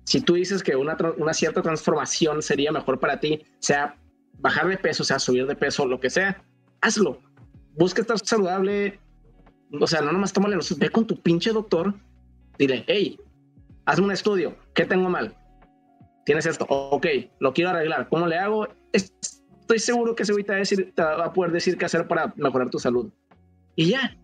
Si 0.05 0.21
tú 0.21 0.33
dices 0.33 0.63
que 0.63 0.75
una, 0.75 0.97
una 1.17 1.33
cierta 1.33 1.61
transformación 1.61 2.41
sería 2.41 2.71
mejor 2.71 2.99
para 2.99 3.19
ti, 3.19 3.43
sea 3.59 3.95
bajar 4.39 4.67
de 4.67 4.77
peso, 4.77 5.03
sea 5.03 5.19
subir 5.19 5.47
de 5.47 5.55
peso, 5.55 5.85
lo 5.85 5.99
que 5.99 6.09
sea, 6.09 6.43
hazlo. 6.81 7.19
Busca 7.75 8.01
estar 8.01 8.19
saludable. 8.19 8.99
O 9.79 9.87
sea, 9.87 10.01
no 10.01 10.11
nomás 10.11 10.33
tómale 10.33 10.55
los, 10.55 10.77
ve 10.77 10.89
con 10.89 11.07
tu 11.07 11.19
pinche 11.19 11.51
doctor, 11.51 11.95
dile, 12.59 12.83
hey, 12.87 13.19
hazme 13.85 14.05
un 14.05 14.11
estudio, 14.11 14.55
¿qué 14.75 14.85
tengo 14.85 15.09
mal? 15.09 15.35
Tienes 16.25 16.45
esto, 16.45 16.65
ok, 16.69 17.07
lo 17.39 17.53
quiero 17.53 17.71
arreglar, 17.71 18.07
¿cómo 18.07 18.27
le 18.27 18.37
hago? 18.37 18.67
Estoy 18.91 19.79
seguro 19.79 20.15
que 20.15 20.23
ese 20.23 20.33
güey 20.33 20.45
va, 20.45 20.55
a 20.55 20.57
decir, 20.57 20.93
va 20.97 21.25
a 21.25 21.33
poder 21.33 21.51
decir 21.51 21.77
qué 21.77 21.85
hacer 21.85 22.07
para 22.07 22.33
mejorar 22.37 22.69
tu 22.69 22.77
salud. 22.77 23.11
Y 23.75 23.89
ya. 23.89 24.15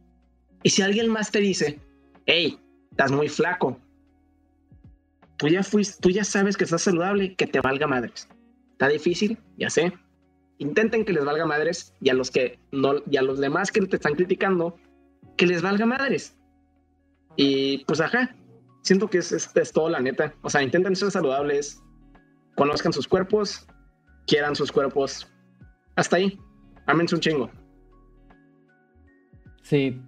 Y 0.62 0.70
si 0.70 0.82
alguien 0.82 1.10
más 1.10 1.32
te 1.32 1.40
dice, 1.40 1.80
hey, 2.30 2.60
estás 2.92 3.12
muy 3.12 3.28
flaco, 3.28 3.80
tú 5.38 5.48
ya 5.48 5.64
fuiste, 5.64 6.00
tú 6.00 6.12
ya 6.12 6.24
sabes 6.24 6.56
que 6.56 6.64
estás 6.64 6.84
saludable, 6.84 7.34
que 7.36 7.48
te 7.48 7.60
valga 7.60 7.88
madres. 7.88 8.30
Está 8.74 8.88
difícil, 8.88 9.38
ya 9.58 9.70
sé. 9.70 9.94
Intenten 10.60 11.06
que 11.06 11.14
les 11.14 11.26
valga 11.26 11.46
madres 11.48 11.94
y 12.02 12.10
a 12.10 12.14
los 12.14 12.30
que 12.30 12.60
no, 12.72 12.96
y 13.10 13.18
a 13.18 13.24
los 13.24 13.40
demás 13.40 13.72
que 13.72 13.82
te 13.82 13.96
están 13.96 14.14
criticando, 14.14 14.78
que 15.38 15.48
les 15.48 15.64
valga 15.64 15.88
madres. 15.88 16.38
Y 17.36 17.84
pues 17.86 18.00
ajá, 18.00 18.36
siento 18.84 19.10
que 19.10 19.18
es, 19.18 19.32
es, 19.32 19.72
todo 19.72 19.90
la 19.90 20.00
neta. 20.00 20.34
O 20.44 20.50
sea, 20.52 20.62
intenten 20.62 20.96
ser 20.96 21.10
saludables, 21.10 21.82
conozcan 22.56 22.94
sus 22.94 23.08
cuerpos, 23.08 23.66
quieran 24.28 24.56
sus 24.56 24.72
cuerpos. 24.72 25.28
Hasta 25.96 26.18
ahí. 26.18 26.40
Ámense 26.86 27.16
un 27.16 27.22
chingo. 27.22 27.50
Sí. 29.64 30.00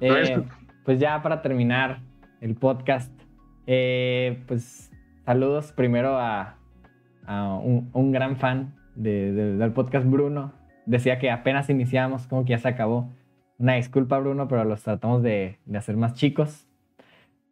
Eh, 0.00 0.44
pues 0.84 0.98
ya 0.98 1.22
para 1.22 1.42
terminar 1.42 2.00
el 2.40 2.54
podcast, 2.54 3.12
eh, 3.66 4.42
pues 4.46 4.90
saludos 5.24 5.72
primero 5.72 6.18
a, 6.18 6.56
un, 7.62 8.10
gran 8.10 8.36
fan 8.36 8.74
del 8.96 9.72
podcast, 9.72 10.08
Bruno. 10.08 10.52
Decía 10.86 11.20
que 11.20 11.30
apenas 11.30 11.70
iniciamos, 11.70 12.26
como 12.26 12.44
que 12.44 12.50
ya 12.50 12.58
se 12.58 12.68
acabó. 12.68 13.12
Una 13.58 13.74
disculpa, 13.74 14.18
Bruno, 14.18 14.48
pero 14.48 14.64
los 14.64 14.82
tratamos 14.82 15.22
de, 15.22 15.58
hacer 15.72 15.96
más 15.96 16.14
chicos. 16.14 16.66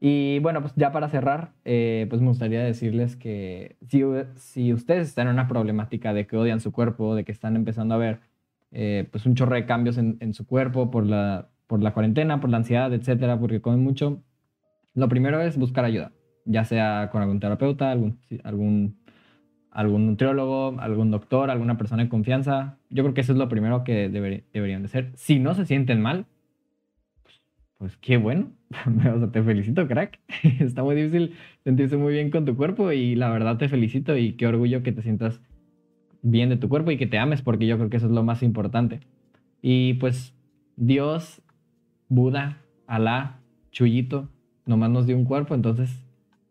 Y 0.01 0.39
bueno, 0.41 0.61
pues 0.61 0.73
ya 0.75 0.91
para 0.91 1.09
cerrar, 1.09 1.53
eh, 1.65 2.07
pues 2.09 2.21
me 2.21 2.29
gustaría 2.29 2.63
decirles 2.65 3.15
que 3.15 3.77
si, 3.87 4.73
ustedes 4.73 5.09
están 5.09 5.29
en 5.29 5.35
una 5.35 5.49
problemática 5.49 6.13
de 6.13 6.27
que 6.27 6.37
odian 6.37 6.61
su 6.61 6.73
cuerpo, 6.73 7.15
de 7.15 7.25
que 7.25 7.33
están 7.33 7.55
empezando 7.55 7.95
a 7.95 7.99
ver 7.99 8.21
eh, 8.73 9.09
pues 9.11 9.27
un 9.27 9.35
chorro 9.35 9.55
de 9.55 9.67
cambios 9.67 9.99
en, 9.99 10.35
su 10.35 10.47
cuerpo 10.47 10.91
por 10.91 11.07
la, 11.07 11.49
por 11.69 11.81
la 11.83 11.93
cuarentena, 11.93 12.41
por 12.41 12.51
la 12.51 12.57
ansiedad, 12.57 12.93
etcétera, 12.93 13.39
porque 13.39 13.61
comen 13.61 13.85
mucho, 13.85 14.25
lo 14.95 15.09
primero 15.09 15.41
es 15.41 15.57
buscar 15.57 15.85
ayuda, 15.85 16.11
ya 16.45 16.65
sea 16.65 17.11
con 17.13 17.23
algún 17.23 17.39
terapeuta, 17.39 17.93
algún, 17.93 18.19
algún, 18.43 18.97
algún 19.71 20.07
nutriólogo, 20.07 20.81
algún 20.81 21.13
doctor, 21.13 21.51
alguna 21.51 21.79
persona 21.79 22.03
de 22.03 22.09
confianza. 22.09 22.79
Yo 22.91 23.05
creo 23.05 23.15
que 23.15 23.21
eso 23.21 23.33
es 23.33 23.39
lo 23.39 23.49
primero 23.49 23.85
que 23.85 24.09
deberían 24.09 24.83
de 24.83 24.89
ser. 24.89 25.13
Si 25.15 25.39
no 25.39 25.55
se 25.55 25.67
sienten 25.67 26.01
mal, 26.01 26.27
pues 27.77 27.97
qué 27.99 28.17
bueno. 28.17 28.51
te 29.33 29.43
felicito, 29.43 29.87
crack. 29.87 30.19
Está 30.59 30.83
muy 30.83 30.97
difícil 30.97 31.35
sentirse 31.65 31.97
muy 31.97 32.13
bien 32.13 32.31
con 32.31 32.45
tu 32.45 32.57
cuerpo 32.57 32.93
y 32.93 33.15
la 33.15 33.31
verdad 33.31 33.57
te 33.57 33.69
felicito 33.69 34.17
y 34.17 34.33
qué 34.33 34.47
orgullo 34.47 34.83
que 34.83 34.93
te 34.93 35.03
sientas 35.03 35.41
bien 36.23 36.49
de 36.49 36.57
tu 36.57 36.69
cuerpo 36.69 36.91
y 36.91 36.97
que 36.97 37.07
te 37.07 37.19
ames 37.19 37.43
porque 37.43 37.67
yo 37.67 37.77
creo 37.77 37.91
que 37.91 37.99
eso 37.99 38.07
es 38.07 38.13
lo 38.13 38.25
más 38.25 38.43
importante. 38.43 39.01
Y 39.63 39.95
pues 39.95 40.35
Dios, 40.77 41.43
Buda, 42.09 42.59
Alá, 42.87 43.41
Chuyito, 43.71 44.29
nomás 44.67 44.91
nos 44.91 45.07
dio 45.07 45.17
un 45.17 45.25
cuerpo, 45.25 45.55
entonces 45.55 45.91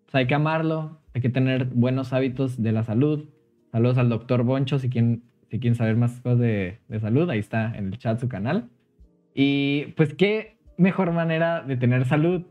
pues, 0.05 0.15
hay 0.15 0.27
que 0.27 0.35
amarlo, 0.35 0.99
hay 1.13 1.21
que 1.21 1.29
tener 1.29 1.65
buenos 1.65 2.13
hábitos 2.13 2.61
de 2.61 2.71
la 2.71 2.83
salud. 2.83 3.25
Saludos 3.71 3.97
al 3.97 4.09
doctor 4.09 4.43
Boncho 4.43 4.79
si 4.79 4.89
quieren, 4.89 5.23
si 5.49 5.59
quieren 5.59 5.75
saber 5.75 5.95
más 5.95 6.19
cosas 6.21 6.39
de, 6.39 6.79
de 6.87 6.99
salud, 6.99 7.29
ahí 7.29 7.39
está 7.39 7.75
en 7.75 7.87
el 7.87 7.97
chat 7.97 8.19
su 8.19 8.27
canal. 8.27 8.69
Y 9.33 9.93
pues 9.97 10.13
qué 10.13 10.57
mejor 10.77 11.11
manera 11.11 11.61
de 11.61 11.77
tener 11.77 12.05
salud 12.05 12.43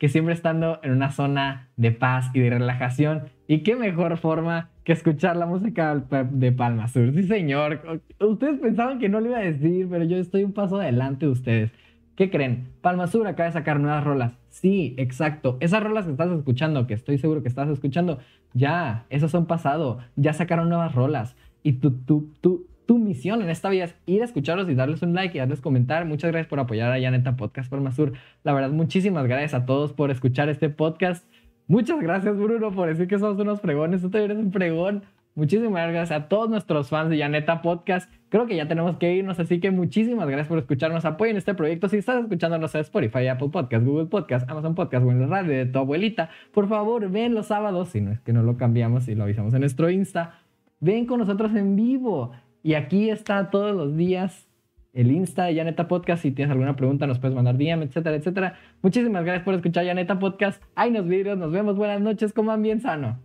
que 0.00 0.08
siempre 0.08 0.32
estando 0.32 0.80
en 0.82 0.92
una 0.92 1.10
zona 1.10 1.68
de 1.76 1.92
paz 1.92 2.30
y 2.32 2.40
de 2.40 2.48
relajación. 2.48 3.24
Y 3.46 3.58
qué 3.58 3.76
mejor 3.76 4.16
forma 4.16 4.70
que 4.82 4.92
escuchar 4.92 5.36
la 5.36 5.44
música 5.44 5.94
de 6.30 6.52
Palma 6.52 6.88
Sur. 6.88 7.12
Sí, 7.12 7.24
señor. 7.24 8.00
Ustedes 8.18 8.58
pensaban 8.60 8.98
que 8.98 9.10
no 9.10 9.20
lo 9.20 9.26
iba 9.26 9.38
a 9.38 9.42
decir, 9.42 9.88
pero 9.90 10.04
yo 10.04 10.16
estoy 10.16 10.42
un 10.42 10.54
paso 10.54 10.80
adelante 10.80 11.26
de 11.26 11.32
ustedes. 11.32 11.72
¿Qué 12.20 12.28
creen? 12.28 12.68
Palma 12.82 13.06
Sur 13.06 13.26
acaba 13.26 13.46
de 13.46 13.54
sacar 13.54 13.80
nuevas 13.80 14.04
rolas. 14.04 14.36
Sí, 14.50 14.94
exacto. 14.98 15.56
Esas 15.60 15.82
rolas 15.82 16.04
que 16.04 16.10
estás 16.10 16.30
escuchando, 16.30 16.86
que 16.86 16.92
estoy 16.92 17.16
seguro 17.16 17.40
que 17.40 17.48
estás 17.48 17.70
escuchando, 17.70 18.18
ya, 18.52 19.06
esas 19.08 19.30
son 19.30 19.46
pasado. 19.46 20.00
Ya 20.16 20.34
sacaron 20.34 20.68
nuevas 20.68 20.94
rolas. 20.94 21.34
Y 21.62 21.72
tu, 21.80 21.92
tu, 21.92 22.30
tu, 22.42 22.66
tu 22.84 22.98
misión 22.98 23.40
en 23.40 23.48
esta 23.48 23.70
vida 23.70 23.84
es 23.84 23.94
ir 24.04 24.20
a 24.20 24.26
escucharlos 24.26 24.68
y 24.68 24.74
darles 24.74 25.00
un 25.00 25.14
like 25.14 25.34
y 25.34 25.40
darles 25.40 25.62
comentar. 25.62 26.04
Muchas 26.04 26.30
gracias 26.30 26.48
por 26.48 26.60
apoyar 26.60 26.92
a 26.92 27.00
Janeta 27.00 27.36
Podcast 27.36 27.70
Palma 27.70 27.90
Sur. 27.90 28.12
La 28.44 28.52
verdad, 28.52 28.68
muchísimas 28.68 29.26
gracias 29.26 29.54
a 29.54 29.64
todos 29.64 29.94
por 29.94 30.10
escuchar 30.10 30.50
este 30.50 30.68
podcast. 30.68 31.26
Muchas 31.68 32.02
gracias, 32.02 32.36
Bruno, 32.36 32.70
por 32.70 32.90
decir 32.90 33.08
que 33.08 33.18
somos 33.18 33.40
unos 33.40 33.62
fregones. 33.62 34.02
Tú 34.02 34.10
también 34.10 34.32
eres 34.32 34.44
un 34.44 34.52
fregón. 34.52 35.04
Muchísimas 35.34 35.90
gracias 35.90 36.20
a 36.20 36.28
todos 36.28 36.50
nuestros 36.50 36.90
fans 36.90 37.08
de 37.08 37.16
Yaneta 37.16 37.62
Podcast. 37.62 38.12
Creo 38.30 38.46
que 38.46 38.54
ya 38.54 38.68
tenemos 38.68 38.96
que 38.96 39.12
irnos, 39.12 39.40
así 39.40 39.58
que 39.58 39.72
muchísimas 39.72 40.28
gracias 40.28 40.46
por 40.46 40.58
escucharnos. 40.58 41.04
Apoyen 41.04 41.36
este 41.36 41.52
proyecto. 41.52 41.88
Si 41.88 41.96
estás 41.96 42.22
escuchándonos 42.22 42.72
en 42.76 42.82
Spotify, 42.82 43.26
Apple 43.26 43.48
Podcast, 43.48 43.84
Google 43.84 44.06
Podcast, 44.06 44.48
Amazon 44.48 44.76
Podcast 44.76 45.04
o 45.04 45.10
en 45.10 45.20
la 45.20 45.26
radio 45.26 45.52
de 45.52 45.66
tu 45.66 45.80
abuelita, 45.80 46.30
por 46.52 46.68
favor, 46.68 47.10
ven 47.10 47.34
los 47.34 47.46
sábados, 47.46 47.88
si 47.88 48.00
no 48.00 48.12
es 48.12 48.20
que 48.20 48.32
no 48.32 48.44
lo 48.44 48.56
cambiamos 48.56 49.08
y 49.08 49.16
lo 49.16 49.24
avisamos 49.24 49.52
en 49.54 49.60
nuestro 49.60 49.90
Insta. 49.90 50.38
Ven 50.78 51.06
con 51.06 51.18
nosotros 51.18 51.56
en 51.56 51.74
vivo. 51.74 52.30
Y 52.62 52.74
aquí 52.74 53.10
está 53.10 53.50
todos 53.50 53.74
los 53.74 53.96
días 53.96 54.46
el 54.92 55.10
Insta 55.10 55.46
de 55.46 55.56
Yaneta 55.56 55.88
Podcast. 55.88 56.22
Si 56.22 56.30
tienes 56.30 56.52
alguna 56.52 56.76
pregunta, 56.76 57.08
nos 57.08 57.18
puedes 57.18 57.34
mandar 57.34 57.58
DM, 57.58 57.82
etcétera, 57.82 58.14
etcétera. 58.14 58.54
Muchísimas 58.80 59.24
gracias 59.24 59.44
por 59.44 59.54
escuchar 59.54 59.84
Yaneta 59.84 60.20
Podcast. 60.20 60.62
Hay 60.76 60.92
nos 60.92 61.08
vídeos, 61.08 61.36
nos 61.36 61.50
vemos. 61.50 61.76
Buenas 61.76 62.00
noches, 62.00 62.32
coman 62.32 62.62
bien 62.62 62.80
sano. 62.80 63.18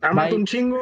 Amate 0.00 0.36
un 0.36 0.44
chingo 0.44 0.78